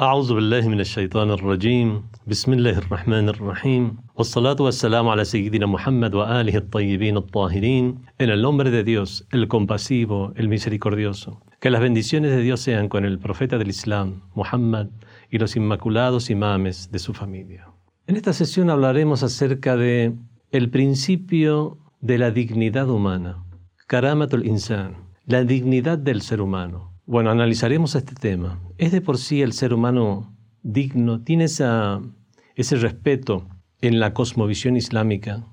أعوذ 0.00 0.34
بالله 0.34 0.68
من 0.68 0.80
الشيطان 0.80 1.30
الرجيم 1.30 2.02
بسم 2.26 2.52
الله 2.52 2.78
الرحمن 2.78 3.28
الرحيم 3.28 3.96
والصلاة 4.14 4.56
والسلام 4.60 5.08
على 5.08 5.24
سيدنا 5.24 5.66
محمد 5.66 6.14
وآله 6.14 6.56
الطيبين 6.56 7.16
الطاهرين 7.16 7.98
En 8.20 8.30
el 8.30 8.40
nombre 8.40 8.70
de 8.70 8.84
Dios, 8.84 9.26
el 9.32 9.48
compasivo, 9.48 10.32
el 10.36 10.48
misericordioso. 10.48 11.42
Que 11.60 11.70
las 11.70 11.80
bendiciones 11.80 12.30
de 12.30 12.42
Dios 12.42 12.60
sean 12.60 12.88
con 12.88 13.04
el 13.04 13.18
profeta 13.18 13.58
del 13.58 13.70
Islam, 13.70 14.22
Muhammad, 14.36 14.86
y 15.30 15.38
los 15.38 15.56
inmaculados 15.56 16.30
imames 16.30 16.92
de 16.92 17.00
su 17.00 17.12
familia. 17.12 17.66
En 18.06 18.14
esta 18.14 18.32
sesión 18.32 18.70
hablaremos 18.70 19.24
acerca 19.24 19.76
de 19.76 20.14
el 20.52 20.70
principio 20.70 21.76
de 22.00 22.18
la 22.18 22.30
dignidad 22.30 22.88
humana, 22.88 23.44
karamatul 23.88 24.46
insan, 24.46 24.94
la 25.26 25.42
dignidad 25.42 25.98
del 25.98 26.22
ser 26.22 26.40
humano. 26.40 26.91
Bueno, 27.05 27.31
analizaremos 27.31 27.95
este 27.95 28.15
tema. 28.15 28.61
¿Es 28.77 28.93
de 28.93 29.01
por 29.01 29.17
sí 29.17 29.41
el 29.41 29.51
ser 29.51 29.73
humano 29.73 30.33
digno? 30.61 31.21
¿Tiene 31.21 31.43
ese 31.43 32.75
respeto 32.77 33.49
en 33.81 33.99
la 33.99 34.13
cosmovisión 34.13 34.77
islámica? 34.77 35.43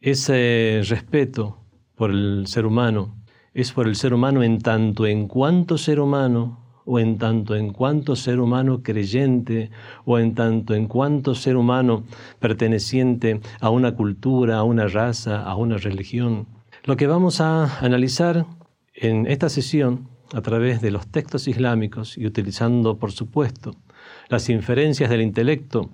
Ese 0.00 0.82
respeto 0.88 1.58
por 1.96 2.12
el 2.12 2.46
ser 2.46 2.64
humano 2.64 3.16
es 3.54 3.72
por 3.72 3.88
el 3.88 3.96
ser 3.96 4.14
humano 4.14 4.44
en 4.44 4.60
tanto 4.60 5.04
en 5.04 5.26
cuanto 5.26 5.78
ser 5.78 5.98
humano 5.98 6.60
o 6.84 7.00
en 7.00 7.18
tanto 7.18 7.56
en 7.56 7.72
cuanto 7.72 8.14
ser 8.14 8.38
humano 8.38 8.84
creyente 8.84 9.70
o 10.04 10.20
en 10.20 10.36
tanto 10.36 10.76
en 10.76 10.86
cuanto 10.86 11.34
ser 11.34 11.56
humano 11.56 12.04
perteneciente 12.38 13.40
a 13.60 13.68
una 13.68 13.96
cultura, 13.96 14.58
a 14.58 14.62
una 14.62 14.86
raza, 14.86 15.42
a 15.42 15.56
una 15.56 15.76
religión. 15.76 16.46
Lo 16.84 16.96
que 16.96 17.08
vamos 17.08 17.40
a 17.40 17.80
analizar 17.80 18.46
en 18.94 19.26
esta 19.26 19.48
sesión 19.48 20.13
a 20.32 20.40
través 20.40 20.80
de 20.80 20.90
los 20.90 21.06
textos 21.06 21.48
islámicos 21.48 22.16
y 22.16 22.26
utilizando, 22.26 22.98
por 22.98 23.12
supuesto, 23.12 23.74
las 24.28 24.48
inferencias 24.48 25.10
del 25.10 25.22
intelecto 25.22 25.90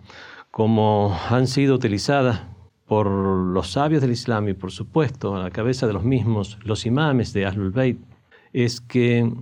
como 0.50 1.16
han 1.28 1.46
sido 1.46 1.74
utilizadas 1.74 2.42
por 2.86 3.08
los 3.08 3.70
sabios 3.70 4.02
del 4.02 4.10
Islam 4.10 4.48
y, 4.48 4.54
por 4.54 4.72
supuesto, 4.72 5.36
a 5.36 5.42
la 5.42 5.50
cabeza 5.50 5.86
de 5.86 5.92
los 5.92 6.02
mismos, 6.02 6.58
los 6.64 6.86
imames 6.86 7.32
de 7.32 7.46
Ahlul 7.46 7.70
Bayt, 7.70 7.98
es 8.52 8.80
que 8.80 9.32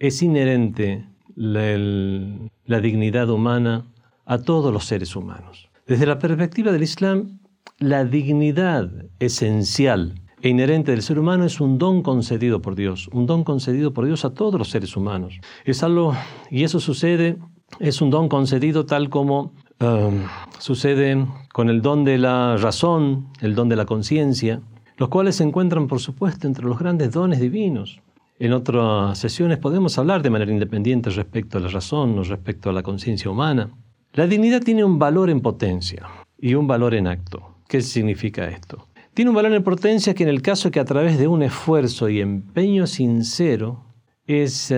es 0.00 0.22
inherente 0.22 1.06
la 1.36 2.80
dignidad 2.80 3.30
humana 3.30 3.86
a 4.26 4.38
todos 4.38 4.72
los 4.72 4.84
seres 4.84 5.14
humanos. 5.14 5.70
Desde 5.86 6.06
la 6.06 6.18
perspectiva 6.18 6.72
del 6.72 6.82
Islam, 6.82 7.38
la 7.78 8.04
dignidad 8.04 8.90
esencial 9.20 10.20
e 10.42 10.48
inherente 10.48 10.92
del 10.92 11.02
ser 11.02 11.18
humano 11.18 11.44
es 11.44 11.60
un 11.60 11.78
don 11.78 12.02
concedido 12.02 12.60
por 12.60 12.74
Dios, 12.74 13.08
un 13.12 13.26
don 13.26 13.44
concedido 13.44 13.92
por 13.92 14.06
Dios 14.06 14.24
a 14.24 14.30
todos 14.30 14.58
los 14.58 14.70
seres 14.70 14.96
humanos. 14.96 15.40
Es 15.64 15.82
algo, 15.82 16.14
y 16.50 16.64
eso 16.64 16.80
sucede, 16.80 17.38
es 17.80 18.00
un 18.00 18.10
don 18.10 18.28
concedido 18.28 18.86
tal 18.86 19.10
como 19.10 19.52
um, 19.80 20.22
sucede 20.58 21.26
con 21.52 21.68
el 21.68 21.82
don 21.82 22.04
de 22.04 22.18
la 22.18 22.56
razón, 22.56 23.28
el 23.40 23.54
don 23.54 23.68
de 23.68 23.76
la 23.76 23.86
conciencia, 23.86 24.60
los 24.96 25.08
cuales 25.08 25.36
se 25.36 25.44
encuentran, 25.44 25.86
por 25.86 26.00
supuesto, 26.00 26.46
entre 26.46 26.64
los 26.64 26.78
grandes 26.78 27.12
dones 27.12 27.40
divinos. 27.40 28.00
En 28.40 28.52
otras 28.52 29.18
sesiones 29.18 29.58
podemos 29.58 29.98
hablar 29.98 30.22
de 30.22 30.30
manera 30.30 30.52
independiente 30.52 31.10
respecto 31.10 31.58
a 31.58 31.60
la 31.60 31.68
razón 31.68 32.18
o 32.18 32.22
respecto 32.22 32.70
a 32.70 32.72
la 32.72 32.82
conciencia 32.82 33.30
humana. 33.30 33.70
La 34.12 34.26
dignidad 34.26 34.62
tiene 34.62 34.84
un 34.84 34.98
valor 34.98 35.30
en 35.30 35.40
potencia 35.40 36.06
y 36.38 36.54
un 36.54 36.66
valor 36.66 36.94
en 36.94 37.06
acto. 37.06 37.56
¿Qué 37.68 37.80
significa 37.80 38.48
esto? 38.48 38.87
Tiene 39.18 39.30
un 39.30 39.34
valor 39.34 39.52
en 39.52 39.64
potencia 39.64 40.14
que 40.14 40.22
en 40.22 40.28
el 40.28 40.42
caso 40.42 40.70
que 40.70 40.78
a 40.78 40.84
través 40.84 41.18
de 41.18 41.26
un 41.26 41.42
esfuerzo 41.42 42.08
y 42.08 42.20
empeño 42.20 42.86
sincero, 42.86 43.84
ese 44.28 44.76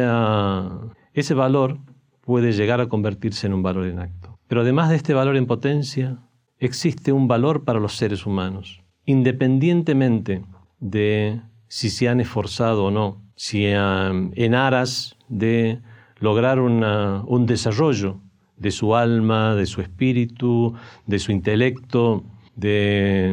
valor 1.35 1.79
puede 2.23 2.53
llegar 2.53 2.81
a 2.81 2.89
convertirse 2.89 3.49
en 3.49 3.53
un 3.53 3.63
valor 3.63 3.87
en 3.87 3.99
acto. 3.99 4.39
Pero 4.49 4.63
además 4.63 4.89
de 4.89 4.97
este 4.97 5.13
valor 5.13 5.37
en 5.37 5.45
potencia, 5.45 6.21
existe 6.59 7.13
un 7.13 7.29
valor 7.29 7.65
para 7.65 7.81
los 7.81 7.97
seres 7.97 8.25
humanos, 8.25 8.83
independientemente 9.05 10.43
de 10.79 11.43
si 11.69 11.91
se 11.91 12.09
han 12.09 12.19
esforzado 12.19 12.87
o 12.87 12.91
no, 12.91 13.23
si 13.37 13.67
en 13.67 14.55
aras 14.55 15.19
de 15.29 15.83
lograr 16.19 16.61
un 16.61 17.45
desarrollo 17.45 18.23
de 18.57 18.71
su 18.71 18.97
alma, 18.97 19.55
de 19.55 19.67
su 19.67 19.83
espíritu, 19.83 20.73
de 21.05 21.19
su 21.19 21.31
intelecto, 21.31 22.25
de, 22.57 23.25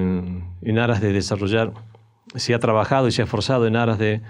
en 0.61 0.79
aras 0.79 1.01
de 1.01 1.13
desarrollar, 1.13 1.73
se 2.35 2.53
ha 2.53 2.59
trabajado 2.59 3.07
y 3.07 3.11
se 3.11 3.21
ha 3.21 3.25
esforzado 3.25 3.67
en 3.67 3.75
aras 3.75 3.97
de, 3.97 4.21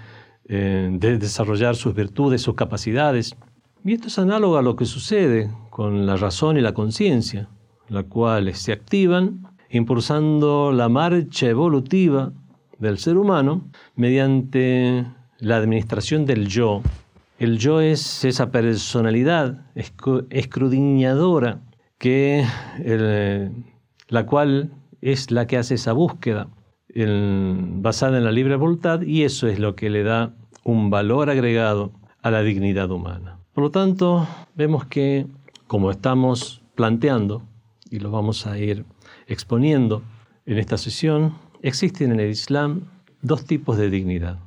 eh, 0.48 0.88
de 0.92 1.18
desarrollar 1.18 1.76
sus 1.76 1.94
virtudes, 1.94 2.42
sus 2.42 2.54
capacidades. 2.54 3.36
Y 3.84 3.94
esto 3.94 4.08
es 4.08 4.18
análogo 4.18 4.56
a 4.56 4.62
lo 4.62 4.76
que 4.76 4.86
sucede 4.86 5.50
con 5.70 6.06
la 6.06 6.16
razón 6.16 6.56
y 6.56 6.60
la 6.60 6.74
conciencia, 6.74 7.48
la 7.88 8.02
cual 8.02 8.54
se 8.54 8.72
activan 8.72 9.46
impulsando 9.70 10.72
la 10.72 10.88
marcha 10.88 11.48
evolutiva 11.48 12.32
del 12.78 12.98
ser 12.98 13.18
humano 13.18 13.62
mediante 13.96 15.04
la 15.38 15.56
administración 15.56 16.26
del 16.26 16.48
yo. 16.48 16.82
El 17.38 17.58
yo 17.58 17.80
es 17.80 18.24
esa 18.24 18.50
personalidad 18.50 19.66
escrudiñadora 19.74 21.60
que 21.98 22.44
la 24.08 24.26
cual 24.26 24.72
es 25.00 25.30
la 25.30 25.46
que 25.46 25.56
hace 25.56 25.74
esa 25.74 25.92
búsqueda 25.92 26.48
basada 26.94 28.18
en 28.18 28.24
la 28.24 28.32
libre 28.32 28.56
voluntad 28.56 29.02
y 29.02 29.22
eso 29.22 29.46
es 29.46 29.58
lo 29.58 29.76
que 29.76 29.90
le 29.90 30.02
da 30.02 30.34
un 30.64 30.90
valor 30.90 31.30
agregado 31.30 31.92
a 32.22 32.30
la 32.30 32.42
dignidad 32.42 32.90
humana. 32.90 33.38
Por 33.52 33.64
lo 33.64 33.70
tanto, 33.70 34.26
vemos 34.54 34.86
que, 34.86 35.26
como 35.66 35.90
estamos 35.90 36.62
planteando, 36.74 37.42
y 37.90 38.00
lo 38.00 38.10
vamos 38.10 38.46
a 38.46 38.58
ir 38.58 38.84
exponiendo 39.26 40.02
en 40.46 40.58
esta 40.58 40.76
sesión, 40.78 41.34
existen 41.62 42.12
en 42.12 42.20
el 42.20 42.30
Islam 42.30 42.82
dos 43.22 43.44
tipos 43.44 43.76
de 43.76 43.90
dignidad. 43.90 44.38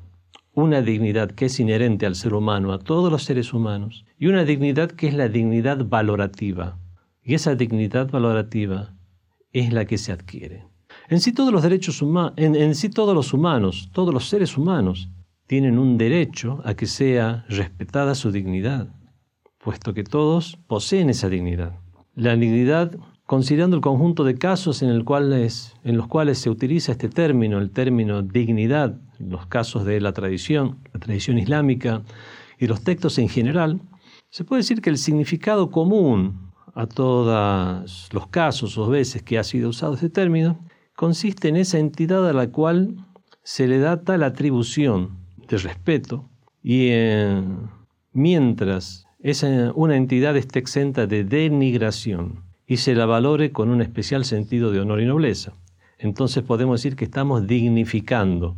Una 0.53 0.81
dignidad 0.81 1.31
que 1.31 1.45
es 1.45 1.59
inherente 1.59 2.05
al 2.05 2.15
ser 2.15 2.33
humano, 2.33 2.73
a 2.73 2.79
todos 2.79 3.11
los 3.11 3.23
seres 3.23 3.53
humanos, 3.53 4.05
y 4.17 4.27
una 4.27 4.43
dignidad 4.43 4.91
que 4.91 5.07
es 5.07 5.13
la 5.13 5.29
dignidad 5.29 5.85
valorativa. 5.85 6.77
Y 7.23 7.35
esa 7.35 7.55
dignidad 7.55 8.09
valorativa 8.11 8.93
es 9.53 9.73
la 9.73 9.85
que 9.85 9.97
se 9.97 10.11
adquiere. 10.11 10.65
En 11.09 11.19
sí 11.19 11.33
todos 11.33 11.51
los 11.51 11.63
derechos 11.63 12.01
humanos, 12.01 12.33
en, 12.37 12.75
sí 12.75 12.89
todos 12.89 13.15
los 13.15 13.33
humanos, 13.33 13.89
todos 13.93 14.13
los 14.13 14.29
seres 14.29 14.57
humanos, 14.57 15.09
tienen 15.47 15.77
un 15.77 15.97
derecho 15.97 16.61
a 16.63 16.73
que 16.73 16.85
sea 16.85 17.45
respetada 17.49 18.15
su 18.15 18.31
dignidad, 18.31 18.87
puesto 19.57 19.93
que 19.93 20.03
todos 20.03 20.57
poseen 20.67 21.09
esa 21.09 21.27
dignidad. 21.29 21.79
La 22.15 22.35
dignidad, 22.35 22.95
considerando 23.25 23.75
el 23.75 23.81
conjunto 23.81 24.23
de 24.23 24.35
casos 24.35 24.81
en, 24.81 24.89
el 24.89 25.05
en 25.83 25.97
los 25.97 26.07
cuales 26.07 26.37
se 26.39 26.49
utiliza 26.49 26.93
este 26.93 27.09
término, 27.09 27.57
el 27.59 27.71
término 27.71 28.21
dignidad, 28.21 28.99
los 29.19 29.45
casos 29.47 29.85
de 29.85 29.99
la 29.99 30.13
tradición, 30.13 30.79
la 30.93 30.99
tradición 30.99 31.37
islámica 31.37 32.03
y 32.57 32.67
los 32.67 32.83
textos 32.83 33.17
en 33.17 33.27
general, 33.27 33.81
se 34.29 34.45
puede 34.45 34.61
decir 34.61 34.81
que 34.81 34.89
el 34.89 34.97
significado 34.97 35.71
común 35.71 36.50
a 36.73 36.87
todos 36.87 38.09
los 38.11 38.27
casos 38.27 38.77
o 38.77 38.87
veces 38.87 39.23
que 39.23 39.37
ha 39.37 39.43
sido 39.43 39.69
usado 39.69 39.93
este 39.93 40.09
término, 40.09 40.65
consiste 40.95 41.49
en 41.49 41.55
esa 41.55 41.79
entidad 41.79 42.27
a 42.27 42.33
la 42.33 42.51
cual 42.51 42.95
se 43.43 43.67
le 43.67 43.79
da 43.79 44.03
tal 44.03 44.23
atribución 44.23 45.17
de 45.47 45.57
respeto 45.57 46.29
y 46.63 46.87
eh, 46.91 47.43
mientras 48.13 49.05
esa, 49.19 49.71
una 49.75 49.95
entidad 49.95 50.37
esté 50.37 50.59
exenta 50.59 51.07
de 51.07 51.23
denigración 51.23 52.43
y 52.67 52.77
se 52.77 52.95
la 52.95 53.05
valore 53.05 53.51
con 53.51 53.69
un 53.69 53.81
especial 53.81 54.25
sentido 54.25 54.71
de 54.71 54.79
honor 54.79 55.01
y 55.01 55.05
nobleza, 55.05 55.53
entonces 55.97 56.43
podemos 56.43 56.81
decir 56.81 56.95
que 56.95 57.05
estamos 57.05 57.47
dignificando 57.47 58.57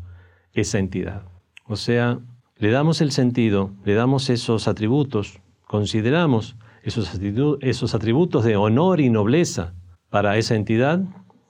esa 0.53 0.79
entidad. 0.79 1.23
O 1.65 1.75
sea, 1.75 2.19
le 2.57 2.71
damos 2.71 3.01
el 3.01 3.11
sentido, 3.11 3.71
le 3.83 3.93
damos 3.93 4.29
esos 4.29 4.67
atributos, 4.67 5.39
consideramos 5.67 6.55
esos, 6.83 7.95
atributos 7.95 8.43
de 8.43 8.55
honor 8.55 8.99
y 8.99 9.09
nobleza 9.09 9.73
para 10.09 10.37
esa 10.37 10.55
entidad 10.55 11.01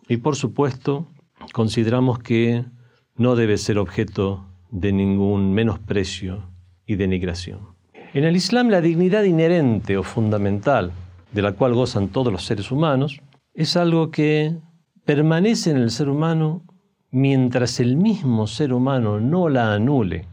y 0.07 0.17
por 0.17 0.35
supuesto 0.35 1.07
consideramos 1.51 2.19
que 2.19 2.65
no 3.15 3.35
debe 3.35 3.57
ser 3.57 3.77
objeto 3.77 4.47
de 4.69 4.93
ningún 4.93 5.53
menosprecio 5.53 6.49
y 6.85 6.95
denigración. 6.95 7.75
En 8.13 8.23
el 8.23 8.35
Islam 8.35 8.69
la 8.69 8.81
dignidad 8.81 9.23
inherente 9.23 9.97
o 9.97 10.03
fundamental 10.03 10.91
de 11.31 11.41
la 11.41 11.53
cual 11.53 11.73
gozan 11.73 12.09
todos 12.09 12.31
los 12.31 12.45
seres 12.45 12.71
humanos 12.71 13.19
es 13.53 13.75
algo 13.75 14.11
que 14.11 14.55
permanece 15.03 15.71
en 15.71 15.77
el 15.77 15.91
ser 15.91 16.09
humano 16.09 16.63
mientras 17.11 17.79
el 17.79 17.97
mismo 17.97 18.47
ser 18.47 18.73
humano 18.73 19.19
no 19.19 19.49
la 19.49 19.73
anule 19.73 20.27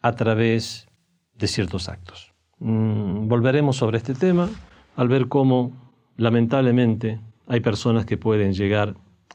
a 0.00 0.12
través 0.12 0.86
de 1.34 1.46
ciertos 1.46 1.88
actos. 1.88 2.33
Mm, 2.64 3.28
volveremos 3.28 3.76
sobre 3.76 3.98
este 3.98 4.14
tema 4.14 4.48
al 4.96 5.08
ver 5.08 5.28
cómo, 5.28 5.72
lamentablemente, 6.16 7.20
hay 7.46 7.60
personas 7.60 8.06
que 8.06 8.16
pueden 8.16 8.54
llegar 8.54 8.94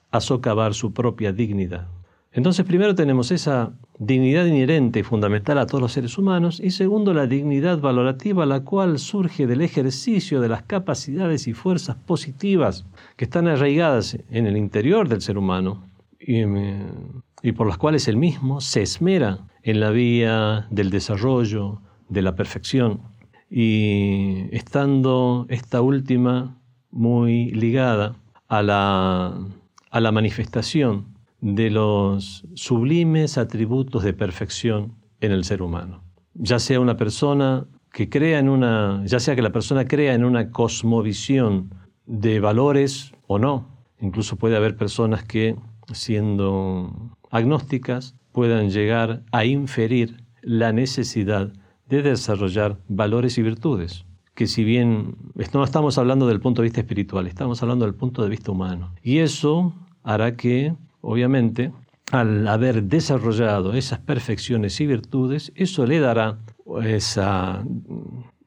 a 0.10 0.20
socavar 0.20 0.74
su 0.74 0.94
propia 0.94 1.32
dignidad. 1.32 1.88
Entonces, 2.32 2.66
primero 2.66 2.96
tenemos 2.96 3.30
esa 3.30 3.72
dignidad 4.00 4.48
inherente 4.48 5.02
y 5.02 5.04
fundamental 5.04 5.60
a 5.60 5.68
todos 5.68 5.80
los 5.80 5.92
seres 5.92 6.18
humanos, 6.18 6.60
y 6.60 6.72
segundo, 6.72 7.14
la 7.14 7.28
dignidad 7.28 7.80
valorativa, 7.80 8.48
la 8.48 8.62
cual 8.62 8.98
surge 8.98 9.46
del 9.46 9.62
ejercicio 9.62 10.42
de 10.42 10.50
las 10.50 10.64
capacidades 10.64 11.48
y 11.48 11.54
fuerzas 11.54 11.98
positivas 11.98 12.88
que 13.16 13.26
están 13.26 13.48
arraigadas 13.48 14.18
en 14.32 14.48
el 14.48 14.58
interior 14.58 15.08
del 15.08 15.22
ser 15.22 15.38
humano 15.38 15.84
y, 16.20 16.42
y 17.44 17.52
por 17.52 17.68
las 17.68 17.78
cuales 17.78 18.08
él 18.08 18.18
mismo 18.18 18.60
se 18.60 18.82
esmera 18.82 19.46
en 19.62 19.80
la 19.80 19.92
vía 19.92 20.66
del 20.72 20.90
desarrollo, 20.90 21.82
de 22.08 22.24
la 22.24 22.36
perfección, 22.36 23.02
y 23.50 24.46
estando 24.52 25.46
esta 25.50 25.82
última 25.82 26.58
muy 26.92 27.52
ligada 27.52 28.16
a 28.48 28.62
la, 28.62 29.38
a 29.90 30.00
la 30.00 30.12
manifestación 30.12 31.18
de 31.42 31.70
los 31.70 32.46
sublimes 32.54 33.38
atributos 33.38 34.04
de 34.04 34.14
perfección 34.14 34.94
en 35.22 35.32
el 35.32 35.44
ser 35.44 35.62
humano. 35.62 36.04
Ya 36.34 36.60
sea 36.60 36.80
una 36.80 36.98
persona 36.98 37.66
que 37.92 38.10
crea 38.10 38.40
en 38.40 38.50
una, 38.50 39.04
ya 39.06 39.20
sea 39.20 39.36
que 39.36 39.42
la 39.42 39.52
persona 39.52 39.86
crea 39.86 40.14
en 40.14 40.24
una 40.24 40.52
cosmovisión 40.52 41.74
de 42.06 42.40
valores 42.40 43.14
o 43.28 43.40
no. 43.40 43.68
Incluso 44.00 44.38
puede 44.38 44.56
haber 44.56 44.76
personas 44.76 45.24
que, 45.24 45.56
siendo 45.94 47.16
agnósticas, 47.32 48.16
puedan 48.32 48.70
llegar 48.70 49.24
a 49.32 49.46
inferir 49.46 50.24
la 50.42 50.72
necesidad 50.72 51.52
de 51.90 52.02
desarrollar 52.02 52.78
valores 52.88 53.38
y 53.38 53.42
virtudes 53.42 54.06
que 54.40 54.48
si 54.48 54.64
bien 54.64 55.18
no 55.54 55.66
estamos 55.66 55.98
hablando 55.98 56.26
del 56.26 56.40
punto 56.40 56.62
de 56.62 56.68
vista 56.68 56.80
espiritual, 56.80 57.28
estamos 57.28 57.62
hablando 57.62 57.84
del 57.84 57.94
punto 57.94 58.24
de 58.24 58.30
vista 58.30 58.54
humano. 58.54 58.96
Y 59.04 59.18
eso 59.18 59.74
hará 60.02 60.38
que, 60.38 60.74
obviamente, 61.02 61.74
al 62.10 62.48
haber 62.48 62.84
desarrollado 62.84 63.74
esas 63.74 64.00
perfecciones 64.00 64.80
y 64.80 64.88
virtudes, 64.88 65.52
eso 65.56 65.86
le 65.86 66.00
dará 66.00 66.38
esa, 66.84 67.66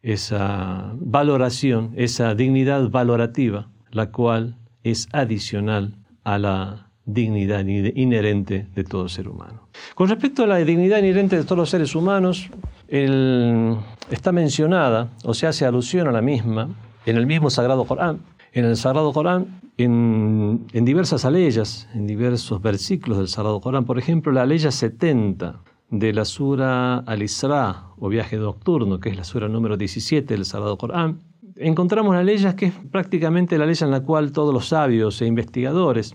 esa 0.01 0.95
valoración, 0.97 1.93
esa 1.95 2.35
dignidad 2.35 2.89
valorativa, 2.89 3.69
la 3.91 4.11
cual 4.11 4.57
es 4.85 5.09
adicional 5.13 5.95
a 6.25 6.39
la 6.39 6.89
dignidad 7.05 7.67
inherente 7.67 8.67
de 8.75 8.85
todo 8.85 9.11
ser 9.11 9.29
humano. 9.29 9.69
Con 9.95 10.09
respecto 10.09 10.45
a 10.45 10.47
la 10.47 10.57
dignidad 10.57 11.01
inherente 11.01 11.37
de 11.37 11.45
todos 11.45 11.59
los 11.59 11.69
seres 11.69 11.95
humanos, 11.95 12.49
está 12.93 14.33
mencionada 14.33 15.09
o 15.25 15.33
se 15.33 15.47
hace 15.47 15.65
alusión 15.65 16.09
a 16.09 16.13
la 16.13 16.21
misma 16.21 16.69
en 17.07 17.17
el 17.17 17.27
mismo 17.27 17.49
Sagrado 17.49 17.85
Corán. 17.85 18.21
En 18.53 18.67
el 18.67 18.77
Sagrado 18.77 19.13
Corán, 19.15 19.63
en, 19.79 20.67
diversas 20.73 21.25
aleyas, 21.25 21.89
en 21.95 22.07
diversos 22.07 22.61
versículos 22.61 23.17
del 23.17 23.29
Sagrado 23.29 23.61
Corán, 23.61 23.87
por 23.87 23.99
ejemplo, 23.99 24.31
la 24.31 24.43
aleya 24.43 24.71
70 24.71 25.61
de 25.89 26.13
la 26.13 26.27
Sura 26.27 26.99
Al-Isra 26.99 27.87
o 27.99 28.09
Viaje 28.11 28.37
Nocturno, 28.37 29.01
que 29.01 29.09
es 29.09 29.17
la 29.17 29.25
Sura 29.25 29.49
número 29.49 29.79
17 29.79 30.35
del 30.35 30.45
Sagrado 30.45 30.77
Corán, 30.77 31.21
encontramos 31.57 32.15
la 32.15 32.23
ley 32.23 32.45
que 32.57 32.67
es 32.67 32.75
prácticamente 32.91 33.57
la 33.57 33.65
ley 33.65 33.77
en 33.81 33.91
la 33.91 34.01
cual 34.01 34.33
todos 34.33 34.53
los 34.53 34.69
sabios 34.69 35.21
e 35.23 35.27
investigadores 35.27 36.15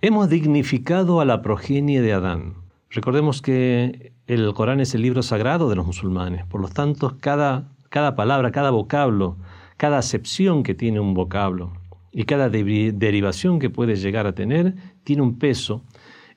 Hemos 0.00 0.28
dignificado 0.28 1.20
a 1.20 1.24
la 1.24 1.42
progenie 1.42 2.00
de 2.00 2.12
Adán. 2.12 2.54
Recordemos 2.88 3.42
que 3.42 4.12
el 4.28 4.54
Corán 4.54 4.78
es 4.78 4.94
el 4.94 5.02
libro 5.02 5.24
sagrado 5.24 5.68
de 5.68 5.74
los 5.74 5.86
musulmanes, 5.86 6.46
por 6.46 6.60
lo 6.60 6.68
tanto, 6.68 7.16
cada, 7.18 7.66
palabra, 8.14 8.52
cada 8.52 8.70
vocablo, 8.70 9.38
cada 9.76 9.98
acepción 9.98 10.62
que 10.62 10.76
tiene 10.76 11.00
un 11.00 11.14
vocablo 11.14 11.72
y 12.12 12.26
cada 12.26 12.48
derivación 12.48 13.58
que 13.58 13.70
puede 13.70 13.96
llegar 13.96 14.28
a 14.28 14.36
tener 14.36 14.76
tiene 15.02 15.22
un 15.22 15.36
peso 15.36 15.82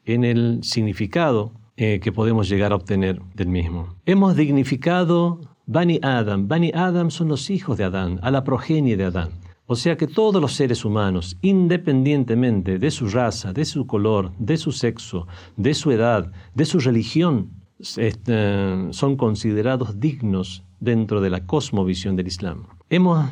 en 0.06 0.24
el 0.24 0.64
significado 0.64 1.52
eh, 1.78 2.00
que 2.02 2.12
podemos 2.12 2.50
llegar 2.50 2.72
a 2.72 2.78
obtener 2.78 3.22
del 3.36 3.50
mismo. 3.50 3.96
Hemos 4.08 4.36
dignificado 4.36 5.40
Bani 5.68 6.00
Adam. 6.02 6.48
Bani 6.48 6.72
Adam 6.74 7.12
son 7.12 7.28
los 7.28 7.52
hijos 7.52 7.78
de 7.78 7.84
Adán, 7.84 8.20
a 8.24 8.32
la 8.32 8.44
progenie 8.44 8.98
de 8.98 9.04
Adán. 9.04 9.30
O 9.66 9.76
sea 9.76 9.96
que 9.96 10.08
todos 10.08 10.42
los 10.42 10.54
seres 10.54 10.84
humanos, 10.84 11.38
independientemente 11.42 12.78
de 12.78 12.92
su 12.92 13.08
raza, 13.08 13.54
de 13.54 13.66
su 13.66 13.88
color, 13.88 14.32
de 14.38 14.58
su 14.58 14.72
sexo, 14.72 15.28
de 15.56 15.74
su 15.74 15.92
edad, 15.92 16.32
de 16.54 16.66
su 16.66 16.80
religión, 16.80 17.52
este, 17.98 18.94
son 18.94 19.16
considerados 19.16 20.00
dignos 20.00 20.64
dentro 20.80 21.22
de 21.22 21.30
la 21.30 21.46
cosmovisión 21.46 22.16
del 22.16 22.28
Islam. 22.28 22.66
Hemos, 22.90 23.26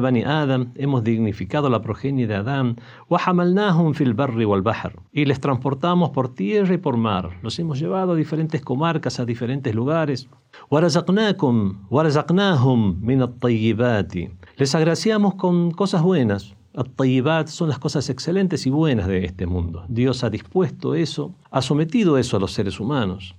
bani 0.00 0.22
Adam, 0.22 0.72
hemos 0.76 1.04
dignificado 1.04 1.68
la 1.68 1.82
progenie 1.82 2.26
de 2.26 2.36
Adán, 2.36 2.76
fil 3.94 4.14
barri 4.14 4.46
wal 4.46 4.64
y 5.12 5.26
les 5.26 5.40
transportamos 5.40 6.10
por 6.10 6.34
tierra 6.34 6.74
y 6.74 6.78
por 6.78 6.96
mar. 6.96 7.38
Los 7.42 7.58
hemos 7.58 7.78
llevado 7.78 8.12
a 8.12 8.16
diferentes 8.16 8.62
comarcas, 8.62 9.20
a 9.20 9.26
diferentes 9.26 9.74
lugares. 9.74 10.30
Les 14.56 14.74
agraciamos 14.74 15.34
con 15.34 15.70
cosas 15.70 16.00
buenas. 16.00 16.54
At-tayyibat 16.74 17.48
son 17.48 17.68
las 17.68 17.78
cosas 17.78 18.08
excelentes 18.08 18.66
y 18.66 18.70
buenas 18.70 19.06
de 19.06 19.26
este 19.26 19.44
mundo. 19.44 19.84
Dios 19.90 20.24
ha 20.24 20.30
dispuesto 20.30 20.94
eso, 20.94 21.34
ha 21.50 21.60
sometido 21.60 22.16
eso 22.16 22.38
a 22.38 22.40
los 22.40 22.52
seres 22.52 22.80
humanos. 22.80 23.34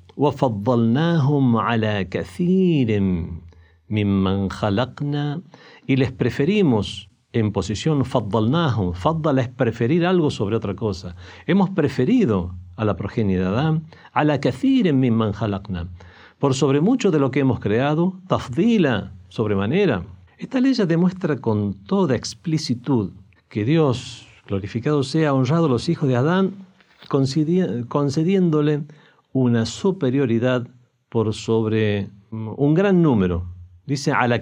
y 5.88 5.96
les 5.96 6.12
preferimos 6.12 7.10
en 7.32 7.52
posición 7.52 8.06
faddalnahum. 8.06 8.94
Faddal 8.94 9.40
es 9.40 9.48
preferir 9.50 10.06
algo 10.06 10.30
sobre 10.30 10.56
otra 10.56 10.76
cosa. 10.76 11.16
Hemos 11.48 11.72
preferido 11.72 12.54
a 12.76 12.86
la 12.86 12.96
progenie 12.96 13.40
de 13.40 13.46
Adán, 13.46 13.88
a 14.12 14.24
la 14.24 14.40
kathirin 14.40 15.00
mimman. 15.00 15.34
Por 16.44 16.56
sobre 16.56 16.82
mucho 16.82 17.10
de 17.10 17.20
lo 17.20 17.32
que 17.32 17.40
hemos 17.40 17.62
creado, 17.62 18.20
tafdila, 18.28 19.14
sobremanera. 19.30 20.04
Esta 20.38 20.60
ley 20.60 20.74
demuestra 20.74 21.38
con 21.38 21.74
toda 21.74 22.18
explicitud 22.18 23.12
que 23.48 23.64
Dios, 23.64 24.28
glorificado 24.46 25.04
sea, 25.04 25.34
honrado 25.34 25.68
a 25.68 25.70
los 25.70 25.88
hijos 25.88 26.10
de 26.10 26.18
Adán, 26.18 26.68
concediéndole 27.08 28.84
una 29.32 29.66
superioridad 29.66 30.68
por 31.08 31.34
sobre 31.34 32.10
un 32.30 32.74
gran 32.74 33.02
número. 33.02 33.46
Dice 33.86 34.12
a 34.12 34.28
la 34.28 34.42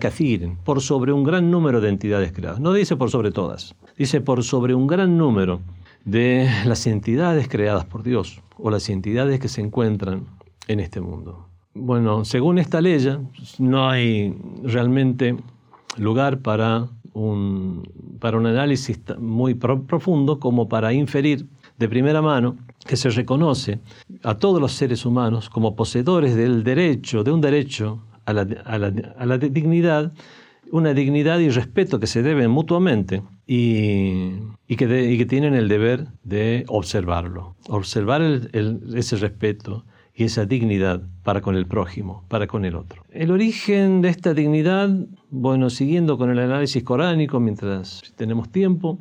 por 0.63 0.81
sobre 0.81 1.13
un 1.13 1.23
gran 1.23 1.51
número 1.51 1.81
de 1.81 1.89
entidades 1.89 2.31
creadas. 2.31 2.59
No 2.59 2.73
dice 2.73 2.95
por 2.95 3.11
sobre 3.11 3.29
todas. 3.31 3.75
Dice 3.95 4.21
por 4.21 4.43
sobre 4.43 4.73
un 4.73 4.87
gran 4.87 5.19
número 5.19 5.61
de 6.03 6.49
las 6.65 6.87
entidades 6.87 7.47
creadas 7.47 7.85
por 7.85 8.01
Dios 8.01 8.41
o 8.57 8.71
las 8.71 8.89
entidades 8.89 9.39
que 9.39 9.49
se 9.49 9.61
encuentran 9.61 10.25
en 10.67 10.79
este 10.79 10.99
mundo. 10.99 11.50
Bueno, 11.73 12.25
según 12.25 12.57
esta 12.59 12.81
ley, 12.81 12.97
no 13.59 13.89
hay 13.89 14.35
realmente 14.63 15.37
lugar 15.97 16.39
para 16.39 16.87
un, 17.13 17.83
para 18.19 18.37
un 18.37 18.45
análisis 18.45 18.99
muy 19.19 19.53
profundo 19.53 20.39
como 20.39 20.67
para 20.67 20.93
inferir 20.93 21.47
de 21.77 21.87
primera 21.87 22.21
mano 22.21 22.57
que 22.85 22.97
se 22.97 23.09
reconoce 23.09 23.79
a 24.23 24.35
todos 24.35 24.59
los 24.59 24.73
seres 24.73 25.05
humanos 25.05 25.49
como 25.49 25.75
poseedores 25.75 26.35
del 26.35 26.63
derecho, 26.63 27.23
de 27.23 27.31
un 27.31 27.41
derecho 27.41 28.03
a 28.25 28.33
la, 28.33 28.41
a 28.65 28.77
la, 28.77 28.93
a 29.17 29.25
la 29.25 29.37
dignidad, 29.37 30.11
una 30.71 30.93
dignidad 30.93 31.39
y 31.39 31.49
respeto 31.49 31.99
que 31.99 32.07
se 32.07 32.21
deben 32.21 32.51
mutuamente 32.51 33.23
y, 33.47 34.33
y, 34.67 34.75
que, 34.75 35.11
y 35.11 35.17
que, 35.17 35.25
tienen 35.25 35.53
el 35.53 35.67
deber 35.67 36.07
de 36.23 36.65
observarlo, 36.67 37.55
observar 37.67 38.21
ese 38.21 39.15
respeto 39.17 39.85
y 40.21 40.25
esa 40.25 40.45
dignidad 40.45 41.01
para 41.23 41.41
con 41.41 41.55
el 41.55 41.65
prójimo, 41.65 42.23
para 42.27 42.45
con 42.45 42.63
el 42.63 42.75
otro. 42.75 43.03
El 43.09 43.31
origen 43.31 44.03
de 44.03 44.09
esta 44.09 44.35
dignidad, 44.35 44.87
bueno, 45.31 45.71
siguiendo 45.71 46.19
con 46.19 46.29
el 46.29 46.37
análisis 46.37 46.83
coránico 46.83 47.39
mientras 47.39 48.03
tenemos 48.17 48.51
tiempo, 48.51 48.99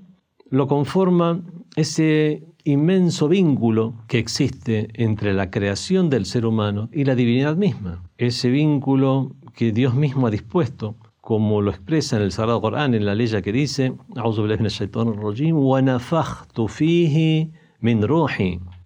lo 0.48 0.66
conforma 0.66 1.42
ese 1.76 2.42
inmenso 2.64 3.28
vínculo 3.28 3.92
que 4.08 4.18
existe 4.18 4.88
entre 4.94 5.34
la 5.34 5.50
creación 5.50 6.08
del 6.08 6.24
ser 6.24 6.46
humano 6.46 6.88
y 6.90 7.04
la 7.04 7.14
divinidad 7.14 7.54
misma. 7.54 8.02
Ese 8.16 8.48
vínculo 8.48 9.32
que 9.54 9.72
Dios 9.72 9.94
mismo 9.94 10.26
ha 10.26 10.30
dispuesto, 10.30 10.96
como 11.20 11.60
lo 11.60 11.70
expresa 11.70 12.16
en 12.16 12.22
el 12.22 12.32
Sagrado 12.32 12.62
Corán, 12.62 12.94
en 12.94 13.04
la 13.04 13.14
ley 13.14 13.28
que 13.42 13.52
dice, 13.52 13.92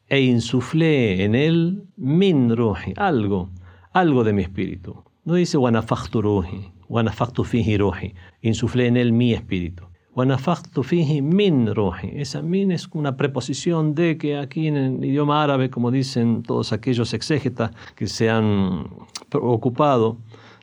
e 0.09 0.21
insuflé 0.21 1.25
en 1.25 1.35
él 1.35 1.85
min 1.97 2.55
ruhi, 2.57 2.95
algo, 2.97 3.51
algo 3.93 4.25
de 4.25 4.33
mi 4.33 4.43
espíritu. 4.43 5.03
No 5.25 5.35
dice 5.35 5.57
wanafaktu 5.57 6.21
ruhi, 6.21 6.73
wanafaktu 6.89 7.45
fihi 7.45 7.79
ruhi, 7.79 8.15
insuflé 8.43 8.87
en 8.87 8.97
él 8.97 9.13
mi 9.13 9.33
espíritu. 9.33 9.85
Wanafaktu 10.15 10.85
fihi 10.85 11.23
min 11.23 11.75
ruhi. 11.75 12.13
Esa 12.15 12.41
min 12.43 12.71
es 12.71 12.89
una 12.93 13.17
preposición 13.17 13.95
de 13.95 14.17
que 14.17 14.37
aquí 14.37 14.69
en 14.69 14.77
el 14.77 15.05
idioma 15.05 15.43
árabe, 15.43 15.71
como 15.71 15.91
dicen 15.91 16.45
todos 16.45 16.73
aquellos 16.73 17.13
exégetas 17.15 17.73
que 17.97 18.07
se 18.07 18.31
han 18.31 18.87
ocupado 19.33 20.19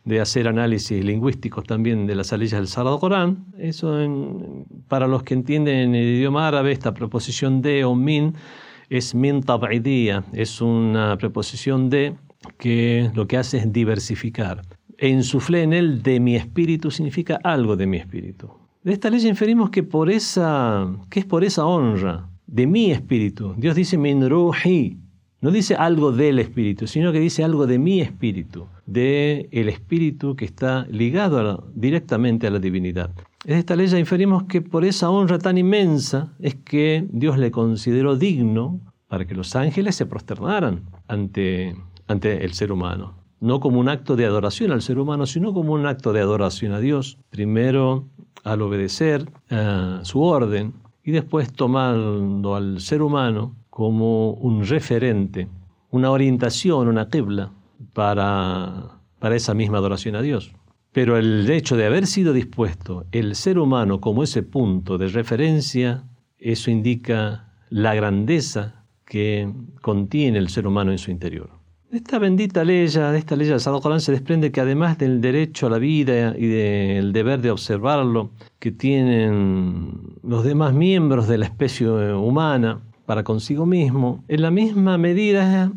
de 0.05 0.21
hacer 0.21 0.47
análisis 0.47 1.03
lingüísticos 1.03 1.65
también 1.65 2.07
de 2.07 2.15
las 2.15 2.31
leyes 2.31 2.51
del 2.51 2.67
Sagrado 2.67 2.99
Corán. 2.99 3.45
Eso 3.57 3.97
para 4.87 5.07
los 5.07 5.23
que 5.23 5.33
entienden 5.33 5.75
en 5.75 5.95
el 5.95 6.15
idioma 6.15 6.47
árabe, 6.47 6.71
esta 6.71 6.93
preposición 6.93 7.61
de 7.61 7.83
o 7.83 7.93
min 7.93 8.35
es 8.91 9.15
min 9.15 9.41
tab'idiyya, 9.41 10.25
es 10.33 10.59
una 10.59 11.17
preposición 11.17 11.89
de 11.89 12.13
que 12.57 13.09
lo 13.15 13.25
que 13.25 13.37
hace 13.37 13.57
es 13.59 13.71
diversificar. 13.71 14.63
E 14.97 15.07
insuflé 15.07 15.63
en 15.63 15.71
él 15.71 16.03
de 16.03 16.19
mi 16.19 16.35
espíritu 16.35 16.91
significa 16.91 17.39
algo 17.41 17.77
de 17.77 17.87
mi 17.87 17.97
espíritu. 17.97 18.51
De 18.83 18.91
esta 18.91 19.09
ley 19.09 19.25
inferimos 19.25 19.69
que 19.69 19.83
por 19.83 20.11
esa, 20.11 20.93
que 21.09 21.21
es 21.21 21.25
por 21.25 21.45
esa 21.45 21.65
honra 21.65 22.27
de 22.47 22.67
mi 22.67 22.91
espíritu. 22.91 23.55
Dios 23.57 23.75
dice 23.75 23.97
min 23.97 24.29
ruhi, 24.29 24.97
no 25.39 25.51
dice 25.51 25.75
algo 25.75 26.11
del 26.11 26.39
espíritu, 26.39 26.85
sino 26.85 27.13
que 27.13 27.19
dice 27.21 27.45
algo 27.45 27.67
de 27.67 27.79
mi 27.79 28.01
espíritu, 28.01 28.67
de 28.85 29.47
el 29.51 29.69
espíritu 29.69 30.35
que 30.35 30.43
está 30.43 30.85
ligado 30.89 31.71
directamente 31.73 32.45
a 32.45 32.51
la 32.51 32.59
divinidad. 32.59 33.11
De 33.43 33.57
esta 33.57 33.75
ley 33.75 33.87
ya 33.87 33.97
inferimos 33.97 34.43
que 34.43 34.61
por 34.61 34.85
esa 34.85 35.09
honra 35.09 35.39
tan 35.39 35.57
inmensa 35.57 36.33
es 36.39 36.55
que 36.55 37.07
Dios 37.11 37.37
le 37.39 37.49
consideró 37.49 38.15
digno 38.15 38.79
para 39.07 39.25
que 39.25 39.33
los 39.33 39.55
ángeles 39.55 39.95
se 39.95 40.05
prosternaran 40.05 40.83
ante, 41.07 41.75
ante 42.07 42.45
el 42.45 42.53
ser 42.53 42.71
humano. 42.71 43.15
No 43.39 43.59
como 43.59 43.79
un 43.79 43.89
acto 43.89 44.15
de 44.15 44.25
adoración 44.25 44.71
al 44.71 44.83
ser 44.83 44.99
humano, 44.99 45.25
sino 45.25 45.53
como 45.53 45.73
un 45.73 45.87
acto 45.87 46.13
de 46.13 46.21
adoración 46.21 46.73
a 46.73 46.79
Dios. 46.79 47.17
Primero 47.31 48.07
al 48.43 48.61
obedecer 48.61 49.27
eh, 49.49 49.99
su 50.03 50.21
orden 50.21 50.73
y 51.03 51.11
después 51.11 51.51
tomando 51.51 52.55
al 52.55 52.79
ser 52.79 53.01
humano 53.01 53.55
como 53.71 54.33
un 54.33 54.65
referente, 54.65 55.47
una 55.89 56.11
orientación, 56.11 56.87
una 56.87 57.09
qibla 57.09 57.51
para, 57.93 58.99
para 59.17 59.35
esa 59.35 59.55
misma 59.55 59.79
adoración 59.79 60.15
a 60.15 60.21
Dios. 60.21 60.53
Pero 60.93 61.17
el 61.17 61.49
hecho 61.49 61.77
de 61.77 61.85
haber 61.85 62.05
sido 62.05 62.33
dispuesto 62.33 63.05
el 63.11 63.35
ser 63.35 63.59
humano 63.59 64.01
como 64.01 64.23
ese 64.23 64.43
punto 64.43 64.97
de 64.97 65.07
referencia, 65.07 66.03
eso 66.37 66.69
indica 66.69 67.53
la 67.69 67.95
grandeza 67.95 68.83
que 69.05 69.49
contiene 69.81 70.37
el 70.37 70.49
ser 70.49 70.67
humano 70.67 70.91
en 70.91 70.97
su 70.97 71.11
interior. 71.11 71.49
De 71.89 71.97
esta 71.97 72.19
bendita 72.19 72.63
ley, 72.63 72.87
de 72.87 73.17
esta 73.17 73.35
ley 73.35 73.47
del 73.47 73.59
Sagrado 73.59 73.81
Corán 73.81 73.99
se 73.99 74.13
desprende 74.13 74.51
que 74.51 74.61
además 74.61 74.97
del 74.97 75.19
derecho 75.19 75.67
a 75.67 75.69
la 75.69 75.77
vida 75.77 76.33
y 76.37 76.47
del 76.47 77.11
deber 77.11 77.41
de 77.41 77.51
observarlo 77.51 78.31
que 78.59 78.71
tienen 78.71 80.15
los 80.23 80.45
demás 80.45 80.73
miembros 80.73 81.27
de 81.27 81.37
la 81.37 81.45
especie 81.45 81.89
humana, 81.89 82.81
para 83.05 83.25
consigo 83.25 83.65
mismo, 83.65 84.23
en 84.29 84.41
la 84.41 84.51
misma 84.51 84.97
medida 84.97 85.71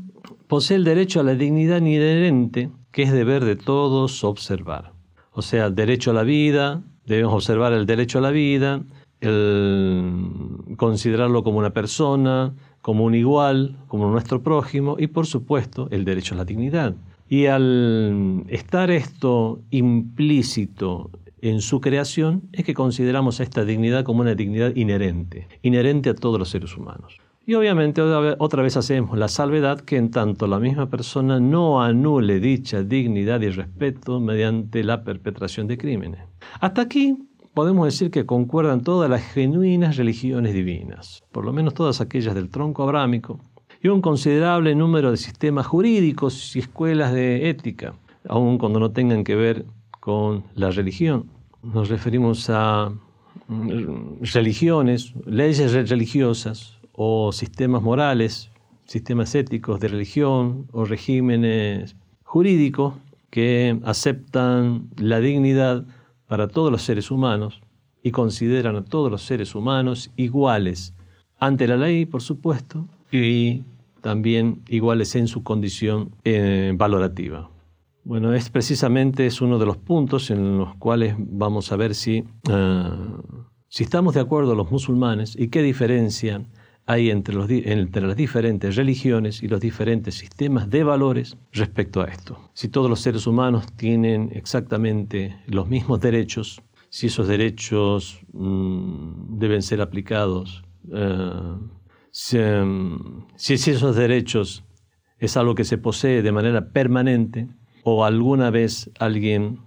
posee 0.47 0.77
el 0.77 0.85
derecho 0.85 1.19
a 1.19 1.25
la 1.25 1.35
dignidad 1.35 1.79
inherente 1.79 2.71
que 2.93 3.03
es 3.03 3.13
deber 3.13 3.45
de 3.45 3.57
todos 3.57 4.23
observar. 4.23 4.94
O 5.35 5.43
sea, 5.43 5.69
derecho 5.69 6.13
a 6.13 6.15
la 6.15 6.23
vida, 6.23 6.83
debemos 7.07 7.35
observar 7.35 7.73
el 7.73 7.87
derecho 7.87 8.19
a 8.19 8.23
la 8.23 8.31
vida, 8.31 8.83
el 9.21 10.75
considerarlo 10.77 11.43
como 11.43 11.59
una 11.59 11.71
persona, 11.71 12.55
como 12.83 13.05
un 13.05 13.15
igual, 13.15 13.77
como 13.89 14.11
nuestro 14.11 14.43
prójimo 14.43 14.97
y 14.99 15.09
por 15.09 15.27
supuesto 15.27 15.89
el 15.91 16.05
derecho 16.05 16.35
a 16.35 16.39
la 16.39 16.45
dignidad. 16.45 16.95
Y 17.29 17.47
al 17.47 18.45
estar 18.49 18.91
esto 18.91 19.61
implícito 19.71 21.11
en 21.41 21.61
su 21.61 21.81
creación 21.81 22.43
es 22.53 22.65
que 22.65 22.75
consideramos 22.75 23.41
esta 23.41 23.65
dignidad 23.65 24.05
como 24.05 24.21
una 24.21 24.35
dignidad 24.35 24.77
inherente, 24.77 25.49
inherente 25.63 26.11
a 26.11 26.15
todos 26.15 26.39
los 26.39 26.51
seres 26.51 26.77
humanos. 26.77 27.19
Y 27.47 27.55
obviamente 27.55 28.01
otra 28.01 28.63
vez 28.63 28.77
hacemos 28.79 29.19
la 29.19 29.29
salvedad 29.29 29.81
que 29.81 29.99
en 29.99 30.11
tanto 30.11 30.47
la 30.47 30.59
misma 30.59 30.89
persona 30.89 31.41
no 31.41 31.83
anule 31.83 32.41
dicha 32.41 32.83
dignidad 32.83 33.43
y 33.43 33.51
respeto 33.51 34.19
mediante 34.19 34.83
la 34.83 35.05
perpetración 35.05 35.67
de 35.67 35.77
crímenes. 35.77 36.23
Hasta 36.61 36.81
aquí 36.81 37.19
podemos 37.53 37.85
decir 37.85 38.11
que 38.11 38.25
concuerdan 38.25 38.83
todas 38.83 39.11
las 39.11 39.23
genuinas 39.23 39.99
religiones 39.99 40.55
divinas, 40.55 41.23
por 41.33 41.45
lo 41.45 41.53
menos 41.53 41.75
todas 41.75 42.01
aquellas 42.01 42.35
del 42.35 42.49
tronco 42.49 42.83
abrámico, 42.83 43.39
y 43.83 43.89
un 43.89 44.01
considerable 44.01 44.75
número 44.75 45.11
de 45.11 45.19
sistemas 45.19 45.67
jurídicos 45.67 46.57
y 46.57 46.61
escuelas 46.61 47.13
de 47.13 47.51
ética, 47.51 47.95
aun 48.27 48.57
cuando 48.57 48.81
no 48.81 48.93
tengan 48.93 49.23
que 49.23 49.37
ver 49.37 49.67
con 50.01 50.45
la 50.55 50.71
religión. 50.71 51.27
Nos 51.63 51.91
referimos 51.91 52.49
a 52.49 52.91
mm, 53.49 54.23
religiones, 54.33 55.13
leyes 55.27 55.91
religiosas, 55.91 56.74
o 56.95 57.33
sistemas 57.33 57.83
morales, 57.83 58.51
sistemas 58.87 59.35
éticos 59.35 59.81
de 59.81 59.89
religión 59.89 60.67
o 60.73 60.85
regímenes 60.85 61.97
jurídicos 62.23 62.95
que 63.31 63.79
aceptan 63.85 64.89
la 64.97 65.21
dignidad 65.21 65.85
para 66.27 66.49
todos 66.49 66.71
los 66.71 66.83
seres 66.83 67.11
humanos 67.11 67.61
y 68.03 68.11
consideran 68.11 68.77
a 68.77 68.85
todos 68.85 69.11
los 69.11 69.23
seres 69.23 69.55
humanos 69.55 70.11
iguales 70.17 70.95
ante 71.39 71.67
la 71.67 71.77
ley, 71.77 72.07
por 72.07 72.23
supuesto, 72.23 72.87
y 73.11 73.63
también 74.01 74.63
iguales 74.69 75.15
en 75.17 75.27
su 75.27 75.43
condición 75.43 76.11
eh, 76.25 76.73
valorativa. 76.77 77.51
Bueno, 78.05 78.35
es 78.35 78.51
precisamente 78.51 79.27
es 79.27 79.41
uno 79.41 79.59
de 79.59 79.65
los 79.65 79.79
puntos 79.79 80.31
en 80.31 80.59
los 80.59 80.75
cuales 80.77 81.15
vamos 81.19 81.73
a 81.73 81.77
ver 81.77 81.95
si, 81.95 82.23
ah, 82.51 82.95
si 83.69 83.85
estamos 83.85 84.15
de 84.15 84.21
acuerdo 84.21 84.55
los 84.55 84.71
musulmanes 84.71 85.35
y 85.39 85.49
qué 85.49 85.63
diferencia 85.63 86.43
hay 86.87 87.11
entre, 87.11 87.35
las 87.35 88.17
diferentes 88.17 88.77
religiones 88.77 89.43
y 89.43 89.49
los 89.49 89.61
diferentes 89.61 90.17
sistemas 90.17 90.69
de 90.69 90.85
valores 90.85 91.37
respecto 91.53 92.03
a 92.03 92.07
esto. 92.07 92.51
Si 92.53 92.69
todos 92.69 92.91
los 92.91 93.01
seres 93.01 93.27
humanos 93.27 93.73
tienen 93.77 94.31
exactamente 94.35 95.37
los 95.47 95.69
mismos 95.69 96.01
derechos, 96.01 96.61
si 96.91 97.07
esos 97.07 97.27
derechos 97.27 98.21
mm, 98.33 99.39
deben 99.39 99.63
ser 99.63 99.81
aplicados, 99.81 100.63
eh, 100.93 101.57
mm, 102.65 103.27
si 103.37 103.55
esos 103.55 103.97
derechos 103.97 104.65
es 105.19 105.37
algo 105.37 105.55
que 105.55 105.65
se 105.65 105.79
posee 105.79 106.23
de 106.23 106.33
manera 106.33 106.69
permanente 106.71 107.49
o 107.83 108.05
alguna 108.05 108.51
vez 108.51 108.91
alguien 108.99 109.61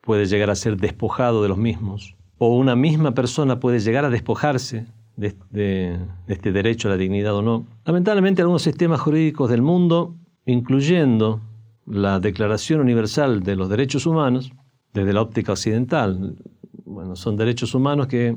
puede 0.00 0.24
llegar 0.26 0.50
a 0.50 0.54
ser 0.54 0.78
despojado 0.78 1.42
de 1.42 1.48
los 1.48 1.58
mismos, 1.58 2.16
o 2.38 2.56
una 2.56 2.74
misma 2.74 3.12
persona 3.12 3.60
puede 3.60 3.78
llegar 3.78 4.04
a 4.04 4.10
despojarse 4.10 4.86
de, 5.16 5.98
este 6.26 6.52
derecho 6.52 6.88
a 6.88 6.92
la 6.92 6.96
dignidad 6.96 7.34
o 7.34 7.42
no. 7.42 7.66
Lamentablemente 7.84 8.42
algunos 8.42 8.62
sistemas 8.62 9.00
jurídicos 9.00 9.50
del 9.50 9.62
mundo, 9.62 10.16
incluyendo 10.46 11.40
la 11.86 12.20
Declaración 12.20 12.80
Universal 12.80 13.42
de 13.42 13.56
los 13.56 13.68
Derechos 13.68 14.06
Humanos, 14.06 14.52
desde 14.92 15.12
la 15.12 15.22
óptica 15.22 15.52
occidental, 15.52 16.36
bueno, 16.84 17.16
son 17.16 17.36
derechos 17.36 17.74
humanos 17.74 18.06
que 18.06 18.36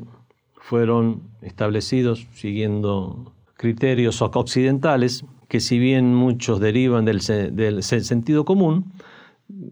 fueron 0.53 1.23
establecidos 1.41 2.27
siguiendo 2.33 3.33
criterios 3.55 4.21
occidentales, 4.21 5.25
que 5.47 5.59
si 5.59 5.77
bien 5.77 6.15
muchos 6.15 6.59
derivan 6.59 7.05
del, 7.05 7.19
del 7.55 7.83
sentido 7.83 8.45
común, 8.45 8.93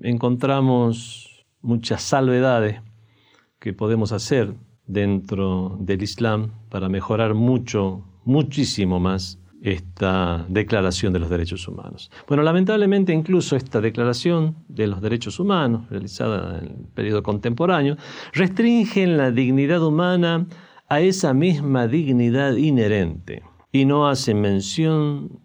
encontramos 0.01 1.45
muchas 1.61 2.03
salvedades 2.03 2.81
que 3.59 3.73
podemos 3.73 4.11
hacer 4.11 4.53
dentro 4.87 5.77
del 5.79 6.03
Islam 6.03 6.51
para 6.69 6.89
mejorar 6.89 7.33
mucho, 7.33 8.03
muchísimo 8.25 8.99
más 8.99 9.39
esta 9.63 10.45
declaración 10.49 11.13
de 11.13 11.19
los 11.19 11.29
derechos 11.29 11.67
humanos. 11.69 12.11
Bueno, 12.27 12.43
lamentablemente 12.43 13.13
incluso 13.13 13.55
esta 13.55 13.79
declaración 13.79 14.57
de 14.67 14.87
los 14.87 15.01
derechos 15.01 15.39
humanos, 15.39 15.89
realizada 15.89 16.59
en 16.59 16.65
el 16.65 16.75
periodo 16.93 17.23
contemporáneo, 17.23 17.95
restringe 18.33 19.07
la 19.07 19.31
dignidad 19.31 19.81
humana 19.81 20.45
a 20.89 20.99
esa 20.99 21.33
misma 21.33 21.87
dignidad 21.87 22.57
inherente 22.57 23.41
y 23.71 23.85
no 23.85 24.07
hace 24.07 24.33
mención 24.33 25.39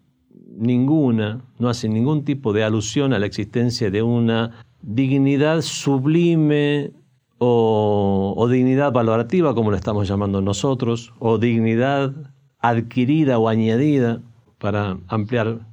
ninguna, 0.59 1.45
no 1.61 1.69
hace 1.69 1.89
ningún 1.89 2.25
tipo 2.25 2.53
de 2.53 2.65
alusión 2.65 3.13
a 3.13 3.21
la 3.21 3.27
existencia 3.27 3.89
de 3.91 4.03
una 4.03 4.65
dignidad 4.83 5.63
sublime 5.63 6.91
o, 7.39 8.49
dignidad 8.51 8.93
valorativa, 8.93 9.55
como 9.55 9.71
lo 9.71 9.77
estamos 9.77 10.09
llamando 10.09 10.41
nosotros, 10.41 11.13
o 11.19 11.39
dignidad 11.39 12.13
adquirida 12.61 13.39
o 13.39 13.49
añadida 13.49 14.21
para 14.59 14.99
ampliar 15.09 15.67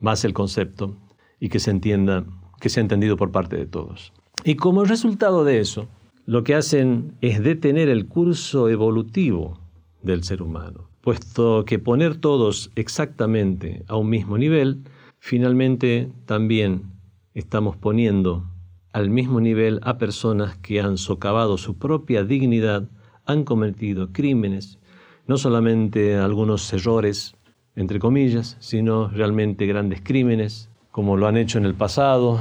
más 0.00 0.24
el 0.24 0.34
concepto 0.34 0.96
y 1.38 1.48
que 1.48 1.60
se 1.60 1.70
entienda, 1.70 2.24
que 2.60 2.68
sea 2.68 2.80
entendido 2.80 3.16
por 3.16 3.30
parte 3.30 3.56
de 3.56 3.66
todos. 3.66 4.12
Y 4.44 4.56
como 4.56 4.84
resultado 4.84 5.44
de 5.44 5.60
eso, 5.60 5.86
lo 6.26 6.42
que 6.44 6.54
hacen 6.54 7.16
es 7.20 7.42
detener 7.42 7.88
el 7.88 8.06
curso 8.06 8.68
evolutivo 8.68 9.58
del 10.02 10.24
ser 10.24 10.42
humano. 10.42 10.88
puesto 11.00 11.64
que 11.64 11.80
poner 11.80 12.14
todos 12.14 12.70
exactamente 12.76 13.82
a 13.88 13.96
un 13.96 14.08
mismo 14.08 14.38
nivel, 14.38 14.84
finalmente 15.18 16.12
también 16.26 16.92
estamos 17.34 17.76
poniendo 17.76 18.44
al 18.92 19.10
mismo 19.10 19.40
nivel 19.40 19.80
a 19.82 19.98
personas 19.98 20.56
que 20.58 20.80
han 20.80 20.98
socavado 20.98 21.58
su 21.58 21.78
propia 21.78 22.24
dignidad, 22.24 22.88
han 23.24 23.44
cometido 23.44 24.12
crímenes, 24.12 24.78
no 25.26 25.38
solamente 25.38 26.16
algunos 26.16 26.72
errores, 26.72 27.34
entre 27.76 27.98
comillas, 27.98 28.56
sino 28.60 29.08
realmente 29.08 29.66
grandes 29.66 30.00
crímenes, 30.02 30.68
como 30.90 31.16
lo 31.16 31.26
han 31.26 31.36
hecho 31.36 31.58
en 31.58 31.64
el 31.64 31.74
pasado 31.74 32.38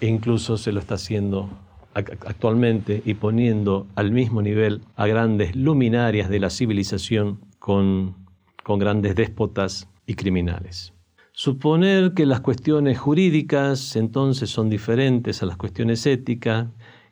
e 0.00 0.06
incluso 0.06 0.56
se 0.56 0.72
lo 0.72 0.80
está 0.80 0.94
haciendo 0.94 1.50
actualmente 1.94 3.02
y 3.04 3.14
poniendo 3.14 3.86
al 3.94 4.12
mismo 4.12 4.40
nivel 4.40 4.80
a 4.96 5.06
grandes 5.06 5.54
luminarias 5.54 6.30
de 6.30 6.40
la 6.40 6.48
civilización 6.48 7.40
con, 7.58 8.16
con 8.62 8.78
grandes 8.78 9.14
déspotas 9.14 9.88
y 10.06 10.14
criminales. 10.14 10.94
Suponer 11.34 12.12
que 12.12 12.26
las 12.26 12.40
cuestiones 12.40 12.98
jurídicas 12.98 13.96
entonces 13.96 14.50
son 14.50 14.68
diferentes 14.68 15.42
a 15.42 15.46
las 15.46 15.56
cuestiones 15.56 16.04
éticas 16.04 16.68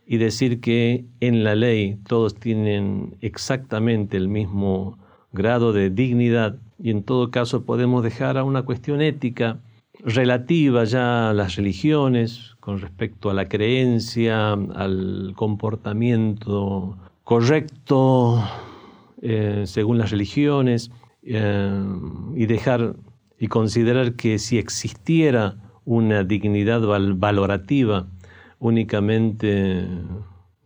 y 0.07 0.19
decir 0.19 0.61
que 0.61 1.07
en 1.21 1.43
la 1.43 1.55
ley 1.55 1.99
todos 2.07 2.35
tienen 2.35 3.17
exactamente 3.23 4.19
el 4.19 4.29
mismo 4.29 4.99
grado 5.33 5.73
de 5.73 5.89
dignidad 5.89 6.59
y 6.79 6.91
en 6.91 7.03
todo 7.03 7.31
caso 7.31 7.65
podemos 7.65 8.03
dejar 8.03 8.37
a 8.37 8.45
una 8.45 8.63
cuestión 8.63 9.01
ética 9.01 9.61
relativa 10.05 10.85
ya 10.85 11.31
a 11.31 11.33
las 11.33 11.57
religiones 11.57 12.57
con 12.61 12.79
respecto 12.81 13.31
a 13.31 13.35
la 13.35 13.49
creencia, 13.49 14.53
al 14.53 15.33
comportamiento 15.35 16.99
correcto 17.25 18.45
eh, 19.23 19.63
según 19.67 19.97
las 19.97 20.11
religiones 20.11 20.91
eh, 21.23 21.85
y 22.35 22.47
dejar 22.47 22.97
y 23.41 23.49
considerar 23.49 24.13
que 24.17 24.39
si 24.39 24.59
existiera 24.59 25.57
una 25.87 26.25
dignidad 26.25 26.83
valorativa, 27.17 28.07
únicamente 28.59 29.89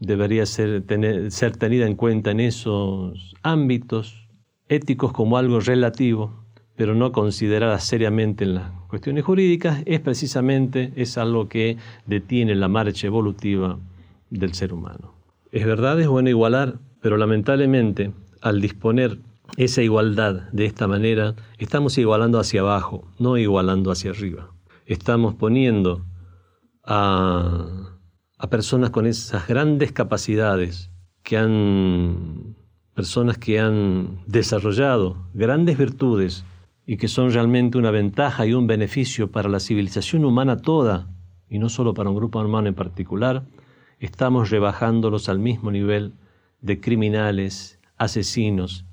debería 0.01 0.45
ser, 0.45 0.83
ser 1.31 1.57
tenida 1.57 1.87
en 1.87 1.95
cuenta 1.95 2.33
en 2.33 2.41
esos 2.41 3.37
ámbitos 3.45 4.29
éticos 4.69 5.13
como 5.13 5.39
algo 5.39 5.61
relativo, 5.61 6.45
pero 6.75 6.97
no 6.97 7.13
considerada 7.13 7.79
seriamente 7.79 8.43
en 8.43 8.57
las 8.57 8.73
cuestiones 8.89 9.25
jurídicas, 9.25 9.83
es 9.87 10.01
precisamente 10.01 10.93
es 10.97 11.17
algo 11.17 11.49
que 11.49 11.77
detiene 12.07 12.57
la 12.57 12.67
marcha 12.67 13.07
evolutiva 13.07 13.79
del 14.31 14.53
ser 14.53 14.73
humano. 14.73 15.15
Es 15.53 15.65
verdad, 15.65 16.01
es 16.01 16.09
bueno 16.09 16.29
igualar, 16.29 16.81
pero 17.01 17.17
lamentablemente 17.19 18.11
al 18.41 18.61
disponer 18.61 19.21
esa 19.57 19.83
igualdad 19.83 20.51
de 20.53 20.67
esta 20.67 20.89
manera, 20.89 21.35
estamos 21.59 21.97
igualando 21.99 22.39
hacia 22.39 22.61
abajo, 22.61 23.07
no 23.19 23.37
igualando 23.37 23.91
hacia 23.91 24.11
arriba. 24.11 24.51
Estamos 24.87 25.35
poniendo 25.35 26.05
a, 26.85 27.91
personas 28.51 28.91
con 28.91 29.07
esas 29.07 29.47
grandes 29.47 29.93
capacidades 29.93 30.91
que 31.23 31.39
han, 31.39 32.57
personas 32.95 33.39
que 33.39 33.59
han 33.59 34.21
desarrollado 34.27 35.29
grandes 35.33 35.79
virtudes 35.79 36.45
y 36.87 36.99
que 36.99 37.09
son 37.09 37.33
realmente 37.33 37.79
una 37.79 37.91
ventaja 37.91 38.45
y 38.45 38.53
un 38.53 38.67
beneficio 38.67 39.31
para 39.31 39.49
la 39.49 39.61
civilización 39.61 40.27
humana 40.27 40.59
toda, 40.59 41.09
y 41.49 41.59
no 41.59 41.71
solo 41.71 41.95
para 41.95 42.11
un 42.11 42.17
grupo 42.17 42.41
humano 42.41 42.69
en 42.69 42.75
particular, 42.75 43.47
estamos 43.99 44.51
rebajándolos 44.51 45.31
al 45.31 45.39
mismo 45.39 45.71
nivel 45.71 46.13
de 46.61 46.81
criminales, 46.81 47.81
asesinos 47.97 48.85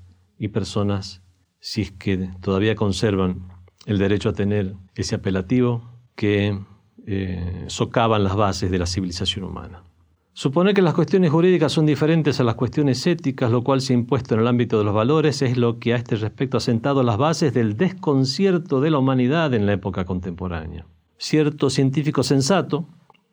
y 0.42 0.48
personas, 0.48 1.22
si 1.60 1.82
es 1.82 1.92
que 1.92 2.28
todavía 2.40 2.74
conservan 2.74 3.46
el 3.86 3.98
derecho 3.98 4.30
a 4.30 4.32
tener 4.32 4.74
ese 4.96 5.14
apelativo, 5.14 5.88
que 6.16 6.58
eh, 7.06 7.64
socavan 7.68 8.24
las 8.24 8.34
bases 8.34 8.68
de 8.72 8.78
la 8.78 8.86
civilización 8.86 9.44
humana. 9.44 9.84
Suponer 10.32 10.74
que 10.74 10.82
las 10.82 10.94
cuestiones 10.94 11.30
jurídicas 11.30 11.70
son 11.70 11.86
diferentes 11.86 12.40
a 12.40 12.44
las 12.44 12.56
cuestiones 12.56 13.06
éticas, 13.06 13.52
lo 13.52 13.62
cual 13.62 13.80
se 13.80 13.92
ha 13.92 13.96
impuesto 13.96 14.34
en 14.34 14.40
el 14.40 14.48
ámbito 14.48 14.78
de 14.78 14.84
los 14.84 14.94
valores, 14.94 15.42
es 15.42 15.56
lo 15.56 15.78
que 15.78 15.92
a 15.94 15.96
este 15.96 16.16
respecto 16.16 16.56
ha 16.56 16.60
sentado 16.60 17.04
las 17.04 17.18
bases 17.18 17.54
del 17.54 17.76
desconcierto 17.76 18.80
de 18.80 18.90
la 18.90 18.98
humanidad 18.98 19.54
en 19.54 19.64
la 19.64 19.74
época 19.74 20.04
contemporánea. 20.04 20.86
Cierto 21.18 21.70
científico 21.70 22.24
sensato 22.24 22.88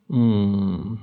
mm, 0.09 0.93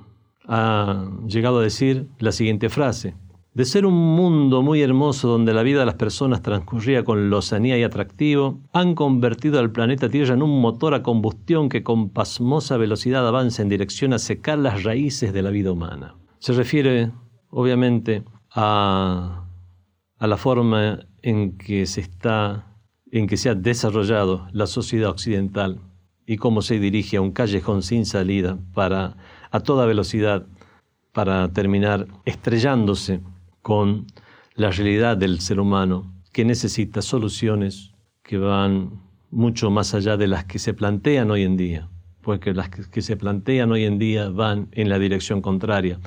ha 0.47 1.11
llegado 1.27 1.59
a 1.59 1.62
decir 1.62 2.07
la 2.21 2.31
siguiente 2.31 2.69
frase, 2.69 3.16
de 3.57 3.64
ser 3.64 3.87
un 3.87 3.95
mundo 3.95 4.61
muy 4.61 4.83
hermoso 4.83 5.29
donde 5.29 5.55
la 5.55 5.62
vida 5.62 5.81
de 5.81 5.87
las 5.87 5.95
personas 5.95 6.42
transcurría 6.42 7.05
con 7.05 7.31
lozanía 7.31 7.79
y 7.79 7.85
atractivo, 7.85 8.61
han 8.75 8.95
convertido 8.95 9.59
al 9.59 9.73
planeta 9.73 10.11
Tierra 10.11 10.35
en 10.35 10.42
un 10.42 10.61
motor 10.61 10.92
a 10.92 11.03
combustión 11.03 11.71
que 11.71 11.83
con 11.83 12.11
pasmosa 12.11 12.77
velocidad 12.77 13.27
avanza 13.27 13.62
en 13.62 13.71
dirección 13.71 14.12
a 14.12 14.19
secar 14.19 14.59
las 14.59 14.83
raíces 14.83 15.33
de 15.33 15.40
la 15.40 15.49
vida 15.49 15.73
humana. 15.73 16.16
Se 16.38 16.53
refiere, 16.53 17.12
obviamente, 17.49 18.25
a, 18.55 19.47
a 20.19 20.27
la 20.27 20.37
forma 20.37 21.07
en 21.23 21.57
que 21.57 21.87
se 21.87 22.03
está, 22.03 22.77
en 23.11 23.27
que 23.27 23.38
se 23.38 23.49
ha 23.49 23.55
desarrollado 23.55 24.49
la 24.53 24.66
sociedad 24.66 25.09
occidental 25.09 25.81
y 26.27 26.37
cómo 26.37 26.61
se 26.61 26.79
dirige 26.79 27.16
a 27.16 27.23
un 27.23 27.33
callejón 27.33 27.83
sin 27.83 28.05
salida 28.05 28.59
para 28.75 29.16
a 29.51 29.61
toda 29.61 29.87
velocidad 29.87 30.47
para 31.14 31.51
terminar 31.55 32.07
estrellándose 32.27 33.23
con 33.66 34.07
la 34.55 34.70
realidad 34.70 35.16
del 35.16 35.40
ser 35.40 35.59
humano 35.59 36.12
que 36.31 36.44
necesita 36.44 37.02
soluciones 37.02 37.90
que 38.22 38.38
van 38.38 39.00
mucho 39.33 39.72
más 39.72 39.92
allá 39.92 40.16
de 40.16 40.29
las 40.29 40.44
que 40.44 40.61
se 40.61 40.72
plantean 40.72 41.33
hoy 41.33 41.42
en 41.42 41.57
día, 41.57 41.88
porque 42.22 42.55
las 42.55 42.68
que 42.68 43.02
se 43.02 43.16
plantean 43.16 43.72
hoy 43.72 43.83
en 43.83 43.98
día 43.98 44.29
van 44.29 44.68
en 44.70 44.88
la 44.88 45.00
dirección 45.00 45.42
contraria, 45.42 45.98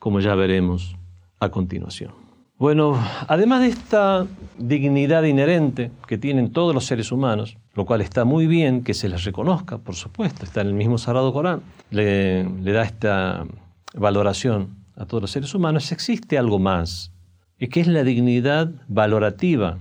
como 0.00 0.18
ya 0.18 0.34
veremos 0.34 0.96
a 1.38 1.48
continuación. 1.48 2.10
Bueno, 2.58 3.00
además 3.28 3.60
de 3.60 3.68
esta 3.68 4.26
dignidad 4.58 5.22
inherente 5.22 5.92
que 6.08 6.18
tienen 6.18 6.50
todos 6.50 6.74
los 6.74 6.86
seres 6.86 7.12
humanos, 7.12 7.56
lo 7.74 7.86
cual 7.86 8.00
está 8.00 8.24
muy 8.24 8.48
bien 8.48 8.82
que 8.82 8.94
se 8.94 9.08
les 9.08 9.22
reconozca, 9.22 9.78
por 9.78 9.94
supuesto, 9.94 10.44
está 10.44 10.62
en 10.62 10.66
el 10.66 10.74
mismo 10.74 10.98
Sagrado 10.98 11.32
Corán, 11.32 11.60
le 11.92 12.72
da 12.72 12.82
esta 12.82 13.46
valoración 13.94 14.85
a 14.96 15.06
todos 15.06 15.22
los 15.22 15.30
seres 15.30 15.54
humanos, 15.54 15.92
existe 15.92 16.38
algo 16.38 16.58
más, 16.58 17.12
que 17.58 17.80
es 17.80 17.86
la 17.86 18.04
dignidad 18.04 18.72
valorativa. 18.88 19.78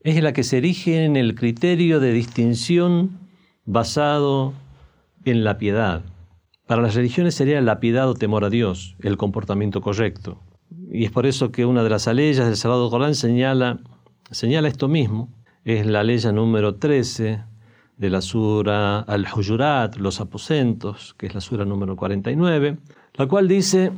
Es 0.00 0.22
la 0.22 0.32
que 0.32 0.44
se 0.44 0.58
erige 0.58 1.04
en 1.04 1.16
el 1.16 1.34
criterio 1.34 2.00
de 2.00 2.12
distinción 2.12 3.18
basado 3.64 4.52
en 5.24 5.44
la 5.44 5.58
piedad. 5.58 6.02
Para 6.66 6.82
las 6.82 6.94
religiones 6.94 7.34
sería 7.34 7.60
la 7.60 7.80
piedad 7.80 8.08
o 8.08 8.14
temor 8.14 8.44
a 8.44 8.50
Dios, 8.50 8.96
el 9.00 9.16
comportamiento 9.16 9.80
correcto. 9.80 10.40
Y 10.90 11.04
es 11.04 11.10
por 11.10 11.26
eso 11.26 11.52
que 11.52 11.64
una 11.64 11.82
de 11.82 11.90
las 11.90 12.08
aleyas 12.08 12.46
del 12.46 12.56
Sagrado 12.56 12.90
Corán 12.90 13.14
señala, 13.14 13.78
señala 14.30 14.68
esto 14.68 14.88
mismo. 14.88 15.32
Es 15.64 15.86
la 15.86 16.04
ley 16.04 16.18
número 16.32 16.76
13 16.76 17.42
de 17.96 18.10
la 18.10 18.20
sura 18.20 19.00
Al-Hujurat, 19.00 19.96
los 19.96 20.20
aposentos, 20.20 21.14
que 21.18 21.26
es 21.26 21.34
la 21.34 21.40
sura 21.40 21.64
número 21.64 21.96
49, 21.96 22.78
la 23.14 23.26
cual 23.26 23.48
dice, 23.48 23.90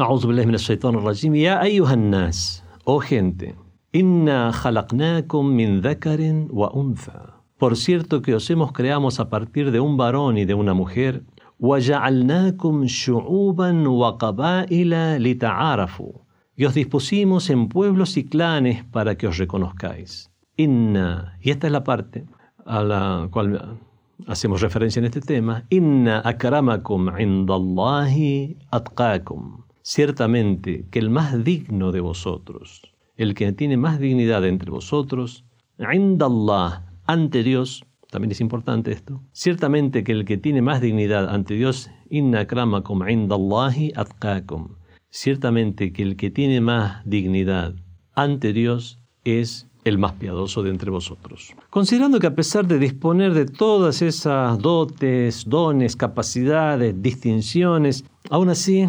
أعوذ 0.00 0.26
بالله 0.26 0.44
من 0.46 0.54
الشيطان 0.54 0.94
الرجيم 0.94 1.34
يا 1.34 1.62
أيها 1.62 1.94
الناس 1.94 2.62
Oh 2.88 3.00
gente 3.00 3.54
إنا 3.94 4.50
خلقناكم 4.50 5.46
من 5.46 5.80
ذكر 5.80 6.46
وأنثى 6.50 7.20
Por 7.58 7.76
cierto 7.76 8.20
que 8.20 8.34
os 8.34 8.50
hemos 8.50 8.72
creamos 8.72 9.18
a 9.18 9.30
partir 9.30 9.70
de 9.70 9.80
un 9.80 9.96
varón 9.96 10.36
y 10.36 10.44
de 10.44 10.54
una 10.54 10.74
mujer 10.74 11.22
وجعلناكم 11.60 12.86
شعوبا 12.86 13.88
وقبائل 13.88 15.22
لتعارفوا 15.22 16.12
y 16.56 16.64
os 16.64 16.74
dispusimos 16.74 17.50
en 17.50 17.68
pueblos 17.68 18.16
y 18.16 18.24
clanes 18.24 18.82
para 18.84 19.16
que 19.16 19.26
os 19.26 19.36
reconozcáis. 19.36 20.30
Inna, 20.56 21.36
y 21.42 21.50
esta 21.50 21.66
es 21.66 21.72
la 21.72 21.84
parte 21.84 22.24
a 22.64 22.82
la 22.82 23.28
cual 23.30 23.78
hacemos 24.26 24.62
referencia 24.62 25.00
en 25.00 25.04
este 25.04 25.20
tema, 25.20 25.64
Inna 25.68 26.22
akramakum 26.24 27.10
indallahi 27.18 28.56
atqakum. 28.70 29.64
Ciertamente 29.83 30.85
que 30.91 30.99
el 30.99 31.09
más 31.09 31.43
digno 31.43 31.91
de 31.91 32.01
vosotros, 32.01 32.81
el 33.17 33.33
que 33.33 33.51
tiene 33.51 33.77
más 33.77 33.99
dignidad 33.99 34.45
entre 34.45 34.69
vosotros, 34.69 35.43
Allah, 35.79 36.85
ante 37.05 37.43
Dios, 37.43 37.83
también 38.11 38.31
es 38.31 38.41
importante 38.41 38.91
esto, 38.91 39.21
ciertamente 39.31 40.03
que 40.03 40.11
el 40.11 40.25
que 40.25 40.37
tiene 40.37 40.61
más 40.61 40.81
dignidad 40.81 41.29
ante 41.33 41.55
Dios, 41.55 41.89
inna 42.09 42.41
akramakum 42.41 43.07
indallahi 43.09 43.93
atqakum. 43.95 44.75
Ciertamente 45.09 45.91
que 45.91 46.03
el 46.03 46.15
que 46.15 46.29
tiene 46.29 46.61
más 46.61 47.03
dignidad 47.05 47.75
ante 48.13 48.53
Dios 48.53 48.99
es 49.23 49.67
el 49.83 49.97
más 49.97 50.13
piadoso 50.13 50.61
de 50.61 50.69
entre 50.69 50.91
vosotros. 50.91 51.53
Considerando 51.69 52.19
que 52.19 52.27
a 52.27 52.35
pesar 52.35 52.67
de 52.67 52.77
disponer 52.77 53.33
de 53.33 53.45
todas 53.45 54.01
esas 54.01 54.59
dotes, 54.59 55.45
dones, 55.47 55.95
capacidades, 55.95 57.01
distinciones, 57.01 58.05
aún 58.29 58.49
así 58.49 58.87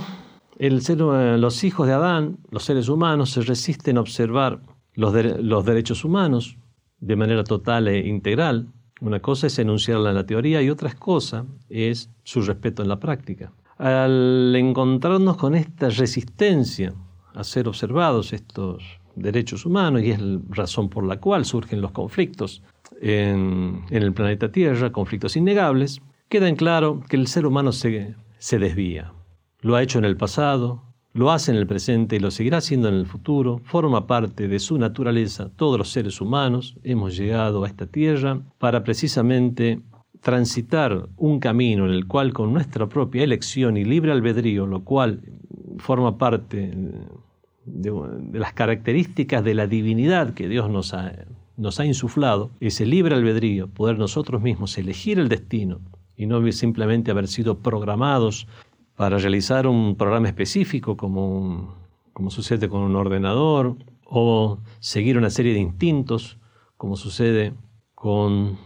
el 0.58 0.82
ser, 0.82 0.98
los 0.98 1.64
hijos 1.64 1.86
de 1.86 1.92
Adán, 1.92 2.38
los 2.50 2.64
seres 2.64 2.88
humanos, 2.88 3.30
se 3.30 3.42
resisten 3.42 3.96
a 3.96 4.00
observar 4.00 4.60
los, 4.94 5.64
derechos 5.64 6.04
humanos 6.04 6.56
de 7.00 7.16
manera 7.16 7.44
total 7.44 7.88
e 7.88 8.06
integral. 8.06 8.68
Una 9.00 9.20
cosa 9.20 9.46
es 9.46 9.58
enunciarla 9.58 10.10
en 10.10 10.16
la 10.16 10.26
teoría 10.26 10.62
y 10.62 10.70
otra 10.70 10.92
cosa 10.94 11.46
es 11.68 12.10
su 12.22 12.42
respeto 12.42 12.82
en 12.82 12.88
la 12.88 13.00
práctica. 13.00 13.52
Al 13.78 14.54
encontrarnos 14.54 15.36
con 15.36 15.54
esta 15.54 15.88
resistencia 15.88 16.94
a 17.34 17.42
ser 17.42 17.66
observados 17.66 18.32
estos 18.32 18.84
derechos 19.16 19.66
humanos, 19.66 20.02
y 20.02 20.10
es 20.10 20.20
la 20.20 20.40
razón 20.50 20.88
por 20.88 21.04
la 21.04 21.18
cual 21.18 21.44
surgen 21.44 21.80
los 21.80 21.90
conflictos 21.90 22.62
en, 23.00 23.84
el 23.90 24.12
planeta 24.12 24.52
Tierra, 24.52 24.92
conflictos 24.92 25.36
innegables, 25.36 26.00
queda 26.28 26.48
en 26.48 26.56
claro 26.56 27.00
que 27.08 27.16
el 27.16 27.26
ser 27.26 27.46
humano 27.46 27.72
se 27.72 28.14
desvía. 28.58 29.12
Lo 29.62 29.76
ha 29.76 29.82
hecho 29.82 30.00
en 30.00 30.04
el 30.04 30.16
pasado, 30.16 30.82
lo 31.14 31.30
hace 31.30 31.52
en 31.52 31.56
el 31.56 31.68
presente 31.68 32.16
y 32.16 32.18
lo 32.18 32.32
seguirá 32.32 32.58
haciendo 32.58 32.88
en 32.88 32.94
el 32.94 33.06
futuro, 33.06 33.60
forma 33.62 34.08
parte 34.08 34.48
de 34.48 34.58
su 34.58 34.76
naturaleza. 34.76 35.50
Todos 35.54 35.78
los 35.78 35.90
seres 35.90 36.20
humanos 36.20 36.76
hemos 36.82 37.16
llegado 37.16 37.62
a 37.62 37.68
esta 37.68 37.86
tierra 37.86 38.40
para 38.58 38.82
precisamente 38.82 39.80
transitar 40.20 41.08
un 41.16 41.38
camino 41.38 41.86
en 41.86 41.92
el 41.92 42.08
cual 42.08 42.32
con 42.32 42.52
nuestra 42.52 42.88
propia 42.88 43.22
elección 43.22 43.76
y 43.76 43.84
libre 43.84 44.10
albedrío, 44.10 44.66
lo 44.66 44.82
cual 44.82 45.20
forma 45.78 46.18
parte 46.18 46.74
de, 47.64 47.92
las 48.32 48.54
características 48.54 49.44
de 49.44 49.54
la 49.54 49.68
divinidad 49.68 50.34
que 50.34 50.48
Dios 50.48 50.70
nos 50.70 50.92
ha, 50.92 51.12
nos 51.56 51.78
ha 51.78 51.86
insuflado, 51.86 52.50
ese 52.58 52.84
libre 52.84 53.14
albedrío, 53.14 53.68
poder 53.68 53.96
nosotros 53.96 54.42
mismos 54.42 54.76
elegir 54.76 55.20
el 55.20 55.28
destino 55.28 55.80
y 56.16 56.26
no 56.26 56.50
simplemente 56.50 57.10
haber 57.10 57.28
sido 57.28 57.58
programados 57.58 58.46
para 58.96 59.18
realizar 59.18 59.66
un 59.66 59.96
programa 59.96 60.28
específico 60.28 60.96
como, 60.96 61.74
sucede 62.28 62.68
con 62.68 62.82
un 62.82 62.96
ordenador 62.96 63.76
o 64.04 64.58
seguir 64.80 65.18
una 65.18 65.30
serie 65.30 65.54
de 65.54 65.60
instintos 65.60 66.38
como 66.76 66.96
sucede 66.96 67.54
con 67.94 68.58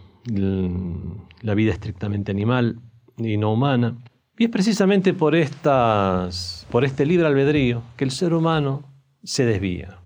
la 1.43 1.55
vida 1.55 1.73
estrictamente 1.73 2.33
animal 2.33 2.81
y 3.17 3.37
no 3.37 3.53
humana. 3.53 3.97
Y 4.39 4.45
es 4.45 4.51
precisamente 4.51 5.15
por, 5.15 5.35
estas, 5.35 6.67
por 6.71 6.85
este 6.85 7.07
libre 7.07 7.27
albedrío 7.27 7.83
que 7.97 8.05
el 8.05 8.11
ser 8.11 8.35
humano 8.35 8.83
se 9.23 9.47
desvía 9.47 9.99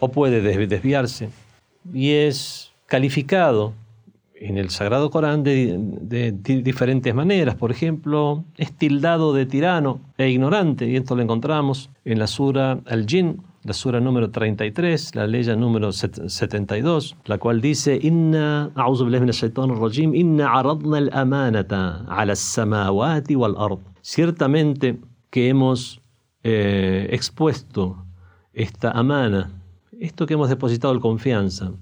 o 0.00 0.08
puede 0.08 0.40
desviarse 0.66 1.30
y 1.92 2.10
es 2.10 2.72
calificado 2.86 3.74
en 4.40 4.58
el 4.58 4.70
Sagrado 4.70 5.10
Corán 5.10 5.42
de, 5.42 6.32
diferentes 6.42 7.14
maneras. 7.14 7.54
Por 7.56 7.70
ejemplo, 7.70 8.44
es 8.56 8.72
tildado 8.72 9.32
de 9.32 9.46
tirano 9.46 10.00
e 10.16 10.30
ignorante, 10.30 10.88
y 10.88 10.96
esto 10.96 11.16
lo 11.16 11.22
encontramos 11.22 11.90
en 12.04 12.18
la 12.18 12.26
Sura 12.26 12.80
Al-Jin, 12.86 13.42
la 13.64 13.72
Sura 13.72 14.00
número 14.00 14.30
33, 14.30 15.14
la 15.14 15.26
ley 15.26 15.44
número 15.56 15.92
72, 15.92 17.16
la 17.26 17.38
cual 17.38 17.60
dice: 17.60 17.98
Inna, 18.00 18.70
rajim, 18.74 20.14
Inna 20.14 20.52
aradna 20.52 20.98
al-amanata 20.98 22.04
ala 22.08 22.36
samawati 22.36 23.34
wal 23.34 23.56
ard. 23.58 23.80
Ciertamente 24.00 24.98
que 25.30 25.48
hemos 25.48 26.00
eh, 26.44 27.08
expuesto 27.10 28.04
esta 28.52 28.90
amana, 28.92 29.50
esto 30.00 30.26
que 30.26 30.34
hemos 30.34 30.48
depositado 30.48 30.94
en 30.94 31.00
confianza, 31.00 31.72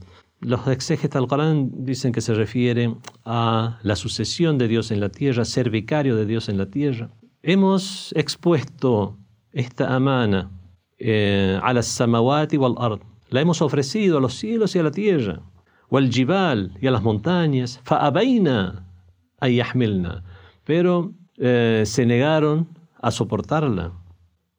los 0.47 0.65
exégetas 0.69 1.21
del 1.21 1.29
Corán 1.29 1.71
dicen 1.85 2.13
que 2.13 2.21
se 2.21 2.33
refiere 2.33 2.95
a 3.25 3.81
la 3.83 3.97
sucesión 3.97 4.59
de 4.59 4.69
Dios 4.69 4.93
en 4.93 5.01
la 5.01 5.09
tierra, 5.09 5.45
ser 5.45 5.71
vicario 5.71 6.15
de 6.15 6.25
Dios 6.25 6.49
en 6.49 6.57
la 6.57 6.67
tierra. 6.67 7.11
Hemos 7.43 8.13
expuesto 8.15 9.19
esta 9.51 9.93
amana 9.93 10.49
eh, 10.99 11.59
a 11.61 11.73
las 11.73 11.89
samawati 11.89 12.59
wal 12.59 12.77
ard. 12.79 13.01
La 13.29 13.41
hemos 13.41 13.61
ofrecido 13.61 14.19
a 14.19 14.21
los 14.21 14.35
cielos 14.35 14.77
y 14.77 14.79
a 14.79 14.85
la 14.85 14.93
tierra, 14.93 15.43
o 15.89 15.99
al 15.99 16.11
jibal 16.11 16.79
y 16.81 16.87
a 16.87 16.93
las 16.93 17.03
montañas. 17.03 17.81
Fa'abaina 17.83 18.87
ayahmilna. 19.41 20.23
Pero 20.63 21.13
eh, 21.39 21.83
se 21.87 22.07
negaron 22.07 22.69
a 23.03 23.11
soportarla. 23.11 23.95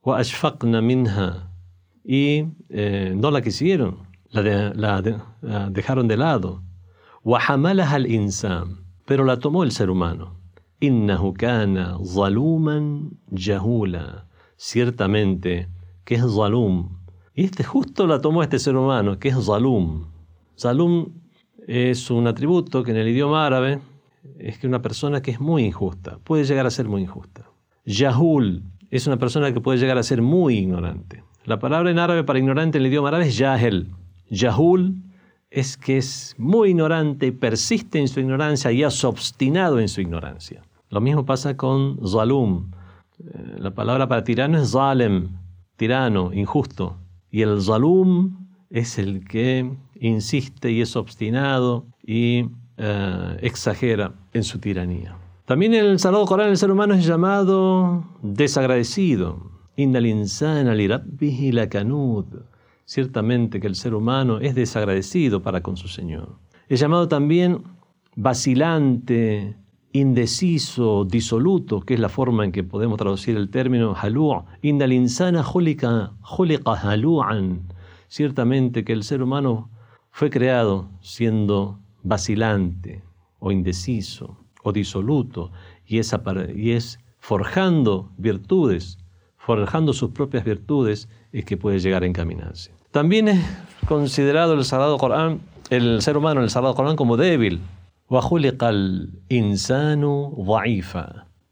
Wa 0.03 0.19
ashfaqna 0.19 0.81
minha. 0.81 1.49
Y 2.03 2.43
eh, 2.67 3.13
no 3.15 3.31
la 3.31 3.41
quisieron 3.41 4.06
la, 4.31 5.01
dejaron 5.69 6.07
de 6.07 6.17
lado. 6.17 6.63
al 7.23 8.11
insan, 8.11 8.85
pero 9.05 9.23
la 9.23 9.37
tomó 9.39 9.63
el 9.63 9.71
ser 9.71 9.89
humano. 9.89 10.35
Innahu 10.79 11.33
kana 11.33 11.97
zaluman 12.05 13.17
jahula. 13.33 14.27
Ciertamente 14.57 15.69
que 16.03 16.15
es 16.15 16.21
zalum. 16.21 16.97
Y 17.35 17.43
este 17.43 17.63
justo 17.63 18.07
la 18.07 18.21
tomó 18.21 18.43
este 18.43 18.59
ser 18.59 18.75
humano, 18.75 19.19
que 19.19 19.29
es 19.29 19.45
zalum. 19.45 20.05
Zalum 20.57 21.09
es 21.67 22.09
un 22.09 22.27
atributo 22.27 22.81
que 22.83 22.91
en 22.91 22.97
el 22.97 23.09
idioma 23.09 23.45
árabe 23.45 23.79
es 24.39 24.57
que 24.57 24.67
una 24.67 24.81
persona 24.81 25.21
que 25.21 25.31
es 25.31 25.39
muy 25.39 25.65
injusta, 25.65 26.19
puede 26.23 26.45
llegar 26.45 26.65
a 26.65 26.71
ser 26.71 26.87
muy 26.87 27.01
injusta. 27.01 27.45
Yahul 27.85 28.63
es 28.89 29.07
una 29.07 29.17
persona 29.17 29.53
que 29.53 29.61
puede 29.61 29.79
llegar 29.79 29.97
a 29.97 30.03
ser 30.03 30.21
muy 30.21 30.57
ignorante. 30.57 31.23
La 31.45 31.59
palabra 31.59 31.91
en 31.91 31.99
árabe 31.99 32.23
para 32.23 32.39
ignorante 32.39 32.77
en 32.77 32.85
el 32.85 32.89
idioma 32.89 33.09
árabe 33.09 33.27
es 33.27 33.37
yahel. 33.37 33.89
Yahul 34.29 34.95
es 35.49 35.77
que 35.77 35.97
es 35.97 36.35
muy 36.37 36.69
ignorante, 36.69 37.31
persiste 37.31 37.99
en 37.99 38.07
su 38.07 38.19
ignorancia 38.19 38.71
y 38.71 38.83
es 38.83 39.03
obstinado 39.03 39.79
en 39.79 39.87
su 39.87 40.01
ignorancia. 40.01 40.63
Lo 40.89 41.01
mismo 41.01 41.25
pasa 41.25 41.55
con 41.57 41.99
Zalum. 42.05 42.71
Eh, 43.19 43.57
la 43.59 43.71
palabra 43.71 44.07
para 44.07 44.23
tirano 44.23 44.57
es 44.59 44.71
Zalem, 44.71 45.29
tirano, 45.75 46.33
injusto. 46.33 46.97
Y 47.31 47.41
el 47.41 47.61
Zalum 47.61 48.47
es 48.69 48.97
el 48.97 49.25
que 49.25 49.71
insiste 49.99 50.71
y 50.71 50.81
es 50.81 50.95
obstinado 50.95 51.85
y 52.05 52.49
eh, 52.77 53.37
exagera 53.41 54.13
en 54.33 54.43
su 54.43 54.59
tiranía. 54.59 55.17
También 55.45 55.73
el 55.73 55.97
Sagrado 55.97 56.25
Corán 56.25 56.49
el 56.49 56.57
ser 56.57 56.71
humano 56.71 56.93
es 56.93 57.05
llamado 57.05 58.03
desagradecido. 58.21 59.51
Innal 59.77 60.05
insana 60.05 60.73
li 60.73 60.87
la 60.87 61.69
Ciertamente 62.89 63.59
que 63.59 63.67
el 63.67 63.75
ser 63.75 63.93
humano 63.93 64.39
es 64.39 64.55
desagradecido 64.55 65.41
para 65.41 65.61
con 65.61 65.75
su 65.75 65.89
Señor. 65.89 66.39
Es 66.69 66.79
llamado 66.79 67.09
también 67.09 67.63
vacilante, 68.15 69.57
indeciso, 69.91 71.03
disoluto, 71.03 71.81
que 71.81 71.95
es 71.95 71.99
la 71.99 72.07
forma 72.07 72.45
en 72.45 72.53
que 72.53 72.63
podemos 72.63 72.97
traducir 72.97 73.35
el 73.35 73.49
término 73.49 73.93
halú'. 73.93 74.45
Indal 74.61 74.93
insana 74.93 75.43
halu'an. 75.43 76.13
Ciertamente 78.07 78.85
que 78.85 78.93
el 78.93 79.03
ser 79.03 79.21
humano 79.21 79.69
fue 80.09 80.29
creado 80.29 80.89
siendo 81.01 81.81
vacilante 82.03 83.03
o 83.39 83.51
indeciso 83.51 84.37
o 84.63 84.71
disoluto 84.71 85.51
y 85.85 85.99
es, 85.99 86.15
y 86.55 86.71
es 86.71 86.99
forjando 87.19 88.13
virtudes, 88.17 88.97
forjando 89.35 89.91
sus 89.91 90.11
propias 90.11 90.45
virtudes, 90.45 91.09
es 91.33 91.43
que 91.43 91.57
puede 91.57 91.79
llegar 91.79 92.03
a 92.03 92.05
encaminarse. 92.05 92.76
También 92.91 93.27
es 93.27 93.45
considerado 93.87 94.53
el 94.53 94.63
Sagrado 94.63 94.97
Corán, 94.97 95.41
el 95.69 96.01
ser 96.01 96.17
humano 96.17 96.39
en 96.39 96.45
el 96.45 96.49
Sagrado 96.49 96.75
Corán 96.75 96.95
como 96.95 97.17
débil. 97.17 97.61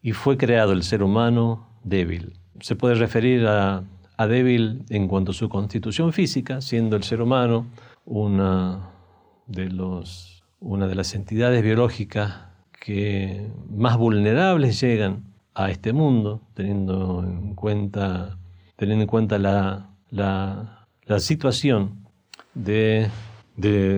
Y 0.02 0.12
fue 0.14 0.38
creado 0.38 0.72
el 0.72 0.84
ser 0.84 1.04
humano 1.04 1.68
débil. 1.84 2.34
Se 2.62 2.76
puede 2.76 2.96
referir 2.96 3.46
a, 3.48 3.84
débil 4.18 4.86
en 4.90 5.08
cuanto 5.08 5.32
a 5.32 5.34
su 5.34 5.50
constitución 5.50 6.14
física, 6.14 6.62
siendo 6.62 6.96
el 6.96 7.04
ser 7.04 7.22
humano 7.22 7.66
una 8.06 8.92
de, 9.48 9.70
las 9.70 11.16
entidades 11.16 11.62
biológicas 11.62 12.46
que 12.80 13.52
más 13.70 13.98
vulnerables 13.98 14.80
llegan 14.80 15.34
a 15.54 15.70
este 15.70 15.92
mundo, 15.92 16.42
teniendo 16.54 17.24
en 17.24 17.56
cuenta, 17.56 18.38
teniendo 18.78 19.04
en 19.04 19.08
cuenta 19.08 19.38
la 19.38 20.75
la 21.06 21.20
situación 21.20 22.08
de, 22.54 23.10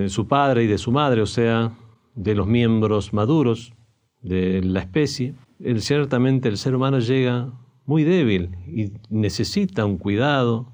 su 0.10 0.28
padre 0.28 0.64
y 0.64 0.68
de 0.68 0.78
su 0.78 0.92
madre, 0.92 1.22
o 1.22 1.26
sea, 1.26 1.74
de 2.16 2.36
los 2.36 2.48
miembros 2.48 3.14
maduros 3.14 3.74
de 4.22 4.62
la 4.64 4.80
especie, 4.82 5.36
ciertamente 5.78 6.50
el 6.50 6.58
ser 6.58 6.76
humano 6.76 7.00
llega 7.00 7.54
muy 7.86 8.04
débil 8.04 8.52
y 8.68 8.92
necesita 9.10 9.86
un 9.86 9.98
cuidado 9.98 10.74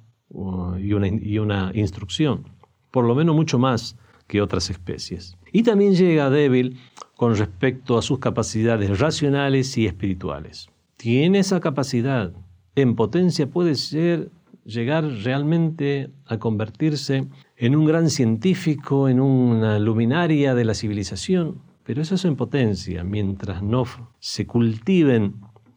y 0.79 0.93
una, 0.93 1.07
y 1.07 1.37
una 1.37 1.71
instrucción, 1.75 2.45
por 2.89 3.05
lo 3.05 3.13
menos 3.13 3.35
mucho 3.35 3.59
más 3.59 3.97
que 4.27 4.41
otras 4.41 4.69
especies. 4.69 5.37
Y 5.51 5.63
también 5.63 5.93
llega 5.93 6.29
débil 6.29 6.79
con 7.15 7.35
respecto 7.35 7.97
a 7.97 8.01
sus 8.01 8.19
capacidades 8.19 8.99
racionales 8.99 9.77
y 9.77 9.85
espirituales. 9.85 10.69
Tiene 10.97 11.39
esa 11.39 11.59
capacidad, 11.59 12.33
en 12.75 12.95
potencia 12.95 13.47
puede 13.47 13.75
ser 13.75 14.31
llegar 14.65 15.03
realmente 15.23 16.09
a 16.25 16.37
convertirse 16.37 17.27
en 17.57 17.75
un 17.75 17.85
gran 17.85 18.09
científico, 18.09 19.09
en 19.09 19.19
una 19.19 19.79
luminaria 19.79 20.55
de 20.55 20.65
la 20.65 20.73
civilización, 20.73 21.61
pero 21.83 22.01
eso 22.01 22.15
es 22.15 22.25
en 22.25 22.35
potencia. 22.35 23.03
Mientras 23.03 23.61
no 23.61 23.85
se 24.19 24.47
cultiven 24.47 25.35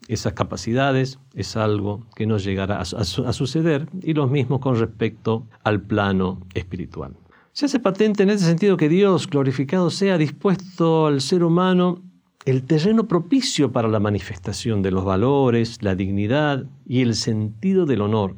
esas 0.09 0.35
capacidades, 0.35 1.19
es 1.35 1.57
algo 1.57 2.07
que 2.15 2.27
no 2.27 2.39
llegará 2.39 2.81
a, 2.81 2.85
suceder, 2.85 3.89
y 4.03 4.15
lo 4.15 4.29
mismo 4.29 4.61
con 4.61 4.79
respecto 4.79 5.47
al 5.65 5.83
plano 5.83 6.41
espiritual. 6.55 7.17
Se 7.53 7.67
hace 7.67 7.81
patente 7.81 8.23
en 8.23 8.31
ese 8.31 8.45
sentido 8.45 8.77
que 8.77 8.89
Dios, 8.89 9.29
glorificado 9.29 9.91
sea, 9.91 10.19
dispuesto 10.19 11.07
al 11.07 11.21
ser 11.21 11.43
humano 11.43 12.03
el 12.45 12.63
terreno 12.63 13.09
propicio 13.09 13.73
para 13.73 13.89
la 13.89 13.99
manifestación 13.99 14.81
de 14.83 14.93
los 14.93 15.05
valores, 15.05 15.83
la 15.83 15.97
dignidad 15.97 16.67
y 16.87 17.01
el 17.01 17.17
sentido 17.17 17.87
del 17.87 18.03
honor. 18.03 18.37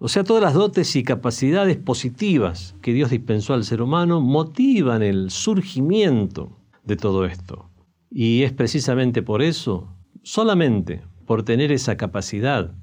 O 0.00 0.08
sea, 0.08 0.22
todas 0.22 0.42
las 0.42 0.54
dotes 0.54 0.94
y 0.94 1.02
capacidades 1.02 1.76
positivas 1.76 2.76
que 2.82 2.92
Dios 2.92 3.10
dispensó 3.10 3.54
al 3.54 3.64
ser 3.64 3.82
humano 3.82 4.20
motivan 4.20 5.02
el 5.02 5.30
surgimiento 5.30 6.56
de 6.84 6.96
todo 6.96 7.24
esto. 7.24 7.68
Y 8.08 8.44
es 8.44 8.52
precisamente 8.52 9.22
por 9.22 9.42
eso, 9.42 9.88
solamente 10.22 11.02
por 11.26 11.42
tener 11.42 11.72
esa 11.72 11.96
capacidad, 11.96 12.74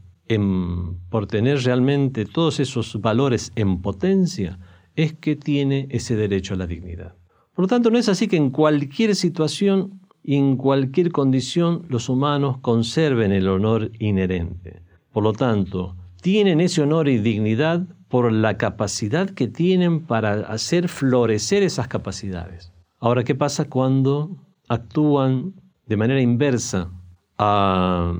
por 1.09 1.27
tener 1.27 1.63
realmente 1.63 2.25
todos 2.25 2.59
esos 2.59 2.99
valores 2.99 3.53
en 3.55 3.81
potencia, 3.81 4.59
es 4.95 5.13
que 5.13 5.37
tiene 5.37 5.87
ese 5.91 6.17
derecho 6.17 6.53
a 6.53 6.57
la 6.57 6.67
dignidad. 6.67 7.15
Por 7.53 7.63
lo 7.63 7.67
tanto, 7.67 7.91
no 7.91 7.97
es 7.97 8.09
así 8.09 8.27
que 8.27 8.35
en 8.35 8.49
cualquier 8.49 9.15
situación 9.15 10.01
y 10.21 10.35
en 10.35 10.57
cualquier 10.57 11.13
condición 11.13 11.83
los 11.87 12.09
humanos 12.09 12.57
conserven 12.57 13.31
el 13.31 13.47
honor 13.47 13.91
inherente. 13.99 14.81
Por 15.13 15.23
lo 15.23 15.31
tanto, 15.31 15.95
tienen 16.25 16.59
ese 16.59 16.81
honor 16.81 17.07
y 17.07 17.19
dignidad 17.19 17.85
por 18.09 18.31
la 18.31 18.57
capacidad 18.57 19.29
que 19.29 19.47
tienen 19.47 20.07
para 20.07 20.31
hacer 20.47 20.89
florecer 20.89 21.61
esas 21.61 21.87
capacidades. 21.87 22.73
Ahora, 22.97 23.23
¿qué 23.23 23.35
pasa 23.35 23.65
cuando 23.65 24.35
actúan 24.67 25.53
de 25.85 25.97
manera 25.97 26.19
inversa 26.19 26.89
a, 27.37 28.11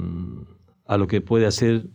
lo 0.88 1.08
que 1.08 1.22
puede 1.22 1.48
hacer 1.48 1.88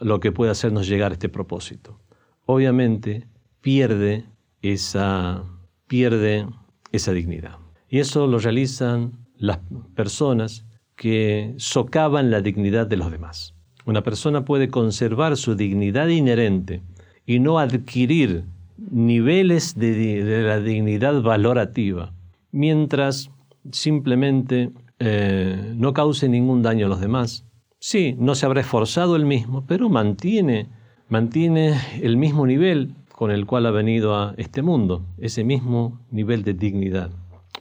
lo 0.00 0.20
que 0.20 0.32
puede 0.32 0.50
hacernos 0.50 0.86
llegar 0.86 1.12
a 1.12 1.14
este 1.14 1.30
propósito? 1.30 1.98
Obviamente 2.44 3.26
pierde 3.62 4.26
esa 4.60 5.44
pierde 5.86 6.46
esa 6.92 7.12
dignidad. 7.12 7.56
Y 7.88 8.00
eso 8.00 8.26
lo 8.26 8.38
realizan 8.38 9.12
las 9.38 9.60
personas 9.94 10.66
que 10.94 11.54
socavan 11.56 12.30
la 12.30 12.42
dignidad 12.42 12.86
de 12.86 12.98
los 12.98 13.10
demás. 13.10 13.53
Una 13.86 14.02
persona 14.02 14.44
puede 14.44 14.68
conservar 14.68 15.36
su 15.36 15.54
dignidad 15.56 16.08
inherente 16.08 16.82
y 17.26 17.38
no 17.38 17.58
adquirir 17.58 18.44
niveles 18.78 19.74
de, 19.78 20.42
la 20.42 20.60
dignidad 20.60 21.20
valorativa, 21.22 22.12
mientras 22.50 23.30
simplemente 23.72 24.70
eh, 24.98 25.74
no 25.76 25.92
cause 25.92 26.28
ningún 26.28 26.62
daño 26.62 26.86
a 26.86 26.88
los 26.88 27.00
demás. 27.00 27.44
Sí, 27.78 28.16
no 28.18 28.34
se 28.34 28.46
habrá 28.46 28.62
esforzado 28.62 29.16
el 29.16 29.26
mismo, 29.26 29.66
pero 29.66 29.90
mantiene, 29.90 30.68
mantiene 31.08 31.78
el 32.00 32.16
mismo 32.16 32.46
nivel 32.46 32.94
con 33.12 33.30
el 33.30 33.44
cual 33.46 33.66
ha 33.66 33.70
venido 33.70 34.16
a 34.16 34.34
este 34.38 34.62
mundo, 34.62 35.04
ese 35.18 35.44
mismo 35.44 36.00
nivel 36.10 36.42
de 36.42 36.54
dignidad. 36.54 37.10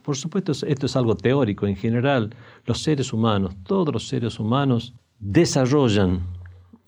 Por 0.04 0.18
supuesto, 0.18 0.52
esto 0.52 0.86
es 0.86 0.96
algo 0.96 1.16
teórico. 1.16 1.68
En 1.68 1.76
general, 1.76 2.36
los 2.66 2.82
seres 2.82 3.14
humanos, 3.14 3.56
todos 3.64 3.94
los 3.94 4.08
seres 4.08 4.40
humanos, 4.40 4.94
desarrollan 5.20 6.22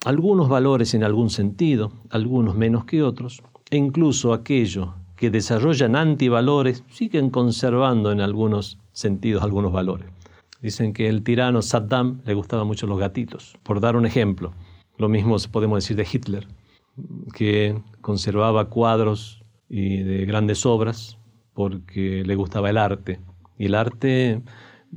algunos 0.06 0.50
valores 0.50 0.94
en 0.94 1.04
algún 1.04 1.30
sentido, 1.30 1.92
algunos 2.10 2.56
menos 2.56 2.86
que 2.86 3.02
otros, 3.02 3.42
e 3.72 3.78
incluso 3.78 4.34
aquellos 4.34 4.90
que 5.16 5.30
desarrollan 5.30 5.96
antivalores 5.96 6.84
siguen 6.90 7.30
conservando 7.30 8.12
en 8.12 8.22
algunos 8.22 8.78
sentidos 8.92 9.44
algunos 9.44 9.72
valores. 9.72 10.10
Dicen 10.62 10.94
que 10.94 11.08
el 11.08 11.24
tirano 11.24 11.62
Saddam 11.62 12.22
le 12.26 12.34
gustaban 12.34 12.68
mucho 12.68 12.88
los 12.88 13.00
gatitos, 13.00 13.58
por 13.64 13.80
dar 13.80 13.96
un 13.96 14.06
ejemplo. 14.06 14.54
Lo 14.98 15.10
mismo 15.10 15.38
podemos 15.52 15.84
decir 15.84 15.98
de 15.98 16.08
Hitler, 16.12 16.48
que 17.34 17.82
conservaba 18.02 18.70
cuadros 18.70 19.44
y 19.70 19.98
de 19.98 20.26
grandes 20.26 20.66
obras 20.66 21.18
porque 21.54 22.24
le 22.26 22.36
gustaba 22.36 22.70
el 22.70 22.78
arte. 22.78 23.20
Y 23.58 23.66
el 23.66 23.76
arte, 23.76 24.42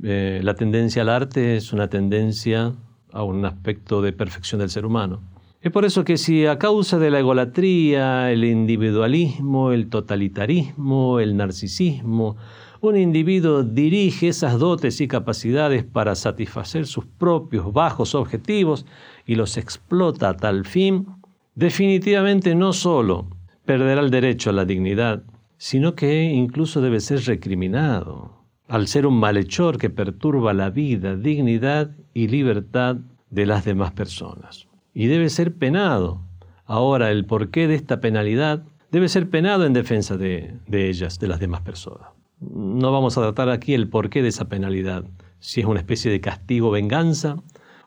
eh, 0.03 0.41
la 0.43 0.55
tendencia 0.55 1.01
al 1.01 1.09
arte 1.09 1.55
es 1.55 1.73
una 1.73 1.89
tendencia 1.89 2.75
a 3.11 3.23
un 3.23 3.45
aspecto 3.45 4.01
de 4.01 4.13
perfección 4.13 4.59
del 4.59 4.69
ser 4.69 4.85
humano. 4.85 5.21
Es 5.61 5.71
por 5.71 5.83
eso 5.83 6.05
que 6.05 6.17
si 6.17 6.45
a 6.45 6.57
causa 6.57 6.99
de 6.99 7.11
la 7.11 7.19
egolatría, 7.19 8.31
el 8.31 8.45
individualismo, 8.45 9.73
el 9.73 9.89
totalitarismo, 9.89 11.19
el 11.19 11.35
narcisismo, 11.35 12.37
un 12.79 12.95
individuo 12.95 13.63
dirige 13.63 14.29
esas 14.29 14.57
dotes 14.57 15.01
y 15.01 15.09
capacidades 15.09 15.83
para 15.83 16.15
satisfacer 16.15 16.87
sus 16.87 17.05
propios 17.05 17.73
bajos 17.73 18.15
objetivos 18.15 18.85
y 19.25 19.35
los 19.35 19.57
explota 19.57 20.29
a 20.29 20.37
tal 20.37 20.65
fin, 20.65 21.07
definitivamente 21.55 22.55
no 22.55 22.71
solo 22.71 23.27
perderá 23.65 23.99
el 23.99 24.11
derecho 24.11 24.51
a 24.51 24.53
la 24.53 24.63
dignidad, 24.63 25.23
sino 25.57 25.93
que 25.93 26.23
incluso 26.23 26.79
debe 26.79 27.01
ser 27.01 27.25
recriminado, 27.25 28.45
al 28.69 28.87
ser 28.87 29.05
un 29.05 29.19
malhechor 29.19 29.77
que 29.77 29.89
perturba 29.89 30.53
la 30.53 30.69
vida, 30.69 31.17
dignidad 31.17 31.91
y 32.19 32.27
libertad 32.27 32.97
de 33.29 33.45
las 33.45 33.63
demás 33.63 33.93
personas. 33.93 34.67
Y 34.93 35.07
debe 35.07 35.29
ser 35.29 35.53
penado. 35.53 36.21
Ahora, 36.65 37.11
el 37.11 37.25
porqué 37.25 37.65
de 37.69 37.75
esta 37.75 38.01
penalidad 38.01 38.63
debe 38.91 39.07
ser 39.07 39.29
penado 39.29 39.65
en 39.65 39.71
defensa 39.71 40.17
de, 40.17 40.59
ellas, 40.69 41.17
de 41.19 41.29
las 41.29 41.39
demás 41.39 41.61
personas. 41.61 42.09
No 42.41 42.91
vamos 42.91 43.17
a 43.17 43.21
tratar 43.21 43.49
aquí 43.49 43.73
el 43.73 43.87
porqué 43.87 44.21
de 44.21 44.27
esa 44.27 44.49
penalidad, 44.49 45.05
si 45.39 45.61
es 45.61 45.65
una 45.65 45.79
especie 45.79 46.11
de 46.11 46.19
castigo 46.19 46.71
venganza 46.71 47.37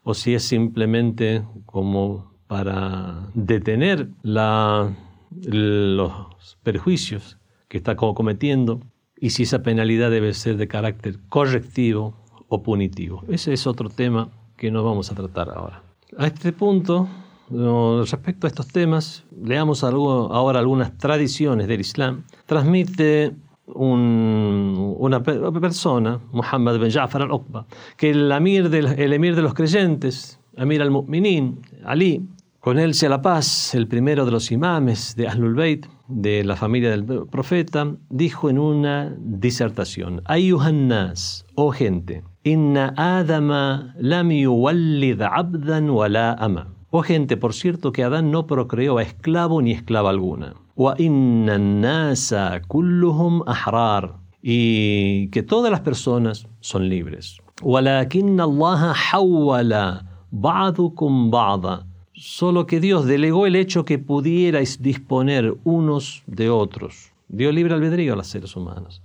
o 0.02 0.14
si 0.14 0.34
es 0.34 0.44
simplemente 0.44 1.42
como 1.66 2.32
para 2.46 3.28
detener 3.34 4.08
la, 4.22 4.96
los 5.42 6.56
perjuicios 6.62 7.38
que 7.68 7.76
está 7.76 7.96
cometiendo 7.96 8.80
y 9.20 9.30
si 9.30 9.42
esa 9.42 9.62
penalidad 9.62 10.10
debe 10.10 10.32
ser 10.32 10.56
de 10.56 10.68
carácter 10.68 11.18
correctivo 11.28 12.21
o 12.54 12.62
punitivo. 12.62 13.24
Ese 13.28 13.54
es 13.54 13.66
otro 13.66 13.88
tema 13.88 14.28
que 14.58 14.70
no 14.70 14.84
vamos 14.84 15.10
a 15.10 15.14
tratar 15.14 15.48
ahora. 15.48 15.82
A 16.18 16.26
este 16.26 16.52
punto, 16.52 17.08
respecto 17.50 18.46
a 18.46 18.48
estos 18.48 18.68
temas, 18.68 19.24
leamos 19.42 19.82
ahora 19.82 20.58
algunas 20.58 20.98
tradiciones 20.98 21.66
del 21.66 21.80
Islam. 21.80 22.24
Transmite 22.44 23.34
una 23.66 25.22
persona, 25.22 26.20
Muhammad 26.30 26.78
bin 26.78 26.90
Ja'far 26.90 27.22
al-Uqba, 27.22 27.64
que 27.96 28.10
el 28.10 28.30
emir, 28.30 28.66
el 28.74 29.12
emir 29.14 29.34
de 29.34 29.42
los 29.42 29.54
creyentes, 29.54 30.38
Amir 30.58 30.82
al-Mu'minin, 30.82 31.62
Ali, 31.86 32.28
con 32.60 32.78
él 32.78 32.92
sea 32.92 33.08
la 33.08 33.22
paz, 33.22 33.74
el 33.74 33.88
primero 33.88 34.26
de 34.26 34.30
los 34.30 34.52
imames 34.52 35.16
de 35.16 35.26
Ahlul 35.26 35.54
Bayt, 35.54 35.86
de 36.06 36.44
la 36.44 36.56
familia 36.56 36.90
del 36.90 37.06
profeta, 37.30 37.96
dijo 38.10 38.50
en 38.50 38.58
una 38.58 39.16
disertación, 39.18 40.20
Ayuhannas, 40.26 41.46
oh 41.54 41.70
gente, 41.70 42.22
inna 42.43 42.93
adama 42.97 43.93
lam 43.99 44.31
yuwallid 44.31 45.21
abdan 45.21 45.89
wala 45.89 46.33
ama. 46.39 46.67
Oh 46.89 47.03
gente, 47.03 47.35
por 47.37 47.53
cierto 47.53 47.91
que 47.91 48.03
Adán 48.03 48.31
no 48.31 48.47
procreó 48.47 48.97
a 48.97 49.03
esclavo 49.03 49.61
ni 49.61 49.71
esclava 49.71 50.09
alguna. 50.09 50.55
Wa 50.75 50.95
inna 50.97 51.57
nasa 51.57 52.61
kulluhum 52.67 53.43
ahrar. 53.45 54.15
Y 54.41 55.27
que 55.29 55.43
todas 55.43 55.71
las 55.71 55.81
personas 55.81 56.47
son 56.61 56.87
libres. 56.89 57.41
ولكن 57.63 58.41
الله 58.41 58.93
حول 58.93 60.01
بعضكم 60.31 61.29
بعضا 61.31 61.87
solo 62.13 62.65
que 62.65 62.79
Dios 62.79 63.05
delegó 63.05 63.45
el 63.45 63.55
hecho 63.55 63.85
que 63.85 63.99
pudierais 63.99 64.81
disponer 64.81 65.55
unos 65.63 66.23
de 66.25 66.49
otros. 66.49 67.10
Dio 67.34 67.50
libre 67.50 67.72
albedrío 67.72 68.12
a 68.12 68.16
los 68.16 68.26
seres 68.26 68.54
humanos. 68.56 69.02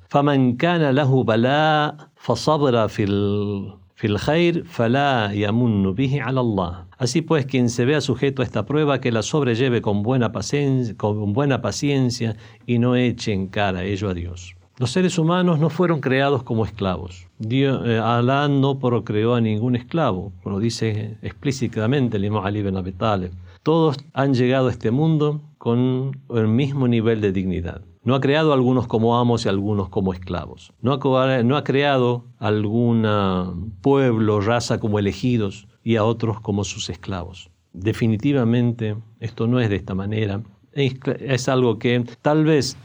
Así 6.97 7.21
pues, 7.21 7.45
quien 7.45 7.69
se 7.69 7.85
vea 7.85 8.01
sujeto 8.01 8.41
a 8.41 8.45
esta 8.45 8.65
prueba, 8.65 8.99
que 8.99 9.13
la 9.13 9.21
sobrelleve 9.21 9.81
con 9.81 10.03
buena 10.03 10.33
paciencia, 10.33 10.93
con 10.97 11.31
buena 11.31 11.61
paciencia 11.61 12.35
y 12.65 12.79
no 12.79 12.97
eche 12.97 13.31
en 13.31 13.47
cara 13.47 13.85
ello 13.85 14.09
a 14.09 14.13
Dios. 14.13 14.57
Los 14.77 14.91
seres 14.91 15.17
humanos 15.17 15.57
no 15.59 15.69
fueron 15.69 16.01
creados 16.01 16.43
como 16.43 16.65
esclavos. 16.65 17.27
Dios, 17.39 17.81
eh, 17.85 17.97
Alá 17.97 18.49
no 18.49 18.77
procreó 18.77 19.35
a 19.35 19.41
ningún 19.41 19.77
esclavo, 19.77 20.33
como 20.43 20.59
dice 20.59 21.17
explícitamente 21.21 22.17
el 22.17 22.25
Imam 22.25 22.45
Ali 22.45 22.61
ben 22.61 22.75
Abi 22.75 22.91
Talib. 22.91 23.31
Todos 23.63 23.95
han 24.13 24.33
llegado 24.33 24.67
a 24.67 24.71
este 24.71 24.91
mundo 24.91 25.41
con 25.57 26.19
el 26.29 26.47
mismo 26.49 26.89
nivel 26.89 27.21
de 27.21 27.31
dignidad. 27.31 27.83
No 28.07 28.15
ha 28.15 28.21
creado 28.21 28.51
a 28.51 28.55
algunos 28.55 28.87
como 28.87 29.19
amos 29.19 29.43
y 29.43 29.49
a 29.49 29.51
algunos 29.51 29.89
como 29.89 30.13
esclavos. 30.13 30.71
No 30.81 30.93
ha, 30.93 31.43
no 31.43 31.57
ha 31.57 31.65
creado 31.65 32.23
algún 32.39 33.73
pueblo, 33.81 34.39
raza 34.39 34.79
como 34.79 34.97
elegidos 34.97 35.67
y 35.83 35.97
a 35.97 36.05
otros 36.05 36.39
como 36.39 36.63
sus 36.63 36.89
esclavos. 36.89 37.49
Definitivamente 37.73 38.95
esto 39.19 39.45
no 39.45 39.59
es 39.59 39.69
de 39.69 39.75
esta 39.75 39.93
manera. 39.93 40.39
Es 40.71 41.49
algo 41.49 41.79
que 41.79 42.01
tal 42.21 42.45
vez 42.45 42.77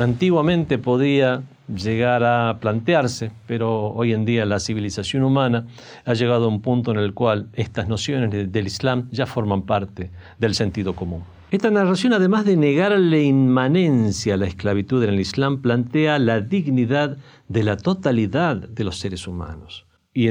antiguamente 0.00 0.76
podía 0.78 1.44
llegar 1.68 2.24
a 2.24 2.58
plantearse, 2.58 3.30
pero 3.46 3.92
hoy 3.92 4.12
en 4.12 4.24
día 4.24 4.44
la 4.44 4.58
civilización 4.58 5.22
humana 5.22 5.68
ha 6.04 6.14
llegado 6.14 6.46
a 6.46 6.48
un 6.48 6.60
punto 6.62 6.90
en 6.90 6.98
el 6.98 7.14
cual 7.14 7.48
estas 7.52 7.86
nociones 7.86 8.50
del 8.50 8.66
Islam 8.66 9.08
ya 9.12 9.26
forman 9.26 9.62
parte 9.62 10.10
del 10.40 10.56
sentido 10.56 10.96
común. 10.96 11.22
Esta 11.50 11.70
narración, 11.70 12.12
además 12.12 12.44
de 12.44 12.56
negar 12.56 12.98
la 12.98 13.18
inmanencia 13.18 14.34
a 14.34 14.36
la 14.36 14.46
esclavitud 14.46 15.02
en 15.04 15.10
el 15.10 15.20
Islam, 15.20 15.62
plantea 15.62 16.18
la 16.18 16.40
dignidad 16.40 17.18
de 17.48 17.62
la 17.62 17.76
totalidad 17.76 18.56
de 18.56 18.84
los 18.84 18.98
seres 18.98 19.28
humanos, 19.28 19.86
y 20.12 20.28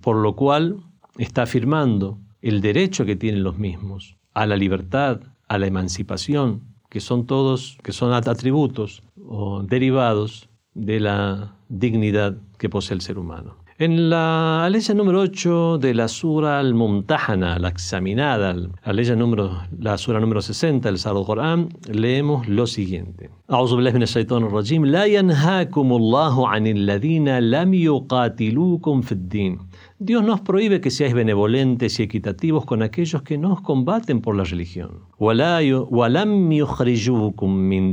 por 0.00 0.16
lo 0.16 0.36
cual 0.36 0.82
está 1.16 1.42
afirmando 1.42 2.18
el 2.42 2.60
derecho 2.60 3.06
que 3.06 3.16
tienen 3.16 3.42
los 3.42 3.56
mismos 3.58 4.16
a 4.34 4.46
la 4.46 4.56
libertad, 4.56 5.20
a 5.48 5.58
la 5.58 5.66
emancipación, 5.66 6.62
que 6.90 7.00
son 7.00 7.26
todos, 7.26 7.78
que 7.82 7.92
son 7.92 8.12
atributos 8.12 9.02
o 9.26 9.62
derivados 9.62 10.50
de 10.74 11.00
la 11.00 11.56
dignidad 11.68 12.36
que 12.58 12.68
posee 12.68 12.94
el 12.94 13.00
ser 13.00 13.18
humano. 13.18 13.56
En 13.78 14.08
la 14.08 14.70
ley 14.70 14.80
número 14.94 15.20
8 15.20 15.76
de 15.76 15.92
la 15.92 16.08
Sura 16.08 16.60
al-Mumtahana, 16.60 17.58
la 17.58 17.68
examinada, 17.68 18.54
la 18.54 18.92
ley 18.94 19.04
número, 19.14 19.50
la 19.78 19.98
Sura 19.98 20.18
número 20.18 20.40
60 20.40 20.88
del 20.88 20.96
Sagrado 20.96 21.26
Corán, 21.26 21.68
leemos 21.86 22.48
lo 22.48 22.66
siguiente: 22.66 23.28
A'udhu 23.48 23.76
billahi 23.76 23.92
minash 23.92 24.14
shaitanir 24.14 24.50
rajim. 24.50 24.84
La 24.84 25.06
yanhaakumullahu 25.06 26.46
'anil 26.46 26.86
ladina 26.86 27.38
lam 27.42 27.74
yuqatilukum 27.74 29.02
fid 29.02 29.28
din. 29.28 29.58
Dios 29.98 30.24
nos 30.24 30.40
prohíbe 30.40 30.80
que 30.80 30.90
seáis 30.90 31.12
benevolentes 31.12 32.00
y 32.00 32.04
equitativos 32.04 32.64
con 32.64 32.80
aquellos 32.82 33.20
que 33.24 33.36
no 33.36 33.52
os 33.52 33.60
combaten 33.60 34.22
por 34.22 34.36
la 34.36 34.44
religión. 34.44 35.02
Walam 35.18 36.50
yukhrijukum 36.50 37.54
min. 37.54 37.92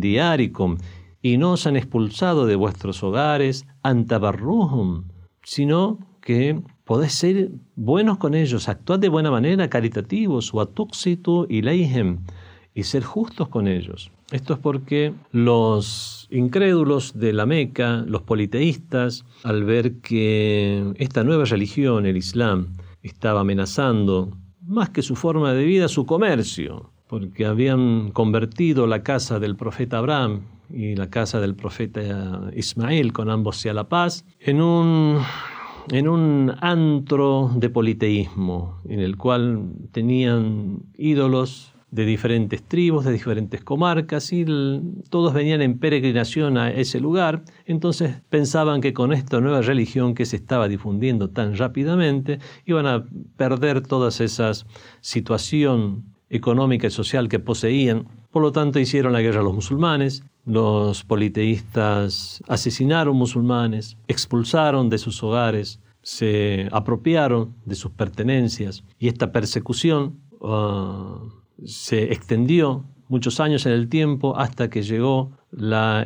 Y 1.22 1.38
no 1.38 1.52
os 1.52 1.67
han 1.67 1.76
expulsado 1.76 2.46
de 2.46 2.56
vuestros 2.56 3.04
hogares, 3.04 3.65
antabarruhum 3.82 5.12
sino 5.43 5.99
que 6.21 6.62
podéis 6.86 7.13
ser 7.13 7.51
buenos 7.75 8.17
con 8.17 8.34
ellos, 8.34 8.69
actuad 8.69 8.99
de 8.99 9.10
buena 9.10 9.32
manera, 9.32 9.69
caritativos, 9.69 10.51
y 11.03 11.58
ilayhem, 11.58 12.19
y 12.73 12.84
ser 12.84 13.03
justos 13.03 13.49
con 13.49 13.67
ellos. 13.67 14.12
Esto 14.32 14.53
es 14.53 14.60
porque 14.60 15.13
los 15.32 16.27
incrédulos 16.32 17.19
de 17.19 17.34
la 17.34 17.45
Meca, 17.45 18.03
los 18.08 18.23
politeístas, 18.23 19.25
al 19.43 19.63
ver 19.63 19.99
que 19.99 20.93
esta 20.97 21.23
nueva 21.23 21.45
religión, 21.45 22.06
el 22.06 22.17
Islam, 22.17 22.77
estaba 23.03 23.41
amenazando 23.41 24.36
más 24.65 24.89
que 24.89 25.01
su 25.01 25.15
forma 25.15 25.53
de 25.53 25.65
vida, 25.65 25.88
su 25.88 26.06
comercio, 26.06 26.89
porque 27.08 27.45
habían 27.45 28.12
convertido 28.12 28.88
la 28.88 29.03
casa 29.03 29.39
del 29.39 29.56
profeta 29.56 29.99
Abraham 29.99 30.41
y 30.69 30.95
la 30.95 31.10
casa 31.10 31.39
del 31.39 31.56
profeta 31.56 32.52
Ismael, 32.56 33.13
con 33.13 33.30
ambos 33.30 33.58
sea 33.58 33.73
la 33.73 33.89
paz, 33.89 34.26
en 34.39 34.62
un, 34.62 35.19
en 35.91 36.08
un 36.08 36.54
antro 36.62 37.52
de 37.56 37.69
politeísmo, 37.69 38.82
en 38.88 38.99
el 38.99 39.17
cual 39.17 39.69
tenían 39.91 40.84
ídolos 40.97 41.73
de 41.93 42.06
diferentes 42.06 42.63
tribus, 42.63 43.06
de 43.06 43.12
diferentes 43.12 43.63
comarcas, 43.63 44.34
y 44.34 44.45
todos 45.12 45.32
venían 45.32 45.62
en 45.62 45.78
peregrinación 45.78 46.58
a 46.58 46.71
ese 46.71 46.99
lugar, 46.99 47.43
entonces 47.65 48.19
pensaban 48.30 48.82
que 48.82 48.93
con 48.93 49.13
esta 49.13 49.39
nueva 49.39 49.62
religión 49.62 50.15
que 50.15 50.26
se 50.26 50.38
estaba 50.38 50.67
difundiendo 50.67 51.30
tan 51.30 51.56
rápidamente, 51.56 52.39
iban 52.65 52.88
a 52.88 53.06
perder 53.38 53.82
todas 53.82 54.21
esas 54.21 54.65
situación 55.02 56.06
económica 56.32 56.88
y 56.88 56.89
social 56.89 57.30
que 57.30 57.38
poseían. 57.38 58.08
Por 58.32 58.41
lo 58.41 58.52
tanto, 58.52 58.80
hicieron 58.80 59.13
la 59.13 59.21
guerra 59.21 59.41
a 59.41 59.43
los 59.43 59.54
musulmanes, 59.54 60.23
los 60.45 61.03
politeístas 61.03 62.43
asesinaron 62.47 63.15
musulmanes, 63.15 63.97
expulsaron 64.08 64.89
de 64.89 64.97
sus 64.97 65.23
hogares, 65.23 65.79
se 66.01 66.67
apropiaron 66.71 67.56
de 67.65 67.75
sus 67.75 67.91
pertenencias 67.91 68.84
y 68.99 69.08
esta 69.08 69.32
persecución 69.32 70.19
ah, 70.41 71.19
se 71.63 72.12
extendió 72.12 72.84
muchos 73.08 73.39
años 73.39 73.65
en 73.65 73.71
el 73.73 73.88
tiempo 73.88 74.38
hasta 74.38 74.69
que 74.69 74.82
llegó 74.82 75.32
la, 75.51 76.06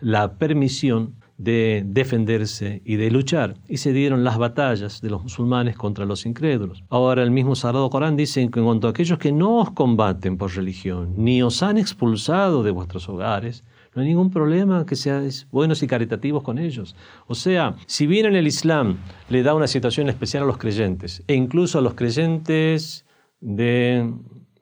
la 0.00 0.38
permisión 0.38 1.14
de 1.36 1.82
defenderse 1.86 2.82
y 2.84 2.96
de 2.96 3.10
luchar. 3.10 3.54
Y 3.68 3.78
se 3.78 3.92
dieron 3.92 4.24
las 4.24 4.38
batallas 4.38 5.00
de 5.00 5.10
los 5.10 5.22
musulmanes 5.22 5.76
contra 5.76 6.04
los 6.04 6.26
incrédulos. 6.26 6.84
Ahora 6.88 7.22
el 7.22 7.30
mismo 7.30 7.54
Sagrado 7.54 7.90
Corán 7.90 8.16
dice 8.16 8.48
que 8.50 8.60
en 8.60 8.64
cuanto 8.66 8.86
a 8.86 8.90
aquellos 8.90 9.18
que 9.18 9.32
no 9.32 9.58
os 9.58 9.70
combaten 9.70 10.36
por 10.36 10.54
religión, 10.54 11.14
ni 11.16 11.42
os 11.42 11.62
han 11.62 11.78
expulsado 11.78 12.62
de 12.62 12.70
vuestros 12.70 13.08
hogares, 13.08 13.64
no 13.94 14.02
hay 14.02 14.08
ningún 14.08 14.30
problema 14.30 14.84
que 14.86 14.96
seáis 14.96 15.46
buenos 15.52 15.82
y 15.82 15.86
caritativos 15.86 16.42
con 16.42 16.58
ellos. 16.58 16.96
O 17.26 17.34
sea, 17.34 17.76
si 17.86 18.06
bien 18.06 18.26
en 18.26 18.34
el 18.34 18.46
Islam 18.46 18.98
le 19.28 19.42
da 19.42 19.54
una 19.54 19.68
situación 19.68 20.08
especial 20.08 20.42
a 20.42 20.46
los 20.46 20.58
creyentes, 20.58 21.22
e 21.28 21.34
incluso 21.34 21.78
a 21.78 21.82
los 21.82 21.94
creyentes 21.94 23.06
de 23.40 24.12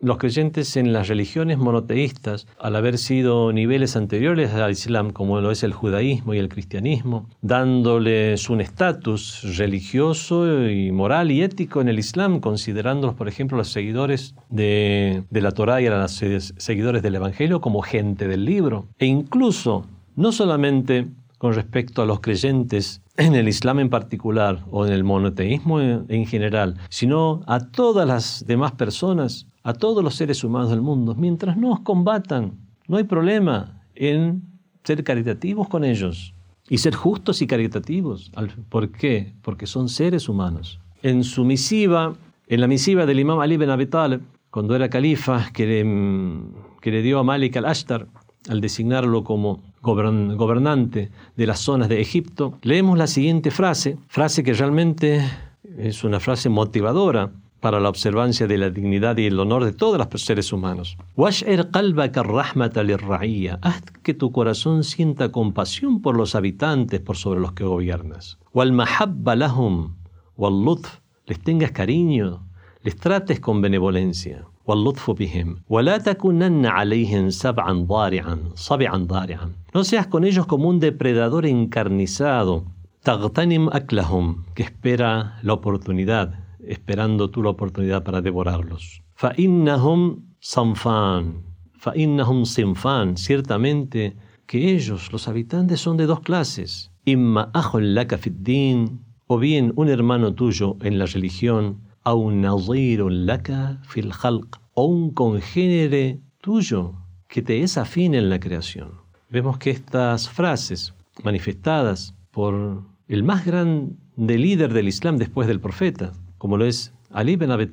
los 0.02 0.18
creyentes 0.18 0.76
en 0.76 0.92
las 0.92 1.06
religiones 1.06 1.58
monoteístas, 1.58 2.48
al 2.58 2.74
haber 2.74 2.98
sido 2.98 3.52
niveles 3.52 3.94
anteriores 3.94 4.52
al 4.52 4.72
Islam, 4.72 5.12
como 5.12 5.40
lo 5.40 5.52
es 5.52 5.62
el 5.62 5.72
judaísmo 5.72 6.34
y 6.34 6.38
el 6.38 6.48
cristianismo, 6.48 7.28
dándoles 7.40 8.50
un 8.50 8.60
estatus 8.60 9.56
religioso 9.56 10.68
y 10.68 10.90
moral 10.90 11.30
y 11.30 11.42
ético 11.42 11.80
en 11.80 11.88
el 11.88 12.00
Islam, 12.00 12.40
considerándolos, 12.40 13.14
por 13.14 13.28
ejemplo, 13.28 13.56
los 13.56 13.68
seguidores 13.68 14.34
de, 14.50 15.22
la 15.30 15.52
Torá 15.52 15.80
y 15.80 15.86
a 15.86 15.96
los 15.96 16.20
seguidores 16.56 17.02
del 17.02 17.14
Evangelio 17.14 17.60
como 17.60 17.80
gente 17.80 18.26
del 18.26 18.44
libro. 18.44 18.86
E 18.98 19.06
incluso, 19.06 19.86
no 20.16 20.32
solamente 20.32 21.06
con 21.38 21.54
respecto 21.54 22.02
a 22.02 22.06
los 22.06 22.20
creyentes 22.20 23.02
en 23.16 23.36
el 23.36 23.48
Islam 23.48 23.78
en 23.78 23.88
particular 23.88 24.64
o 24.70 24.84
en 24.84 24.92
el 24.92 25.04
monoteísmo 25.04 25.80
en 25.80 26.26
general, 26.26 26.76
sino 26.88 27.42
a 27.46 27.60
todas 27.60 28.06
las 28.06 28.44
demás 28.46 28.72
personas 28.72 29.46
a 29.62 29.74
todos 29.74 30.02
los 30.02 30.14
seres 30.14 30.42
humanos 30.44 30.70
del 30.70 30.80
mundo, 30.80 31.14
mientras 31.14 31.56
no 31.56 31.72
os 31.72 31.80
combatan. 31.80 32.52
No 32.88 32.96
hay 32.96 33.04
problema 33.04 33.80
en 33.94 34.42
ser 34.84 35.04
caritativos 35.04 35.68
con 35.68 35.84
ellos 35.84 36.34
y 36.68 36.78
ser 36.78 36.94
justos 36.94 37.42
y 37.42 37.46
caritativos. 37.46 38.32
¿Por 38.68 38.90
qué? 38.90 39.32
Porque 39.42 39.66
son 39.66 39.88
seres 39.88 40.28
humanos. 40.28 40.80
En 41.02 41.24
su 41.24 41.44
misiva, 41.44 42.14
en 42.46 42.60
la 42.60 42.66
misiva 42.66 43.06
del 43.06 43.20
imam 43.20 43.40
Ali 43.40 43.56
ben 43.56 43.70
Abi 43.70 43.88
cuando 44.50 44.76
era 44.76 44.90
califa, 44.90 45.50
que 45.52 45.66
le, 45.66 47.02
dio 47.02 47.18
a 47.18 47.24
Malik 47.24 47.56
al-Ashtar, 47.56 48.06
al 48.48 48.60
designarlo 48.60 49.24
como 49.24 49.62
gobernante 49.80 51.10
de 51.36 51.46
las 51.46 51.60
zonas 51.60 51.88
de 51.88 52.00
Egipto, 52.00 52.58
leemos 52.62 52.98
la 52.98 53.06
siguiente 53.06 53.50
frase, 53.50 53.96
frase 54.08 54.42
que 54.42 54.52
realmente 54.52 55.24
es 55.78 56.04
una 56.04 56.20
frase 56.20 56.48
motivadora 56.48 57.32
para 57.62 57.78
la 57.78 57.88
observancia 57.88 58.48
de 58.48 58.58
la 58.58 58.70
dignidad 58.70 59.16
y 59.18 59.26
el 59.26 59.38
honor 59.38 59.64
de 59.64 59.72
todos 59.72 59.96
los 59.96 60.22
seres 60.24 60.52
humanos. 60.52 60.98
Haz 63.62 63.82
que 64.02 64.14
tu 64.14 64.32
corazón 64.32 64.82
sienta 64.82 65.30
compasión 65.30 66.02
por 66.02 66.16
los 66.16 66.34
habitantes, 66.34 66.98
por 66.98 67.16
sobre 67.16 67.40
los 67.40 67.52
que 67.52 67.62
gobiernas. 67.62 68.38
Les 71.26 71.38
tengas 71.40 71.70
cariño, 71.70 72.42
les 72.82 72.96
trates 72.96 73.38
con 73.38 73.60
benevolencia. 73.60 74.44
No 79.72 79.84
seas 79.84 80.08
con 80.08 80.24
ellos 80.24 80.46
como 80.46 80.68
un 80.68 80.80
depredador 80.80 81.46
encarnizado, 81.46 82.64
que 84.54 84.62
espera 84.64 85.38
la 85.42 85.52
oportunidad 85.52 86.42
esperando 86.66 87.30
tú 87.30 87.42
la 87.42 87.50
oportunidad 87.50 88.04
para 88.04 88.20
devorarlos. 88.20 89.02
Fa'innahum 89.14 90.24
sanfan, 90.40 91.42
fa'innahum 91.74 92.44
sinfan, 92.44 93.16
ciertamente 93.16 94.16
que 94.46 94.74
ellos, 94.74 95.12
los 95.12 95.28
habitantes, 95.28 95.80
son 95.80 95.96
de 95.96 96.06
dos 96.06 96.20
clases. 96.20 96.90
Imma 97.04 97.50
ahol 97.54 97.94
laka 97.94 98.18
din, 98.30 99.00
o 99.26 99.38
bien 99.38 99.72
un 99.76 99.88
hermano 99.88 100.34
tuyo 100.34 100.76
en 100.82 100.98
la 100.98 101.06
religión, 101.06 101.80
au 102.04 102.30
nadirun 102.30 103.26
laka 103.26 103.80
fil 103.82 104.12
halq, 104.12 104.58
o 104.74 104.84
un 104.86 105.10
congénere 105.10 106.20
tuyo 106.40 106.94
que 107.28 107.42
te 107.42 107.62
es 107.62 107.78
afín 107.78 108.14
en 108.14 108.28
la 108.28 108.40
creación. 108.40 108.92
Vemos 109.30 109.58
que 109.58 109.70
estas 109.70 110.28
frases 110.28 110.94
manifestadas 111.24 112.14
por 112.30 112.82
el 113.08 113.22
más 113.22 113.44
grande 113.46 114.38
líder 114.38 114.72
del 114.72 114.88
Islam 114.88 115.16
después 115.16 115.48
del 115.48 115.60
profeta, 115.60 116.12
como 116.42 116.56
lo 116.56 116.64
es 116.64 116.92
Ali 117.10 117.36
ben 117.36 117.52
Abi 117.52 117.70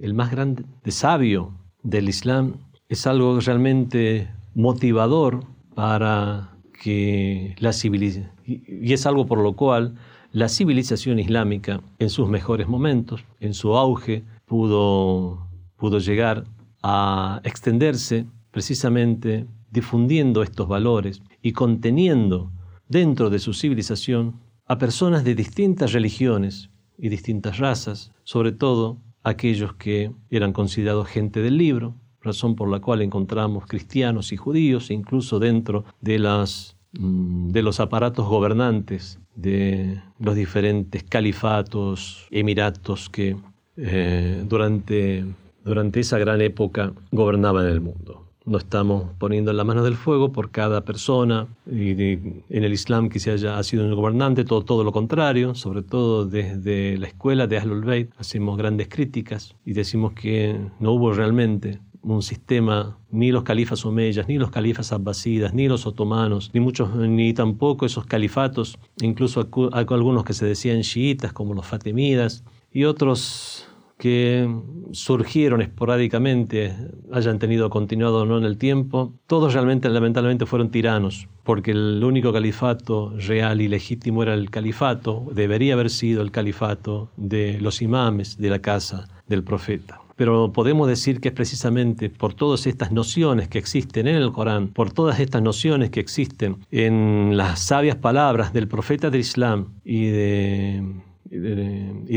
el 0.00 0.12
más 0.12 0.32
grande 0.32 0.64
sabio 0.88 1.52
del 1.84 2.08
Islam, 2.08 2.54
es 2.88 3.06
algo 3.06 3.38
realmente 3.38 4.28
motivador 4.56 5.44
para 5.76 6.56
que 6.82 7.54
la 7.60 7.72
civilización, 7.72 8.32
y 8.44 8.92
es 8.92 9.06
algo 9.06 9.26
por 9.26 9.38
lo 9.38 9.52
cual 9.52 9.94
la 10.32 10.48
civilización 10.48 11.20
islámica 11.20 11.80
en 12.00 12.10
sus 12.10 12.28
mejores 12.28 12.66
momentos, 12.66 13.24
en 13.38 13.54
su 13.54 13.76
auge, 13.76 14.24
pudo, 14.46 15.46
pudo 15.76 16.00
llegar 16.00 16.42
a 16.82 17.40
extenderse 17.44 18.26
precisamente 18.50 19.46
difundiendo 19.70 20.42
estos 20.42 20.66
valores 20.66 21.22
y 21.40 21.52
conteniendo 21.52 22.50
dentro 22.88 23.30
de 23.30 23.38
su 23.38 23.54
civilización 23.54 24.40
a 24.66 24.78
personas 24.78 25.22
de 25.22 25.36
distintas 25.36 25.92
religiones, 25.92 26.71
y 26.98 27.08
distintas 27.08 27.58
razas, 27.58 28.12
sobre 28.24 28.52
todo 28.52 28.98
aquellos 29.22 29.74
que 29.74 30.12
eran 30.30 30.52
considerados 30.52 31.08
gente 31.08 31.40
del 31.40 31.56
libro, 31.56 31.94
razón 32.22 32.54
por 32.56 32.68
la 32.70 32.80
cual 32.80 33.02
encontramos 33.02 33.66
cristianos 33.66 34.32
y 34.32 34.36
judíos, 34.36 34.90
incluso 34.90 35.38
dentro 35.38 35.84
de, 36.00 36.18
las, 36.18 36.76
mm, 36.92 37.50
de 37.50 37.62
los 37.62 37.80
aparatos 37.80 38.26
gobernantes 38.28 39.18
de 39.34 40.00
los 40.18 40.34
diferentes 40.34 41.02
califatos, 41.04 42.26
emiratos 42.30 43.08
que 43.08 43.36
eh, 43.76 44.44
durante, 44.46 45.24
durante 45.64 46.00
esa 46.00 46.18
gran 46.18 46.40
época 46.40 46.92
gobernaban 47.10 47.66
el 47.66 47.80
mundo. 47.80 48.21
No 48.44 48.58
estamos 48.58 49.04
poniendo 49.18 49.52
en 49.52 49.56
la 49.56 49.64
mano 49.64 49.84
del 49.84 49.94
fuego 49.94 50.32
por 50.32 50.50
cada 50.50 50.84
persona 50.84 51.46
y 51.70 51.90
en 51.92 52.44
el 52.48 52.72
Islam 52.72 53.08
que 53.08 53.20
se 53.20 53.30
haya 53.30 53.62
sido 53.62 53.84
un 53.84 53.94
gobernante, 53.94 54.44
todo, 54.44 54.62
todo 54.62 54.82
lo 54.82 54.92
contrario, 54.92 55.54
sobre 55.54 55.82
todo 55.82 56.26
desde 56.26 56.98
la 56.98 57.06
escuela 57.06 57.46
de 57.46 57.58
Ahlul 57.58 57.84
Bayt 57.84 58.10
hacemos 58.18 58.58
grandes 58.58 58.88
críticas 58.88 59.54
y 59.64 59.74
decimos 59.74 60.12
que 60.14 60.58
no 60.80 60.92
hubo 60.92 61.12
realmente 61.12 61.80
un 62.02 62.22
sistema, 62.22 62.98
ni 63.10 63.30
los 63.30 63.44
califas 63.44 63.84
omeyas, 63.86 64.26
ni 64.26 64.36
los 64.36 64.50
califas 64.50 64.92
abbasidas, 64.92 65.54
ni 65.54 65.68
los 65.68 65.86
otomanos, 65.86 66.50
ni 66.52 66.60
muchos, 66.60 66.94
ni 66.96 67.32
tampoco 67.32 67.86
esos 67.86 68.06
califatos, 68.06 68.78
incluso 69.00 69.48
algunos 69.72 70.24
que 70.24 70.32
se 70.32 70.44
decían 70.44 70.82
chiitas, 70.82 71.32
como 71.32 71.54
los 71.54 71.66
fatimidas, 71.66 72.44
y 72.72 72.84
otros 72.84 73.68
que 74.02 74.52
surgieron 74.90 75.62
esporádicamente, 75.62 76.74
hayan 77.12 77.38
tenido 77.38 77.70
continuado 77.70 78.22
o 78.22 78.26
no 78.26 78.36
en 78.36 78.42
el 78.42 78.58
tiempo, 78.58 79.12
todos 79.28 79.54
realmente, 79.54 79.88
lamentablemente, 79.88 80.44
fueron 80.44 80.72
tiranos, 80.72 81.28
porque 81.44 81.70
el 81.70 82.02
único 82.02 82.32
califato 82.32 83.14
real 83.16 83.60
y 83.60 83.68
legítimo 83.68 84.24
era 84.24 84.34
el 84.34 84.50
califato, 84.50 85.24
debería 85.32 85.74
haber 85.74 85.88
sido 85.88 86.20
el 86.20 86.32
califato 86.32 87.10
de 87.16 87.60
los 87.60 87.80
imames 87.80 88.38
de 88.38 88.50
la 88.50 88.58
casa 88.58 89.06
del 89.28 89.44
profeta. 89.44 90.00
Pero 90.16 90.52
podemos 90.52 90.88
decir 90.88 91.20
que 91.20 91.28
es 91.28 91.34
precisamente 91.34 92.10
por 92.10 92.34
todas 92.34 92.66
estas 92.66 92.90
nociones 92.90 93.46
que 93.46 93.58
existen 93.58 94.08
en 94.08 94.16
el 94.16 94.32
Corán, 94.32 94.66
por 94.66 94.90
todas 94.90 95.20
estas 95.20 95.42
nociones 95.42 95.90
que 95.90 96.00
existen 96.00 96.56
en 96.72 97.36
las 97.36 97.60
sabias 97.60 97.94
palabras 97.94 98.52
del 98.52 98.66
profeta 98.66 99.10
del 99.10 99.20
Islam 99.20 99.68
y 99.84 100.06
de 100.06 100.82
y, 101.30 101.38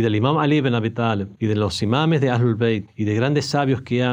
del 0.01 0.15
imam 0.15 0.37
Ali 0.37 0.57
ibn 0.57 0.73
Abi 0.75 0.89
Talib 0.89 1.29
y 1.39 1.45
de 1.45 1.55
los 1.55 1.81
imames 1.81 2.21
de 2.21 2.29
Ahlul 2.29 2.55
Bayt 2.55 2.89
y 2.95 3.05
de 3.05 3.15
grandes 3.15 3.45
sabios 3.45 3.81
que 3.81 4.05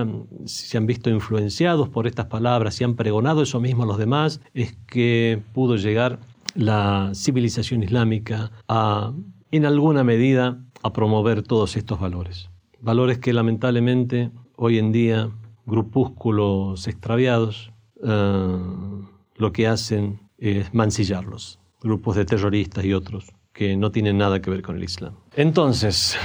se 0.47 0.78
han 0.78 0.86
visto 0.86 1.11
influenciados 1.11 1.88
por 1.88 2.07
estas 2.07 2.26
palabras 2.26 2.80
y 2.80 2.84
han 2.84 2.95
pregonado 2.95 3.43
eso 3.43 3.61
mismo 3.61 3.82
a 3.82 3.86
los 3.86 3.99
demás, 3.99 4.40
es 4.55 4.76
que 4.86 5.43
pudo 5.53 5.76
llegar 5.76 6.20
la 6.55 7.11
civilización 7.14 7.82
islámica 7.82 8.53
en 9.51 9.66
alguna 9.66 10.05
medida, 10.05 10.59
a 10.84 10.93
promover 10.93 11.43
todos 11.43 11.76
estos 11.76 12.01
valores. 12.01 12.51
Valores 12.80 13.18
que 13.18 13.32
lamentablemente 13.32 14.30
hoy 14.57 14.78
en 14.78 14.90
día 14.90 15.30
grupúsculos 15.64 16.88
extraviados 16.88 17.72
eh, 18.03 18.59
lo 19.36 19.53
que 19.53 19.68
hacen 19.68 20.20
es 20.38 20.74
mancillarlos, 20.74 21.61
grupos 21.80 22.16
de 22.16 22.24
terroristas 22.24 22.84
y 22.84 22.95
otros 22.95 23.32
que 23.53 23.76
no 23.76 23.90
tienen 23.90 24.18
nada 24.18 24.40
que 24.40 24.50
ver 24.50 24.62
con 24.62 24.76
el 24.76 24.84
Islam. 24.84 25.14
Entonces, 25.36 26.16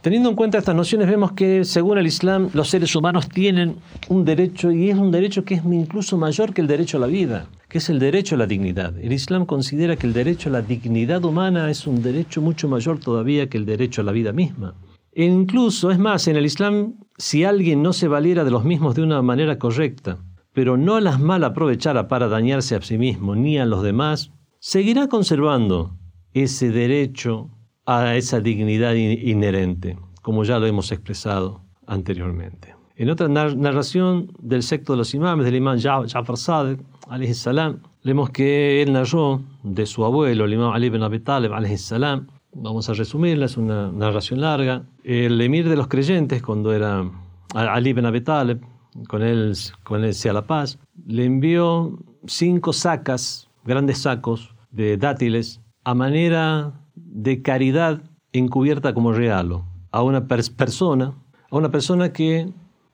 teniendo 0.00 0.28
en 0.28 0.36
cuenta 0.36 0.58
estas 0.58 0.74
nociones, 0.74 1.08
vemos 1.08 1.32
que 1.32 1.64
según 1.64 1.98
el 1.98 2.06
Islam 2.06 2.50
los 2.52 2.68
seres 2.68 2.94
humanos 2.96 3.28
tienen 3.28 3.76
un 4.08 4.24
derecho 4.24 4.70
y 4.70 4.90
es 4.90 4.98
un 4.98 5.10
derecho 5.10 5.44
que 5.44 5.54
es 5.54 5.64
incluso 5.64 6.18
mayor 6.18 6.52
que 6.52 6.60
el 6.60 6.66
derecho 6.66 6.96
a 6.96 7.00
la 7.00 7.06
vida, 7.06 7.46
que 7.68 7.78
es 7.78 7.88
el 7.88 7.98
derecho 7.98 8.34
a 8.34 8.38
la 8.38 8.46
dignidad. 8.46 8.98
El 8.98 9.12
Islam 9.12 9.46
considera 9.46 9.96
que 9.96 10.06
el 10.06 10.12
derecho 10.12 10.48
a 10.48 10.52
la 10.52 10.62
dignidad 10.62 11.24
humana 11.24 11.70
es 11.70 11.86
un 11.86 12.02
derecho 12.02 12.42
mucho 12.42 12.68
mayor 12.68 12.98
todavía 12.98 13.48
que 13.48 13.58
el 13.58 13.66
derecho 13.66 14.02
a 14.02 14.04
la 14.04 14.12
vida 14.12 14.32
misma. 14.32 14.74
E 15.12 15.24
incluso, 15.24 15.92
es 15.92 15.98
más, 15.98 16.26
en 16.26 16.36
el 16.36 16.44
Islam, 16.44 16.94
si 17.16 17.44
alguien 17.44 17.82
no 17.82 17.92
se 17.92 18.08
valiera 18.08 18.42
de 18.42 18.50
los 18.50 18.64
mismos 18.64 18.96
de 18.96 19.02
una 19.02 19.22
manera 19.22 19.58
correcta, 19.60 20.18
pero 20.52 20.76
no 20.76 20.98
las 20.98 21.20
mal 21.20 21.44
aprovechara 21.44 22.08
para 22.08 22.28
dañarse 22.28 22.74
a 22.74 22.82
sí 22.82 22.98
mismo 22.98 23.36
ni 23.36 23.58
a 23.58 23.64
los 23.64 23.82
demás, 23.82 24.32
seguirá 24.58 25.08
conservando 25.08 25.96
ese 26.34 26.70
derecho 26.70 27.48
a 27.86 28.16
esa 28.16 28.40
dignidad 28.40 28.94
inherente, 28.94 29.96
como 30.20 30.44
ya 30.44 30.58
lo 30.58 30.66
hemos 30.66 30.90
expresado 30.92 31.62
anteriormente. 31.86 32.74
En 32.96 33.10
otra 33.10 33.28
narración 33.28 34.30
del 34.38 34.62
secto 34.62 34.92
de 34.92 34.98
los 34.98 35.14
imames, 35.14 35.46
del 35.46 35.56
imán 35.56 35.78
Ja'far 35.80 36.36
salam, 36.36 37.80
leemos 38.02 38.30
que 38.30 38.82
él 38.82 38.92
narró 38.92 39.42
de 39.62 39.86
su 39.86 40.04
abuelo, 40.04 40.44
el 40.44 40.52
imam 40.52 40.72
Ali 40.72 40.86
ibn 40.86 41.02
Abi 41.02 41.20
Talib, 41.20 41.50
salam, 41.76 42.28
vamos 42.52 42.88
a 42.88 42.94
resumirla, 42.94 43.46
es 43.46 43.56
una 43.56 43.90
narración 43.90 44.40
larga, 44.40 44.84
el 45.02 45.40
emir 45.40 45.68
de 45.68 45.76
los 45.76 45.88
creyentes, 45.88 46.40
cuando 46.42 46.72
era 46.72 47.04
Ali 47.54 47.90
ibn 47.90 48.06
Abi 48.06 48.20
Talib, 48.20 48.60
con 49.08 49.22
él, 49.22 49.54
con 49.82 50.04
él 50.04 50.14
sea 50.14 50.32
la 50.32 50.46
paz, 50.46 50.78
le 51.06 51.24
envió 51.24 51.98
cinco 52.26 52.72
sacas, 52.72 53.50
grandes 53.64 53.98
sacos 53.98 54.54
de 54.70 54.96
dátiles 54.96 55.60
a 55.84 55.94
manera 55.94 56.72
de 56.94 57.42
caridad 57.42 58.02
encubierta 58.32 58.94
como 58.94 59.12
regalo 59.12 59.64
a 59.90 60.02
una 60.02 60.26
persona, 60.26 61.14
a 61.50 61.56
una 61.56 61.70
persona 61.70 62.12
que 62.12 62.48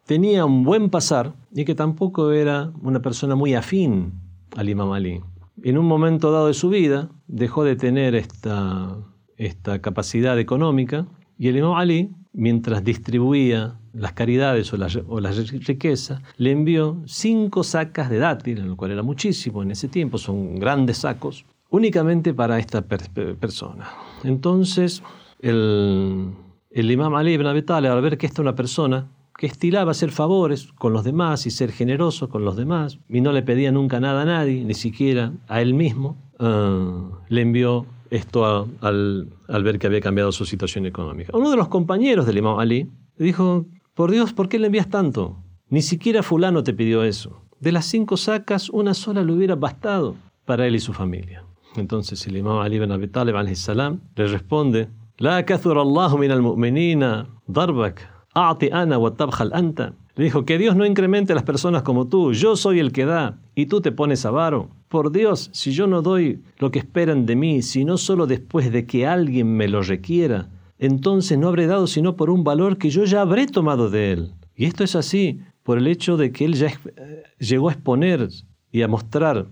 tenía 0.04 0.44
un 0.44 0.64
buen 0.64 0.90
pasar 0.90 1.34
y 1.54 1.64
que 1.64 1.74
tampoco 1.74 2.32
era 2.32 2.72
una 2.82 3.00
persona 3.00 3.36
muy 3.36 3.54
afín 3.54 4.12
al 4.56 4.68
Imam 4.68 4.92
Ali. 4.92 5.20
En 5.62 5.78
un 5.78 5.86
momento 5.86 6.32
dado 6.32 6.48
de 6.48 6.54
su 6.54 6.68
vida 6.68 7.10
dejó 7.26 7.64
de 7.64 7.76
tener 7.76 8.14
esta, 8.14 8.98
esta 9.36 9.80
capacidad 9.80 10.38
económica 10.38 11.06
y 11.38 11.48
el 11.48 11.56
Imam 11.56 11.74
Ali, 11.74 12.10
mientras 12.32 12.84
distribuía 12.84 13.78
las 13.92 14.12
caridades 14.12 14.72
o 14.72 14.76
las 14.76 14.96
o 14.96 15.20
la 15.20 15.30
riquezas, 15.30 16.20
le 16.36 16.52
envió 16.52 17.02
cinco 17.06 17.64
sacas 17.64 18.10
de 18.10 18.18
dátil, 18.18 18.66
lo 18.66 18.76
cual 18.76 18.90
era 18.90 19.02
muchísimo 19.02 19.62
en 19.62 19.70
ese 19.70 19.88
tiempo, 19.88 20.18
son 20.18 20.56
grandes 20.56 20.98
sacos, 20.98 21.44
únicamente 21.70 22.34
para 22.34 22.58
esta 22.58 22.82
persona. 22.82 23.88
Entonces, 24.24 25.02
el, 25.40 26.32
el 26.70 26.90
imam 26.90 27.14
Ali 27.14 27.32
ibn 27.32 27.46
Abi 27.46 27.62
Talib, 27.62 27.90
al 27.90 28.02
ver 28.02 28.18
que 28.18 28.26
esta 28.26 28.42
es 28.42 28.44
una 28.44 28.54
persona 28.54 29.08
que 29.38 29.46
estilaba 29.46 29.92
hacer 29.92 30.10
favores 30.10 30.70
con 30.74 30.92
los 30.92 31.02
demás 31.02 31.46
y 31.46 31.50
ser 31.50 31.72
generoso 31.72 32.28
con 32.28 32.44
los 32.44 32.56
demás, 32.56 32.98
y 33.08 33.22
no 33.22 33.32
le 33.32 33.42
pedía 33.42 33.72
nunca 33.72 33.98
nada 33.98 34.22
a 34.22 34.24
nadie, 34.26 34.64
ni 34.64 34.74
siquiera 34.74 35.32
a 35.48 35.62
él 35.62 35.72
mismo, 35.72 36.18
ah, 36.38 37.22
le 37.28 37.40
envió 37.40 37.86
esto 38.10 38.44
al, 38.80 39.32
al, 39.48 39.62
ver 39.64 39.78
que 39.78 39.86
había 39.86 40.00
cambiado 40.00 40.30
su 40.32 40.44
situación 40.44 40.84
económica. 40.84 41.34
Uno 41.34 41.50
de 41.50 41.56
los 41.56 41.68
compañeros 41.68 42.26
del 42.26 42.38
imam 42.38 42.58
Ali 42.58 42.90
dijo, 43.16 43.64
por 43.94 44.10
Dios, 44.10 44.32
¿por 44.32 44.48
qué 44.48 44.58
le 44.58 44.66
envías 44.66 44.90
tanto? 44.90 45.38
Ni 45.68 45.80
siquiera 45.80 46.22
fulano 46.22 46.62
te 46.62 46.74
pidió 46.74 47.04
eso. 47.04 47.42
De 47.60 47.72
las 47.72 47.86
cinco 47.86 48.16
sacas, 48.16 48.68
una 48.68 48.94
sola 48.94 49.22
le 49.22 49.32
hubiera 49.32 49.54
bastado 49.54 50.16
para 50.44 50.66
él 50.66 50.74
y 50.74 50.80
su 50.80 50.92
familia. 50.92 51.44
Entonces 51.76 52.26
el 52.26 52.36
imam 52.36 52.58
Ali 52.58 52.76
ibn 52.76 52.90
Abi 52.92 53.08
Talib 53.08 53.34
salam 53.54 54.00
le 54.16 54.26
responde, 54.26 54.88
La 55.18 55.38
Allahu 55.38 56.18
min 56.18 56.30
al-mu'minina 56.30 57.26
darbak, 57.46 58.08
a'ti 58.34 58.70
ana 58.72 58.98
wa 58.98 59.10
tabkhal 59.10 59.52
anta. 59.52 59.92
Le 60.16 60.24
dijo, 60.24 60.44
que 60.44 60.58
Dios 60.58 60.76
no 60.76 60.84
incremente 60.84 61.32
a 61.32 61.36
las 61.36 61.44
personas 61.44 61.82
como 61.82 62.08
tú, 62.08 62.32
yo 62.32 62.56
soy 62.56 62.80
el 62.80 62.92
que 62.92 63.04
da, 63.04 63.38
y 63.54 63.66
tú 63.66 63.80
te 63.80 63.92
pones 63.92 64.26
avaro. 64.26 64.68
Por 64.88 65.12
Dios, 65.12 65.50
si 65.52 65.72
yo 65.72 65.86
no 65.86 66.02
doy 66.02 66.42
lo 66.58 66.70
que 66.70 66.80
esperan 66.80 67.26
de 67.26 67.36
mí, 67.36 67.62
sino 67.62 67.96
solo 67.96 68.26
después 68.26 68.72
de 68.72 68.86
que 68.86 69.06
alguien 69.06 69.56
me 69.56 69.68
lo 69.68 69.82
requiera, 69.82 70.50
entonces 70.78 71.38
no 71.38 71.48
habré 71.48 71.66
dado 71.66 71.86
sino 71.86 72.16
por 72.16 72.30
un 72.30 72.42
valor 72.42 72.76
que 72.76 72.90
yo 72.90 73.04
ya 73.04 73.20
habré 73.20 73.46
tomado 73.46 73.88
de 73.88 74.12
él. 74.12 74.32
Y 74.56 74.64
esto 74.64 74.82
es 74.82 74.96
así, 74.96 75.40
por 75.62 75.78
el 75.78 75.86
hecho 75.86 76.16
de 76.16 76.32
que 76.32 76.44
él 76.44 76.54
ya 76.54 76.66
eh, 76.68 77.22
llegó 77.38 77.68
a 77.68 77.72
exponer 77.72 78.28
y 78.72 78.82
a 78.82 78.88
mostrar, 78.88 79.46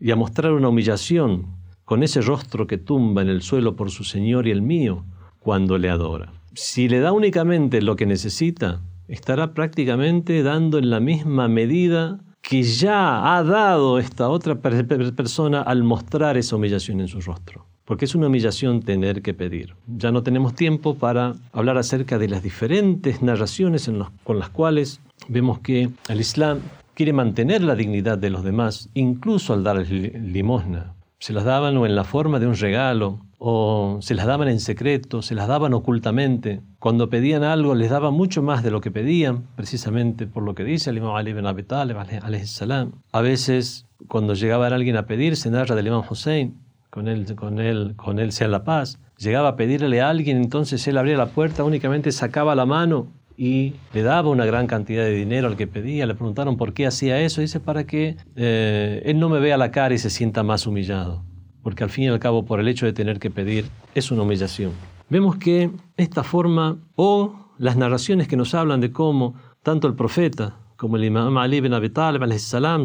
y 0.00 0.10
a 0.10 0.16
mostrar 0.16 0.52
una 0.52 0.68
humillación 0.68 1.46
con 1.84 2.02
ese 2.02 2.20
rostro 2.20 2.66
que 2.66 2.78
tumba 2.78 3.22
en 3.22 3.28
el 3.28 3.42
suelo 3.42 3.76
por 3.76 3.90
su 3.90 4.04
Señor 4.04 4.46
y 4.46 4.52
el 4.52 4.62
mío 4.62 5.04
cuando 5.38 5.76
le 5.76 5.90
adora. 5.90 6.32
Si 6.54 6.88
le 6.88 7.00
da 7.00 7.12
únicamente 7.12 7.82
lo 7.82 7.96
que 7.96 8.06
necesita, 8.06 8.80
estará 9.08 9.54
prácticamente 9.54 10.42
dando 10.42 10.78
en 10.78 10.90
la 10.90 11.00
misma 11.00 11.48
medida 11.48 12.20
que 12.42 12.62
ya 12.62 13.36
ha 13.36 13.42
dado 13.42 13.98
esta 13.98 14.28
otra 14.28 14.60
persona 14.60 15.62
al 15.62 15.82
mostrar 15.84 16.36
esa 16.36 16.56
humillación 16.56 17.00
en 17.00 17.08
su 17.08 17.20
rostro. 17.20 17.66
Porque 17.84 18.04
es 18.04 18.14
una 18.14 18.28
humillación 18.28 18.82
tener 18.82 19.20
que 19.20 19.34
pedir. 19.34 19.74
Ya 19.88 20.12
no 20.12 20.22
tenemos 20.22 20.54
tiempo 20.54 20.94
para 20.94 21.34
hablar 21.52 21.76
acerca 21.76 22.18
de 22.18 22.28
las 22.28 22.42
diferentes 22.42 23.20
narraciones 23.20 23.90
con 24.22 24.38
las 24.38 24.48
cuales 24.48 25.00
vemos 25.28 25.58
que 25.58 25.90
el 26.08 26.20
Islam 26.20 26.60
quiere 26.94 27.12
mantener 27.12 27.62
la 27.62 27.74
dignidad 27.74 28.18
de 28.18 28.30
los 28.30 28.44
demás, 28.44 28.90
incluso 28.94 29.52
al 29.54 29.64
dar 29.64 29.78
limosna. 29.78 30.94
Se 31.18 31.32
las 31.32 31.44
daban 31.44 31.76
o 31.76 31.86
en 31.86 31.94
la 31.94 32.04
forma 32.04 32.38
de 32.38 32.46
un 32.46 32.54
regalo, 32.54 33.20
o 33.38 33.98
se 34.00 34.14
las 34.14 34.26
daban 34.26 34.48
en 34.48 34.60
secreto, 34.60 35.22
se 35.22 35.34
las 35.34 35.48
daban 35.48 35.72
ocultamente. 35.72 36.60
Cuando 36.78 37.08
pedían 37.08 37.42
algo 37.42 37.74
les 37.74 37.90
daban 37.90 38.14
mucho 38.14 38.42
más 38.42 38.62
de 38.62 38.70
lo 38.70 38.80
que 38.80 38.90
pedían, 38.90 39.46
precisamente 39.56 40.26
por 40.26 40.42
lo 40.42 40.54
que 40.54 40.64
dice 40.64 40.90
el 40.90 40.98
imam 40.98 41.14
Ali 41.14 41.30
ibn 41.30 41.46
Abi 41.46 41.62
Talib, 41.62 41.96
salam. 42.44 42.92
A 43.12 43.20
veces, 43.22 43.86
cuando 44.08 44.34
llegaba 44.34 44.66
alguien 44.66 44.96
a 44.96 45.06
pedir, 45.06 45.36
se 45.36 45.50
narra 45.50 45.74
del 45.74 45.86
imam 45.86 46.02
Hussein, 46.08 46.54
con 46.90 47.08
él, 47.08 47.34
con 47.34 47.60
él, 47.60 47.94
con 47.96 48.18
él 48.18 48.32
sea 48.32 48.48
la 48.48 48.64
paz, 48.64 48.98
llegaba 49.16 49.50
a 49.50 49.56
pedirle 49.56 50.00
a 50.00 50.10
alguien, 50.10 50.36
entonces 50.36 50.86
él 50.86 50.98
abría 50.98 51.16
la 51.16 51.26
puerta, 51.26 51.64
únicamente 51.64 52.12
sacaba 52.12 52.54
la 52.54 52.66
mano 52.66 53.08
y 53.42 53.72
le 53.94 54.02
daba 54.02 54.28
una 54.28 54.44
gran 54.44 54.66
cantidad 54.66 55.02
de 55.02 55.14
dinero 55.14 55.48
al 55.48 55.56
que 55.56 55.66
pedía. 55.66 56.04
Le 56.04 56.14
preguntaron 56.14 56.58
por 56.58 56.74
qué 56.74 56.86
hacía 56.86 57.18
eso. 57.22 57.40
dice, 57.40 57.58
para 57.58 57.86
que 57.86 58.18
eh, 58.36 59.00
él 59.06 59.18
no 59.18 59.30
me 59.30 59.40
vea 59.40 59.56
la 59.56 59.70
cara 59.70 59.94
y 59.94 59.98
se 59.98 60.10
sienta 60.10 60.42
más 60.42 60.66
humillado. 60.66 61.24
Porque 61.62 61.82
al 61.82 61.88
fin 61.88 62.04
y 62.04 62.08
al 62.08 62.18
cabo, 62.18 62.44
por 62.44 62.60
el 62.60 62.68
hecho 62.68 62.84
de 62.84 62.92
tener 62.92 63.18
que 63.18 63.30
pedir, 63.30 63.64
es 63.94 64.10
una 64.10 64.24
humillación. 64.24 64.72
Vemos 65.08 65.36
que 65.36 65.70
esta 65.96 66.22
forma, 66.22 66.80
o 66.96 67.34
las 67.56 67.78
narraciones 67.78 68.28
que 68.28 68.36
nos 68.36 68.52
hablan 68.52 68.82
de 68.82 68.92
cómo 68.92 69.36
tanto 69.62 69.88
el 69.88 69.94
profeta 69.94 70.58
como 70.76 70.96
el 70.96 71.04
imam 71.04 71.38
Ali 71.38 71.56
ibn 71.56 71.72
Abi 71.72 71.88
Talib, 71.88 72.20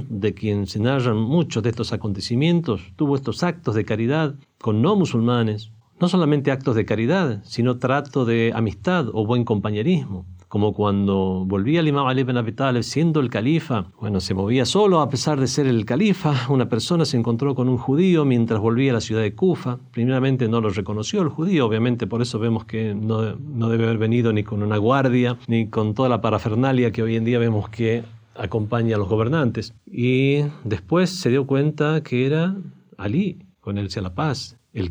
de 0.10 0.34
quien 0.34 0.68
se 0.68 0.80
narran 0.80 1.18
muchos 1.18 1.64
de 1.64 1.72
estos 1.72 1.92
acontecimientos, 1.92 2.94
tuvo 2.96 3.18
estos 3.18 3.44
actos 3.44 3.76
de 3.76 3.84
caridad 3.84 4.36
con 4.62 4.82
no 4.82 4.96
musulmanes, 4.96 5.74
no 6.00 6.08
solamente 6.08 6.52
actos 6.52 6.78
de 6.78 6.86
caridad, 6.86 7.42
sino 7.44 7.78
trato 7.78 8.24
de 8.24 8.54
amistad 8.56 9.10
o 9.12 9.26
buen 9.26 9.44
compañerismo 9.44 10.26
como 10.56 10.74
cuando 10.74 11.44
volvía 11.46 11.82
el 11.82 11.90
imam 11.90 12.08
Ali 12.08 12.22
ibn 12.22 12.38
Abi 12.38 12.54
Talib 12.54 12.82
siendo 12.82 13.20
el 13.20 13.30
califa, 13.30 13.88
bueno, 14.00 14.22
se 14.22 14.34
movía 14.34 14.64
solo 14.64 15.02
a 15.02 15.10
pesar 15.10 15.38
de 15.38 15.48
ser 15.48 15.68
el 15.68 15.84
califa, 15.84 16.48
una 16.48 16.70
persona 16.70 17.04
se 17.04 17.18
encontró 17.18 17.56
con 17.56 17.68
un 17.68 17.78
judío 17.78 18.24
mientras 18.24 18.62
volvía 18.62 18.92
a 18.92 18.94
la 18.94 19.02
ciudad 19.02 19.22
de 19.22 19.36
Kufa, 19.36 19.80
primeramente 19.92 20.48
no 20.48 20.62
lo 20.62 20.70
reconoció 20.70 21.22
el 21.24 21.28
judío, 21.28 21.66
obviamente 21.66 22.08
por 22.08 22.22
eso 22.22 22.40
vemos 22.40 22.64
que 22.64 22.96
no, 22.96 23.36
no 23.36 23.68
debe 23.68 23.84
haber 23.84 23.98
venido 23.98 24.32
ni 24.32 24.46
con 24.46 24.64
una 24.64 24.78
guardia, 24.78 25.38
ni 25.48 25.68
con 25.68 25.94
toda 25.94 26.08
la 26.08 26.22
parafernalia 26.22 26.94
que 26.94 27.04
hoy 27.04 27.18
en 27.18 27.26
día 27.26 27.38
vemos 27.38 27.68
que 27.68 28.06
acompaña 28.34 28.96
a 28.96 29.00
los 29.00 29.10
gobernantes. 29.10 29.74
Y 29.86 30.44
después 30.64 31.10
se 31.10 31.32
dio 31.32 31.46
cuenta 31.48 32.02
que 32.02 32.26
era 32.26 32.56
Ali, 32.98 33.40
con 33.60 33.78
él 33.78 33.90
sea 33.90 34.04
la 34.04 34.16
paz, 34.16 34.58
el, 34.72 34.90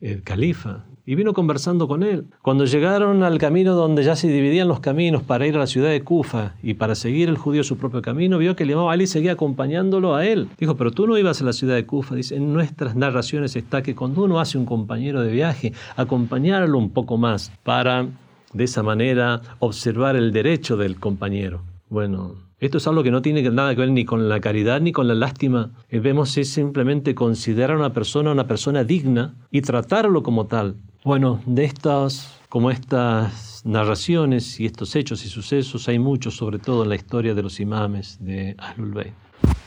el 0.00 0.22
califa, 0.22 0.86
y 1.10 1.16
vino 1.16 1.32
conversando 1.32 1.88
con 1.88 2.04
él. 2.04 2.26
Cuando 2.40 2.66
llegaron 2.66 3.24
al 3.24 3.38
camino 3.38 3.74
donde 3.74 4.04
ya 4.04 4.14
se 4.14 4.28
dividían 4.28 4.68
los 4.68 4.78
caminos 4.78 5.24
para 5.24 5.44
ir 5.44 5.56
a 5.56 5.58
la 5.58 5.66
ciudad 5.66 5.90
de 5.90 6.04
Kufa 6.04 6.54
y 6.62 6.74
para 6.74 6.94
seguir 6.94 7.28
el 7.28 7.36
judío 7.36 7.64
su 7.64 7.78
propio 7.78 8.00
camino, 8.00 8.38
vio 8.38 8.54
que 8.54 8.62
el 8.62 8.70
imam 8.70 8.86
Ali 8.86 9.08
seguía 9.08 9.32
acompañándolo 9.32 10.14
a 10.14 10.24
él. 10.24 10.46
Dijo, 10.56 10.76
pero 10.76 10.92
tú 10.92 11.08
no 11.08 11.18
ibas 11.18 11.40
a 11.40 11.44
la 11.44 11.52
ciudad 11.52 11.74
de 11.74 11.84
Kufa. 11.84 12.14
Dice, 12.14 12.36
en 12.36 12.52
nuestras 12.52 12.94
narraciones 12.94 13.56
está 13.56 13.82
que 13.82 13.96
cuando 13.96 14.22
uno 14.22 14.38
hace 14.38 14.56
un 14.56 14.66
compañero 14.66 15.20
de 15.22 15.32
viaje, 15.32 15.72
acompañarlo 15.96 16.78
un 16.78 16.90
poco 16.90 17.16
más 17.18 17.50
para 17.64 18.06
de 18.52 18.62
esa 18.62 18.84
manera 18.84 19.40
observar 19.58 20.14
el 20.14 20.30
derecho 20.30 20.76
del 20.76 21.00
compañero. 21.00 21.62
Bueno, 21.88 22.36
esto 22.60 22.78
es 22.78 22.86
algo 22.86 23.02
que 23.02 23.10
no 23.10 23.22
tiene 23.22 23.42
nada 23.50 23.74
que 23.74 23.80
ver 23.80 23.90
ni 23.90 24.04
con 24.04 24.28
la 24.28 24.40
caridad 24.40 24.80
ni 24.80 24.92
con 24.92 25.08
la 25.08 25.14
lástima. 25.14 25.70
Eh, 25.88 25.98
vemos 25.98 26.36
es 26.36 26.50
simplemente 26.50 27.14
considerar 27.14 27.76
a 27.76 27.80
una 27.80 27.92
persona 27.92 28.32
una 28.32 28.46
persona 28.46 28.84
digna 28.84 29.34
y 29.50 29.62
tratarlo 29.62 30.22
como 30.22 30.46
tal. 30.46 30.76
Bueno, 31.02 31.40
de 31.46 31.64
estas, 31.64 32.38
como 32.50 32.70
estas 32.70 33.62
narraciones 33.64 34.60
y 34.60 34.66
estos 34.66 34.94
hechos 34.94 35.24
y 35.24 35.28
sucesos, 35.28 35.88
hay 35.88 35.98
muchos, 35.98 36.36
sobre 36.36 36.58
todo 36.58 36.82
en 36.82 36.90
la 36.90 36.96
historia 36.96 37.34
de 37.34 37.42
los 37.42 37.60
imames 37.60 38.18
de 38.20 38.54
Ahlul 38.58 38.92
Bayt. 38.92 39.14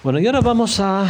Bueno, 0.04 0.20
y 0.20 0.28
ahora 0.28 0.42
vamos 0.42 0.80
a, 0.80 1.08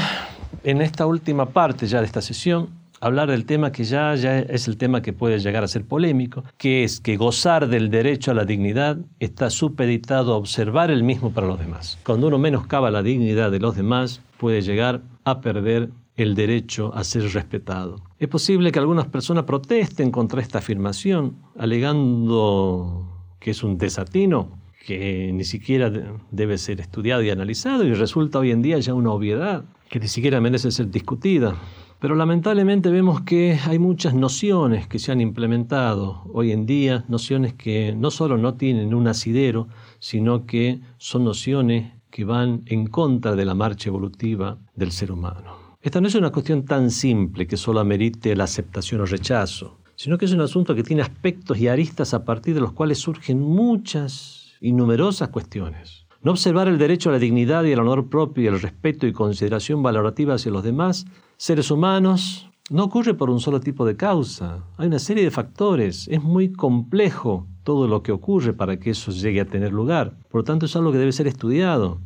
en 0.63 0.81
esta 0.81 1.05
última 1.05 1.49
parte 1.49 1.85
ya 1.87 1.99
de 1.99 2.05
esta 2.05 2.21
sesión, 2.21 2.69
hablar 3.03 3.29
del 3.29 3.45
tema 3.45 3.71
que 3.71 3.83
ya, 3.83 4.15
ya 4.15 4.39
es 4.39 4.67
el 4.67 4.77
tema 4.77 5.01
que 5.01 5.11
puede 5.11 5.39
llegar 5.39 5.63
a 5.63 5.67
ser 5.67 5.85
polémico, 5.85 6.43
que 6.57 6.85
es 6.85 7.01
que 7.01 7.17
gozar 7.17 7.67
del 7.67 7.89
derecho 7.89 8.31
a 8.31 8.33
la 8.33 8.45
dignidad 8.45 8.97
está 9.19 9.49
supeditado 9.49 10.33
a 10.33 10.37
observar 10.37 10.89
el 10.89 11.03
mismo 11.03 11.31
para 11.33 11.47
los 11.47 11.59
demás. 11.59 11.99
Cuando 12.05 12.27
uno 12.27 12.37
menoscaba 12.37 12.91
la 12.91 13.03
dignidad 13.03 13.51
de 13.51 13.59
los 13.59 13.75
demás, 13.75 14.21
puede 14.37 14.61
llegar 14.61 15.01
a 15.25 15.41
perder 15.41 15.89
el 16.15 16.33
derecho 16.33 16.93
a 16.95 17.03
ser 17.03 17.23
respetado. 17.33 17.97
Es 18.19 18.29
posible 18.29 18.71
que 18.71 18.79
algunas 18.79 19.07
personas 19.07 19.43
protesten 19.43 20.09
contra 20.09 20.41
esta 20.41 20.59
afirmación, 20.59 21.35
alegando 21.57 23.09
que 23.39 23.51
es 23.51 23.63
un 23.63 23.77
desatino, 23.77 24.63
que 24.85 25.31
ni 25.33 25.43
siquiera 25.43 25.91
debe 26.31 26.57
ser 26.57 26.79
estudiado 26.79 27.21
y 27.21 27.29
analizado 27.29 27.83
y 27.83 27.93
resulta 27.93 28.39
hoy 28.39 28.51
en 28.51 28.61
día 28.61 28.79
ya 28.79 28.93
una 28.93 29.11
obviedad 29.11 29.65
que 29.89 29.99
ni 29.99 30.07
siquiera 30.07 30.41
merece 30.41 30.71
ser 30.71 30.89
discutida. 30.89 31.55
Pero 32.03 32.15
lamentablemente 32.15 32.89
vemos 32.89 33.21
que 33.21 33.57
hay 33.65 33.79
muchas 33.79 34.13
nociones 34.13 34.87
que 34.87 34.99
se 34.99 35.13
han 35.13 35.21
implementado 35.21 36.29
hoy 36.33 36.51
en 36.51 36.65
día, 36.65 37.05
nociones 37.07 37.53
que 37.53 37.95
no 37.95 38.11
solo 38.11 38.37
no 38.37 38.55
tienen 38.55 38.93
un 38.93 39.07
asidero, 39.07 39.69
sino 39.99 40.45
que 40.45 40.81
son 40.97 41.23
nociones 41.23 41.93
que 42.11 42.25
van 42.25 42.63
en 42.65 42.87
contra 42.87 43.37
de 43.37 43.45
la 43.45 43.55
marcha 43.55 43.87
evolutiva 43.87 44.57
del 44.75 44.91
ser 44.91 45.13
humano. 45.13 45.77
Esta 45.81 46.01
no 46.01 46.09
es 46.09 46.15
una 46.15 46.33
cuestión 46.33 46.65
tan 46.65 46.91
simple 46.91 47.47
que 47.47 47.55
solo 47.55 47.79
amerite 47.79 48.35
la 48.35 48.43
aceptación 48.43 48.99
o 48.99 49.05
rechazo, 49.05 49.79
sino 49.95 50.17
que 50.17 50.25
es 50.25 50.33
un 50.33 50.41
asunto 50.41 50.75
que 50.75 50.83
tiene 50.83 51.03
aspectos 51.03 51.57
y 51.57 51.69
aristas 51.69 52.13
a 52.13 52.25
partir 52.25 52.53
de 52.53 52.59
los 52.59 52.73
cuales 52.73 52.97
surgen 52.97 53.39
muchas 53.39 54.55
y 54.59 54.73
numerosas 54.73 55.29
cuestiones. 55.29 56.05
No 56.21 56.31
observar 56.31 56.67
el 56.67 56.77
derecho 56.77 57.09
a 57.09 57.13
la 57.13 57.19
dignidad 57.19 57.63
y 57.63 57.71
al 57.71 57.79
honor 57.79 58.09
propio 58.09 58.43
y 58.43 58.47
el 58.47 58.59
respeto 58.59 59.07
y 59.07 59.13
consideración 59.13 59.81
valorativa 59.83 60.33
hacia 60.33 60.51
los 60.51 60.63
demás 60.63 61.05
seres 61.43 61.71
humanos 61.71 62.49
no 62.69 62.85
ocurre 62.85 63.15
por 63.15 63.29
un 63.29 63.41
solo 63.41 63.59
tipo 63.59 63.85
de 63.85 63.97
causa. 63.97 64.63
Hay 64.77 64.87
una 64.87 64.97
serie 64.97 65.25
de 65.25 65.29
factores. 65.29 66.07
Es 66.07 66.23
muy 66.23 66.53
complejo 66.53 67.45
todo 67.65 67.85
lo 67.89 68.01
que 68.01 68.13
ocurre 68.13 68.53
para 68.53 68.79
que 68.79 68.91
eso 68.91 69.11
llegue 69.11 69.41
a 69.41 69.45
tener 69.45 69.73
lugar. 69.73 70.15
Por 70.29 70.39
lo 70.39 70.45
tanto, 70.45 70.67
es 70.67 70.75
algo 70.77 70.93
que 70.93 70.99
debe 70.99 71.11
ser 71.11 71.27
estudiado 71.27 71.99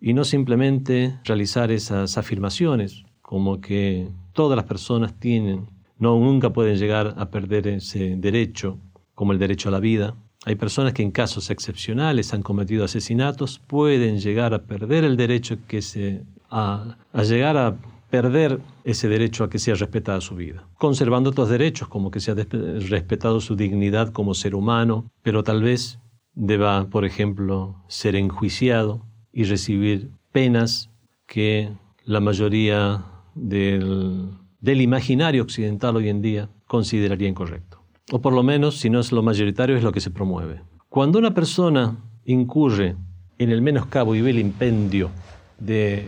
y 0.00 0.14
no 0.14 0.24
simplemente 0.24 1.20
realizar 1.22 1.70
esas 1.70 2.16
afirmaciones 2.16 3.04
como 3.20 3.60
que 3.60 4.08
todas 4.32 4.56
las 4.56 4.64
personas 4.64 5.12
tienen, 5.20 5.68
no 5.98 6.18
nunca 6.18 6.54
pueden 6.54 6.78
llegar 6.78 7.14
a 7.18 7.30
perder 7.30 7.68
ese 7.68 8.16
derecho, 8.16 8.78
como 9.14 9.32
el 9.32 9.38
derecho 9.38 9.68
a 9.68 9.72
la 9.72 9.80
vida. 9.80 10.14
Hay 10.46 10.54
personas 10.54 10.94
que 10.94 11.02
en 11.02 11.10
casos 11.10 11.50
excepcionales 11.50 12.32
han 12.32 12.40
cometido 12.40 12.86
asesinatos, 12.86 13.58
pueden 13.58 14.18
llegar 14.18 14.54
a 14.54 14.62
perder 14.62 15.04
el 15.04 15.18
derecho 15.18 15.58
que 15.68 15.82
se, 15.82 16.22
a, 16.48 16.96
a 17.12 17.22
llegar 17.22 17.58
a 17.58 17.76
perder 18.10 18.60
ese 18.84 19.08
derecho 19.08 19.44
a 19.44 19.50
que 19.50 19.58
sea 19.58 19.74
respetada 19.74 20.20
su 20.20 20.34
vida, 20.34 20.66
conservando 20.78 21.30
otros 21.30 21.48
derechos 21.48 21.88
como 21.88 22.10
que 22.10 22.20
sea 22.20 22.34
respetado 22.34 23.40
su 23.40 23.56
dignidad 23.56 24.12
como 24.12 24.34
ser 24.34 24.54
humano, 24.54 25.10
pero 25.22 25.42
tal 25.42 25.62
vez 25.62 25.98
deba, 26.34 26.88
por 26.88 27.04
ejemplo, 27.04 27.76
ser 27.88 28.16
enjuiciado 28.16 29.04
y 29.32 29.44
recibir 29.44 30.10
penas 30.32 30.90
que 31.26 31.70
la 32.04 32.20
mayoría 32.20 33.04
del, 33.34 34.30
del 34.60 34.80
imaginario 34.80 35.42
occidental 35.42 35.96
hoy 35.96 36.08
en 36.08 36.22
día 36.22 36.48
consideraría 36.66 37.28
incorrecto. 37.28 37.82
O 38.10 38.20
por 38.20 38.32
lo 38.32 38.42
menos, 38.42 38.78
si 38.78 38.88
no 38.88 39.00
es 39.00 39.12
lo 39.12 39.22
mayoritario, 39.22 39.76
es 39.76 39.82
lo 39.82 39.92
que 39.92 40.00
se 40.00 40.10
promueve. 40.10 40.62
Cuando 40.88 41.18
una 41.18 41.34
persona 41.34 41.98
incurre 42.24 42.96
en 43.38 43.50
el 43.50 43.60
menoscabo 43.60 44.14
y 44.14 44.22
ve 44.22 44.30
el 44.30 44.38
impendio 44.38 45.10
de 45.58 46.06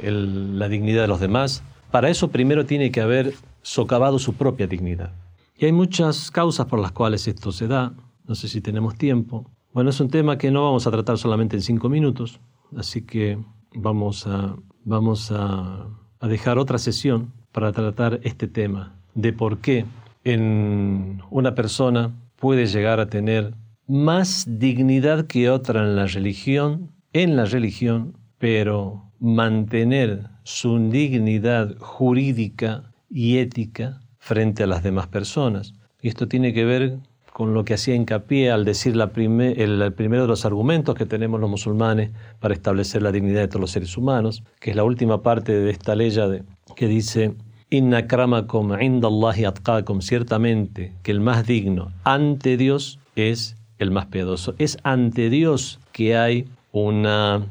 la 0.55 0.69
dignidad 0.69 1.03
de 1.03 1.09
los 1.09 1.21
demás, 1.21 1.63
para 1.91 2.09
eso 2.09 2.29
primero 2.29 2.67
tiene 2.67 2.91
que 2.91 3.01
haber 3.01 3.35
socavado 3.63 4.19
su 4.19 4.35
propia 4.35 4.67
dignidad. 4.67 5.13
Y 5.57 5.67
hay 5.67 5.73
muchas 5.73 6.31
causas 6.31 6.67
por 6.67 6.79
las 6.79 6.93
cuales 6.93 7.29
esto 7.29 7.53
se 7.53 7.69
da, 7.69 7.93
no 8.27 8.35
sé 8.35 8.49
si 8.49 8.61
tenemos 8.61 8.97
tiempo. 8.97 9.51
Bueno, 9.73 9.91
es 9.91 10.01
un 10.01 10.09
tema 10.09 10.39
que 10.39 10.51
no 10.51 10.65
vamos 10.65 10.87
a 10.87 10.91
tratar 10.91 11.19
solamente 11.19 11.57
en 11.57 11.63
cinco 11.63 11.89
minutos, 11.89 12.41
así 12.77 13.03
que 13.03 13.39
vamos 13.75 14.27
a, 14.27 14.57
vamos 14.85 15.31
a 15.31 15.87
dejar 16.23 16.59
otra 16.59 16.79
sesión 16.79 17.33
para 17.53 17.73
tratar 17.73 18.21
este 18.23 18.49
tema 18.49 18.95
de 19.15 19.33
por 19.33 19.59
qué 19.59 19.85
en 20.25 21.23
una 21.31 21.55
persona 21.55 22.11
puede 22.37 22.67
llegar 22.67 23.01
a 23.01 23.09
tener 23.09 23.55
más 23.87 24.47
dignidad 24.47 25.27
que 25.27 25.51
otra 25.51 25.83
en 25.83 25.97
la 25.97 26.07
religión, 26.07 26.93
en 27.13 27.37
la 27.37 27.45
religión, 27.45 28.17
pero 28.41 29.05
mantener 29.21 30.31
su 30.45 30.79
dignidad 30.91 31.77
jurídica 31.79 32.91
y 33.11 33.37
ética 33.37 34.01
frente 34.19 34.63
a 34.63 34.67
las 34.67 34.83
demás 34.83 35.09
personas. 35.09 35.75
Y 36.01 36.09
esto 36.09 36.27
tiene 36.27 36.55
que 36.55 36.65
ver 36.65 36.97
con 37.35 37.53
lo 37.53 37.67
que 37.67 37.75
hacía 37.75 37.95
hincapié 37.95 38.51
al 38.51 38.65
decir 38.65 38.97
la 38.97 39.11
el, 39.15 39.93
primero 39.93 40.23
de 40.23 40.29
los 40.29 40.47
argumentos 40.47 40.95
que 40.95 41.05
tenemos 41.05 41.39
los 41.39 41.51
musulmanes 41.51 42.13
para 42.41 42.55
establecer 42.55 43.03
la 43.03 43.13
dignidad 43.13 43.43
de 43.43 43.49
todos 43.49 43.61
los 43.61 43.71
seres 43.73 43.97
humanos, 43.99 44.43
que 44.59 44.71
es 44.71 44.77
la 44.77 44.85
última 44.85 45.23
parte 45.23 45.53
de 45.53 45.71
esta 45.71 45.95
ley 45.95 46.11
de, 46.11 46.43
que 46.75 46.89
dice 46.89 47.35
Inna 47.69 48.07
kramakum 48.07 48.81
indallahi 48.81 49.45
atqakum, 49.45 50.01
ciertamente 50.01 50.95
que 51.03 51.11
el 51.11 51.21
más 51.21 51.47
digno 51.47 51.93
ante 52.05 52.57
Dios 52.57 52.99
es 53.17 53.57
el 53.79 53.91
más 53.91 54.07
piadoso. 54.07 54.55
Es 54.57 54.79
ante 54.83 55.29
Dios 55.29 55.79
que 55.93 56.17
hay 56.17 56.49
una 56.73 57.47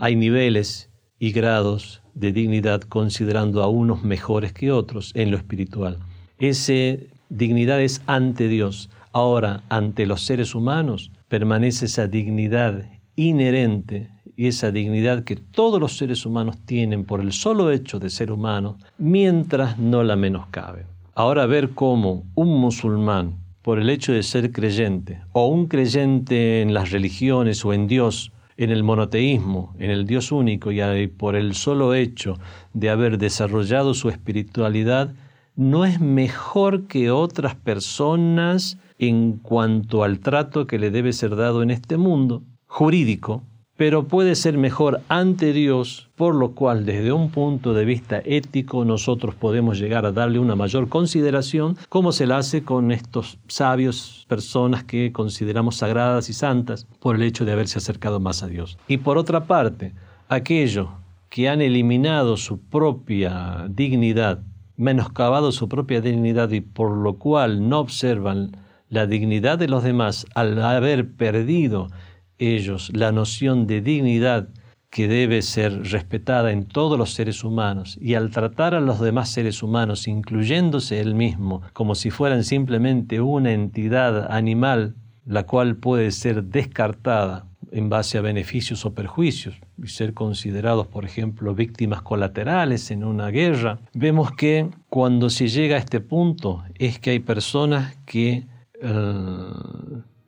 hay 0.00 0.16
niveles 0.16 0.90
y 1.18 1.32
grados 1.32 2.02
de 2.14 2.32
dignidad 2.32 2.82
considerando 2.82 3.62
a 3.62 3.68
unos 3.68 4.02
mejores 4.02 4.52
que 4.52 4.72
otros 4.72 5.12
en 5.14 5.30
lo 5.30 5.36
espiritual. 5.36 5.98
Ese 6.38 7.08
dignidad 7.28 7.80
es 7.80 8.02
ante 8.06 8.48
Dios. 8.48 8.90
Ahora, 9.12 9.62
ante 9.68 10.06
los 10.06 10.24
seres 10.24 10.54
humanos, 10.54 11.12
permanece 11.28 11.86
esa 11.86 12.06
dignidad 12.06 12.84
inherente 13.16 14.10
y 14.36 14.46
esa 14.46 14.70
dignidad 14.70 15.24
que 15.24 15.36
todos 15.36 15.80
los 15.80 15.96
seres 15.96 16.24
humanos 16.24 16.56
tienen 16.64 17.04
por 17.04 17.20
el 17.20 17.32
solo 17.32 17.72
hecho 17.72 17.98
de 17.98 18.10
ser 18.10 18.30
humanos, 18.30 18.76
mientras 18.96 19.78
no 19.78 20.04
la 20.04 20.14
menoscaben. 20.14 20.86
Ahora 21.14 21.46
ver 21.46 21.70
cómo 21.70 22.24
un 22.36 22.60
musulmán 22.60 23.38
por 23.62 23.80
el 23.80 23.90
hecho 23.90 24.12
de 24.12 24.22
ser 24.22 24.52
creyente, 24.52 25.20
o 25.32 25.48
un 25.48 25.66
creyente 25.66 26.62
en 26.62 26.72
las 26.72 26.92
religiones 26.92 27.64
o 27.64 27.72
en 27.72 27.88
Dios, 27.88 28.32
en 28.58 28.70
el 28.70 28.82
monoteísmo, 28.82 29.74
en 29.78 29.90
el 29.90 30.04
Dios 30.04 30.32
único, 30.32 30.72
y 30.72 31.06
por 31.06 31.36
el 31.36 31.54
solo 31.54 31.94
hecho 31.94 32.38
de 32.74 32.90
haber 32.90 33.16
desarrollado 33.16 33.94
su 33.94 34.10
espiritualidad, 34.10 35.14
no 35.54 35.84
es 35.84 36.00
mejor 36.00 36.88
que 36.88 37.10
otras 37.12 37.54
personas 37.54 38.76
en 38.98 39.38
cuanto 39.38 40.02
al 40.02 40.18
trato 40.18 40.66
que 40.66 40.78
le 40.78 40.90
debe 40.90 41.12
ser 41.12 41.36
dado 41.36 41.62
en 41.62 41.70
este 41.70 41.96
mundo 41.96 42.42
jurídico, 42.66 43.44
pero 43.78 44.08
puede 44.08 44.34
ser 44.34 44.58
mejor 44.58 45.02
ante 45.08 45.52
Dios, 45.52 46.10
por 46.16 46.34
lo 46.34 46.50
cual 46.50 46.84
desde 46.84 47.12
un 47.12 47.30
punto 47.30 47.74
de 47.74 47.84
vista 47.84 48.20
ético 48.24 48.84
nosotros 48.84 49.36
podemos 49.36 49.78
llegar 49.78 50.04
a 50.04 50.10
darle 50.10 50.40
una 50.40 50.56
mayor 50.56 50.88
consideración, 50.88 51.76
como 51.88 52.10
se 52.10 52.26
la 52.26 52.38
hace 52.38 52.64
con 52.64 52.90
estos 52.90 53.38
sabios, 53.46 54.26
personas 54.28 54.82
que 54.82 55.12
consideramos 55.12 55.76
sagradas 55.76 56.28
y 56.28 56.32
santas, 56.32 56.88
por 56.98 57.14
el 57.14 57.22
hecho 57.22 57.44
de 57.44 57.52
haberse 57.52 57.78
acercado 57.78 58.18
más 58.18 58.42
a 58.42 58.48
Dios. 58.48 58.76
Y 58.88 58.96
por 58.96 59.16
otra 59.16 59.44
parte, 59.44 59.94
aquellos 60.28 60.88
que 61.30 61.48
han 61.48 61.60
eliminado 61.60 62.36
su 62.36 62.58
propia 62.58 63.68
dignidad, 63.70 64.40
menoscabado 64.76 65.52
su 65.52 65.68
propia 65.68 66.00
dignidad 66.00 66.50
y 66.50 66.62
por 66.62 66.96
lo 66.96 67.14
cual 67.18 67.68
no 67.68 67.78
observan 67.78 68.56
la 68.88 69.06
dignidad 69.06 69.56
de 69.56 69.68
los 69.68 69.84
demás 69.84 70.26
al 70.34 70.60
haber 70.60 71.12
perdido 71.12 71.90
ellos 72.38 72.90
la 72.94 73.12
noción 73.12 73.66
de 73.66 73.80
dignidad 73.80 74.48
que 74.90 75.06
debe 75.06 75.42
ser 75.42 75.82
respetada 75.90 76.50
en 76.50 76.64
todos 76.64 76.98
los 76.98 77.12
seres 77.12 77.44
humanos 77.44 77.98
y 78.00 78.14
al 78.14 78.30
tratar 78.30 78.74
a 78.74 78.80
los 78.80 79.00
demás 79.00 79.30
seres 79.30 79.62
humanos, 79.62 80.08
incluyéndose 80.08 81.00
él 81.00 81.14
mismo, 81.14 81.62
como 81.74 81.94
si 81.94 82.10
fueran 82.10 82.42
simplemente 82.42 83.20
una 83.20 83.52
entidad 83.52 84.32
animal, 84.32 84.94
la 85.26 85.44
cual 85.44 85.76
puede 85.76 86.10
ser 86.10 86.44
descartada 86.44 87.44
en 87.70 87.90
base 87.90 88.16
a 88.16 88.22
beneficios 88.22 88.86
o 88.86 88.94
perjuicios 88.94 89.56
y 89.76 89.88
ser 89.88 90.14
considerados, 90.14 90.86
por 90.86 91.04
ejemplo, 91.04 91.54
víctimas 91.54 92.00
colaterales 92.00 92.90
en 92.90 93.04
una 93.04 93.28
guerra, 93.28 93.78
vemos 93.92 94.32
que 94.32 94.70
cuando 94.88 95.28
se 95.28 95.48
llega 95.48 95.76
a 95.76 95.78
este 95.78 96.00
punto 96.00 96.64
es 96.78 96.98
que 96.98 97.10
hay 97.10 97.18
personas 97.18 97.94
que 98.06 98.46
eh, 98.80 99.52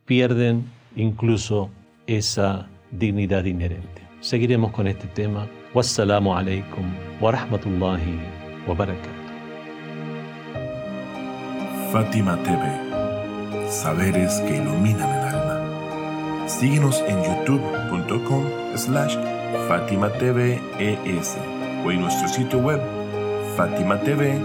pierden 0.05 0.65
incluso 0.95 1.71
esa 2.17 2.67
dignidad 2.91 3.45
inherente. 3.45 4.01
Seguiremos 4.19 4.71
con 4.71 4.87
este 4.87 5.07
tema. 5.07 5.47
Wassalamu 5.73 6.35
alaikum 6.35 6.93
wa 7.21 7.31
rahmatullahi 7.31 8.19
wa 8.67 8.75
barakatuh. 8.75 9.21
Fátima 11.91 12.37
TV, 12.43 12.61
saberes 13.69 14.39
que 14.41 14.57
iluminan 14.57 15.09
el 15.09 15.25
alma. 15.35 16.47
Síguenos 16.47 17.01
en 17.07 17.23
youtube.com 17.23 18.43
slash 18.75 19.15
Fátima 19.67 20.09
TV 20.13 20.61
ES 20.79 21.37
o 21.85 21.91
en 21.91 22.01
nuestro 22.01 22.27
sitio 22.27 22.59
web 22.59 22.81
fatimatv.es. 23.57 24.41